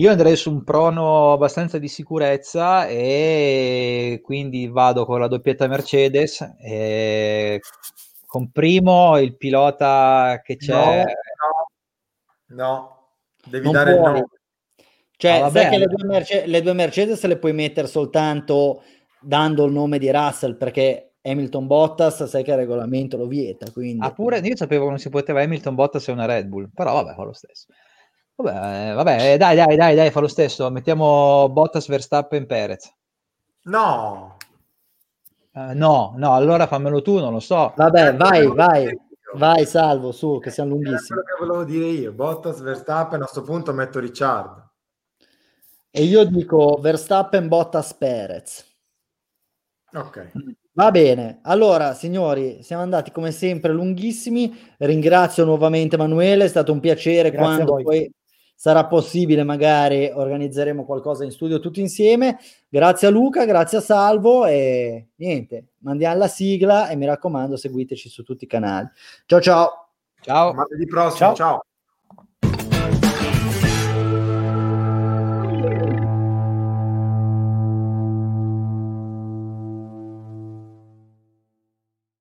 io 0.00 0.10
andrei 0.10 0.34
su 0.34 0.50
un 0.50 0.64
prono 0.64 1.32
abbastanza 1.32 1.78
di 1.78 1.88
sicurezza 1.88 2.86
e 2.86 4.20
quindi 4.22 4.66
vado 4.66 5.04
con 5.04 5.20
la 5.20 5.28
doppietta 5.28 5.66
Mercedes. 5.66 6.40
E 6.58 7.60
con 8.30 8.52
primo 8.52 9.18
il 9.18 9.36
pilota 9.36 10.40
che 10.44 10.54
c'è. 10.54 10.72
No, 10.72 11.04
no, 12.46 12.54
no. 12.54 13.08
devi 13.44 13.64
non 13.64 13.72
dare 13.72 13.96
puoi. 13.96 14.06
il 14.06 14.12
nome. 14.12 14.28
Cioè, 15.16 15.40
ah, 15.40 15.50
sai 15.50 15.68
che 15.68 15.78
le 15.78 15.86
due, 15.86 16.06
Merce- 16.06 16.46
le 16.46 16.62
due 16.62 16.72
Mercedes 16.72 17.24
le 17.24 17.38
puoi 17.38 17.52
mettere 17.52 17.88
soltanto 17.88 18.84
dando 19.20 19.64
il 19.64 19.72
nome 19.72 19.98
di 19.98 20.12
Russell 20.12 20.56
perché 20.56 21.14
Hamilton 21.22 21.66
Bottas 21.66 22.22
sai 22.22 22.44
che 22.44 22.52
il 22.52 22.58
regolamento 22.58 23.16
lo 23.16 23.26
vieta. 23.26 23.68
Quindi... 23.72 24.06
Ah, 24.06 24.12
pure 24.12 24.38
io 24.38 24.56
sapevo 24.56 24.84
che 24.84 24.90
non 24.90 24.98
si 25.00 25.08
poteva 25.08 25.42
Hamilton 25.42 25.74
Bottas 25.74 26.06
e 26.06 26.12
una 26.12 26.26
Red 26.26 26.46
Bull, 26.46 26.70
però 26.72 26.92
vabbè, 26.92 27.14
fa 27.14 27.24
lo 27.24 27.32
stesso. 27.32 27.66
Vabbè, 28.36 28.94
vabbè, 28.94 29.36
dai, 29.38 29.56
dai, 29.56 29.76
dai, 29.76 29.96
dai, 29.96 30.10
fa 30.12 30.20
lo 30.20 30.28
stesso. 30.28 30.70
Mettiamo 30.70 31.48
Bottas, 31.48 31.88
Verstappen, 31.88 32.46
Perez. 32.46 32.94
No, 33.62 34.36
Uh, 35.52 35.72
no, 35.74 36.14
no, 36.16 36.34
allora 36.34 36.66
fammelo 36.66 37.02
tu, 37.02 37.18
non 37.18 37.32
lo 37.32 37.40
so. 37.40 37.72
Vabbè, 37.76 38.14
vai, 38.14 38.46
vai, 38.46 38.96
vai, 39.34 39.66
salvo, 39.66 40.12
su, 40.12 40.38
che 40.38 40.50
siamo 40.50 40.70
lunghissimi. 40.70 41.20
Quello 41.20 41.22
che 41.22 41.44
volevo 41.44 41.64
dire 41.64 41.86
io, 41.86 42.12
Bottas, 42.12 42.60
Verstappen, 42.60 43.20
a 43.20 43.24
questo 43.24 43.42
punto 43.42 43.72
metto 43.72 43.98
Ricciardo. 43.98 44.70
E 45.90 46.04
io 46.04 46.24
dico 46.24 46.78
Verstappen, 46.80 47.48
Bottas, 47.48 47.94
Perez. 47.94 48.64
Ok. 49.92 50.32
Va 50.72 50.92
bene, 50.92 51.40
allora 51.42 51.94
signori, 51.94 52.62
siamo 52.62 52.82
andati 52.82 53.10
come 53.10 53.32
sempre 53.32 53.72
lunghissimi. 53.72 54.56
Ringrazio 54.78 55.44
nuovamente 55.44 55.96
Emanuele, 55.96 56.44
è 56.44 56.48
stato 56.48 56.72
un 56.72 56.78
piacere 56.78 57.32
Grazie 57.32 57.64
quando 57.64 57.82
poi 57.82 58.10
sarà 58.60 58.84
possibile, 58.84 59.42
magari 59.42 60.10
organizzeremo 60.14 60.84
qualcosa 60.84 61.24
in 61.24 61.30
studio 61.30 61.60
tutti 61.60 61.80
insieme. 61.80 62.38
Grazie 62.68 63.08
a 63.08 63.10
Luca, 63.10 63.46
grazie 63.46 63.78
a 63.78 63.80
Salvo 63.80 64.44
e 64.44 65.12
niente, 65.14 65.68
mandiamo 65.78 66.18
la 66.18 66.28
sigla 66.28 66.90
e 66.90 66.96
mi 66.96 67.06
raccomando 67.06 67.56
seguiteci 67.56 68.10
su 68.10 68.22
tutti 68.22 68.44
i 68.44 68.46
canali. 68.46 68.86
Ciao 69.24 69.40
ciao. 69.40 69.88
Ciao. 70.20 70.52
Martedì 70.52 70.84
prossimo, 70.84 71.16
ciao. 71.16 71.34
ciao. 71.34 71.64